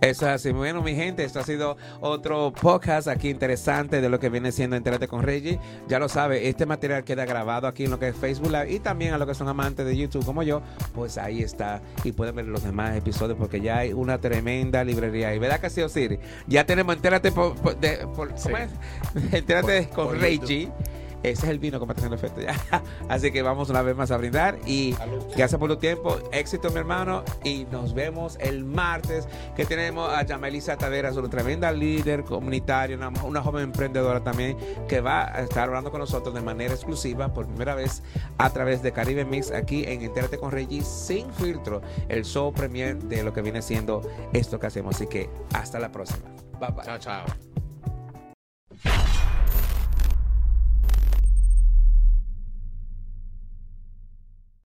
Eso 0.01 0.26
es 0.26 0.32
así. 0.32 0.51
Bueno, 0.53 0.80
mi 0.82 0.94
gente, 0.94 1.24
esto 1.24 1.40
ha 1.40 1.42
sido 1.44 1.76
otro 2.01 2.53
podcast 2.53 3.07
aquí 3.07 3.28
interesante 3.28 4.01
de 4.01 4.09
lo 4.09 4.18
que 4.18 4.30
viene 4.30 4.51
siendo 4.51 4.74
Entérate 4.76 5.07
con 5.09 5.22
Reggie. 5.22 5.59
Ya 5.88 5.98
lo 5.98 6.09
sabe, 6.09 6.48
este 6.48 6.64
material 6.64 7.05
queda 7.05 7.26
grabado 7.26 7.66
aquí 7.66 7.84
en 7.84 7.90
lo 7.90 7.98
que 7.98 8.09
es 8.09 8.16
Facebook 8.16 8.51
Live 8.51 8.72
y 8.72 8.80
también 8.80 9.12
a 9.12 9.18
los 9.18 9.28
que 9.28 9.34
son 9.34 9.48
amantes 9.48 9.84
de 9.84 9.94
YouTube 9.96 10.24
como 10.24 10.42
yo, 10.42 10.62
pues 10.94 11.18
ahí 11.18 11.42
está. 11.42 11.82
Y 12.03 12.12
pueden 12.12 12.34
ver 12.34 12.46
los 12.46 12.62
demás 12.64 12.96
episodios 12.96 13.36
porque 13.38 13.61
ya 13.61 13.78
hay 13.78 13.92
una 13.92 14.18
tremenda 14.18 14.82
librería. 14.84 15.34
Y 15.34 15.38
verdad 15.38 15.61
que 15.61 15.68
sí, 15.68 15.82
Osiris. 15.82 16.18
Ya 16.46 16.64
tenemos 16.64 16.96
Entérate 16.96 17.30
por, 17.30 17.55
por- 17.57 17.78
de- 17.78 18.07
por- 18.16 18.34
¿cómo 18.42 18.57
es? 18.57 18.70
Entérate 19.34 19.82
Por- 19.94 20.07
con 20.09 20.18
Reggie. 20.20 20.70
Ese 21.22 21.46
es 21.46 21.50
el 21.50 21.58
vino 21.58 21.78
que 21.78 21.86
me 21.86 21.92
está 21.92 22.06
haciendo 22.06 22.16
efecto 22.16 22.40
ya. 22.40 22.82
Así 23.08 23.30
que 23.30 23.42
vamos 23.42 23.70
una 23.70 23.82
vez 23.82 23.96
más 23.96 24.10
a 24.10 24.16
brindar. 24.16 24.58
Y 24.66 24.94
gracias 25.36 25.58
por 25.58 25.68
tu 25.68 25.76
tiempo. 25.76 26.18
Éxito, 26.32 26.70
mi 26.70 26.78
hermano. 26.78 27.22
Y 27.44 27.66
nos 27.70 27.94
vemos 27.94 28.36
el 28.40 28.64
martes 28.64 29.28
que 29.56 29.64
tenemos 29.66 30.12
a 30.12 30.24
Yamelisa 30.24 30.76
Taveras, 30.76 31.16
una 31.16 31.28
tremenda 31.28 31.72
líder 31.72 32.24
comunitaria, 32.24 32.96
una, 32.96 33.08
una 33.22 33.42
joven 33.42 33.64
emprendedora 33.64 34.22
también, 34.22 34.56
que 34.88 35.00
va 35.00 35.26
a 35.34 35.40
estar 35.40 35.68
hablando 35.68 35.90
con 35.90 36.00
nosotros 36.00 36.34
de 36.34 36.40
manera 36.40 36.72
exclusiva 36.74 37.32
por 37.32 37.46
primera 37.46 37.74
vez 37.74 38.02
a 38.38 38.50
través 38.50 38.82
de 38.82 38.92
Caribe 38.92 39.24
Mix 39.24 39.50
aquí 39.50 39.84
en 39.86 40.02
Entérate 40.02 40.38
con 40.38 40.50
Reggie 40.50 40.82
sin 40.82 41.32
filtro, 41.32 41.82
el 42.08 42.24
show 42.24 42.52
premier 42.52 42.98
de 42.98 43.22
lo 43.22 43.32
que 43.32 43.42
viene 43.42 43.62
siendo 43.62 44.02
esto 44.32 44.58
que 44.58 44.66
hacemos. 44.66 44.96
Así 44.96 45.06
que 45.06 45.28
hasta 45.54 45.78
la 45.78 45.92
próxima. 45.92 46.28
Bye 46.58 46.70
bye. 46.72 46.84
Chao, 46.84 46.98
chao. 46.98 47.24